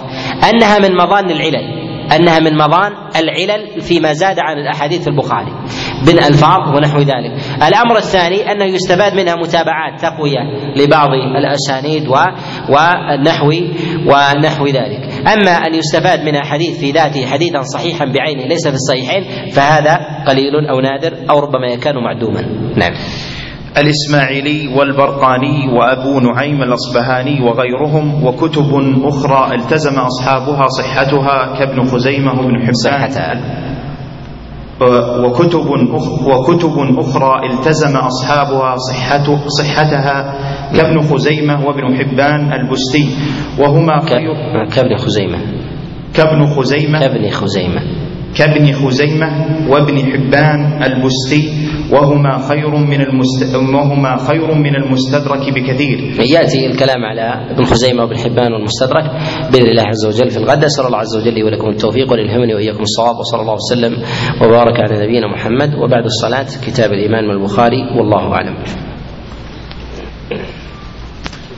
أنها 0.49 0.79
من 0.79 0.95
مظان 0.95 1.31
العلل 1.31 1.85
أنها 2.13 2.39
من 2.39 2.57
مظان 2.57 2.91
العلل 3.15 3.81
فيما 3.81 4.13
زاد 4.13 4.39
عن 4.39 4.57
الأحاديث 4.57 5.01
في 5.01 5.07
البخاري 5.07 5.51
من 6.07 6.23
ألفاظ 6.23 6.75
ونحو 6.75 6.99
ذلك. 6.99 7.31
الأمر 7.67 7.97
الثاني 7.97 8.51
أنه 8.51 8.65
يستفاد 8.65 9.13
منها 9.13 9.35
متابعات 9.35 10.01
تقوية 10.01 10.39
لبعض 10.75 11.09
الأسانيد 11.37 12.07
ونحو 12.07 13.51
ونحو 14.07 14.65
ذلك. 14.65 15.27
أما 15.27 15.51
أن 15.51 15.75
يستفاد 15.75 16.19
من 16.25 16.43
حديث 16.43 16.79
في 16.79 16.91
ذاته 16.91 17.25
حديثا 17.25 17.61
صحيحا 17.61 18.05
بعينه 18.05 18.45
ليس 18.47 18.67
في 18.67 18.75
الصحيحين 18.75 19.51
فهذا 19.51 19.99
قليل 20.27 20.67
أو 20.69 20.79
نادر 20.79 21.13
أو 21.29 21.39
ربما 21.39 21.67
يكون 21.67 22.03
معدوما. 22.03 22.41
نعم. 22.77 22.93
الإسماعيلي 23.77 24.67
والبرقاني 24.77 25.67
وأبو 25.73 26.19
نعيم 26.19 26.63
الأصبهاني 26.63 27.41
وغيرهم 27.41 28.23
وكتب 28.23 28.69
أخرى 29.03 29.55
التزم 29.55 29.99
أصحابها 29.99 30.67
صحتها 30.67 31.55
كابن 31.59 31.83
خزيمة 31.83 32.31
وابن 32.31 32.55
حبان. 32.67 33.41
وكتب 35.25 35.67
وكتب 36.27 36.99
أخرى 36.99 37.33
التزم 37.53 37.97
أصحابها 37.97 38.75
صحته 38.77 39.39
صحتها 39.47 40.33
كابن 40.75 41.01
خزيمة 41.01 41.65
وابن 41.67 41.97
حبان 41.97 42.53
البستي. 42.53 43.07
وهما 43.59 43.99
كابن 44.75 44.95
خزيمة. 44.95 45.37
كابن 46.15 46.45
خزيمة. 46.47 46.99
كابن 46.99 47.29
خزيمة. 47.29 47.81
كابن 48.35 48.73
خزيمة 48.73 49.29
وابن 49.69 49.97
حبان 50.11 50.83
البستي. 50.83 51.64
وهما 51.91 52.37
خير 52.49 52.75
من 52.75 53.01
المست... 53.01 53.55
وهما 53.55 54.17
خير 54.27 54.53
من 54.53 54.75
المستدرك 54.75 55.53
بكثير. 55.55 55.99
يأتي 56.33 56.65
الكلام 56.65 57.05
على 57.05 57.51
ابن 57.51 57.63
خزيمة 57.65 58.03
وابن 58.03 58.17
حبان 58.17 58.53
والمستدرك 58.53 59.05
بإذن 59.51 59.69
الله 59.69 59.83
عز 59.83 60.05
وجل 60.05 60.29
في 60.29 60.37
الغد 60.37 60.63
أسأل 60.63 60.85
الله 60.85 60.97
عز 60.97 61.17
وجل 61.17 61.33
لي 61.33 61.43
ولكم 61.43 61.69
التوفيق 61.69 62.11
وليلهمني 62.11 62.53
وإياكم 62.55 62.81
الصواب 62.81 63.15
وصلى 63.19 63.41
الله 63.41 63.53
وسلم 63.53 63.93
وبارك 64.41 64.79
على 64.79 65.03
نبينا 65.05 65.27
محمد 65.27 65.73
وبعد 65.75 66.03
الصلاة 66.05 66.47
كتاب 66.67 66.93
الإيمان 66.93 67.23
من 67.23 67.31
البخاري 67.31 67.81
والله 67.97 68.33
أعلم. 68.33 68.84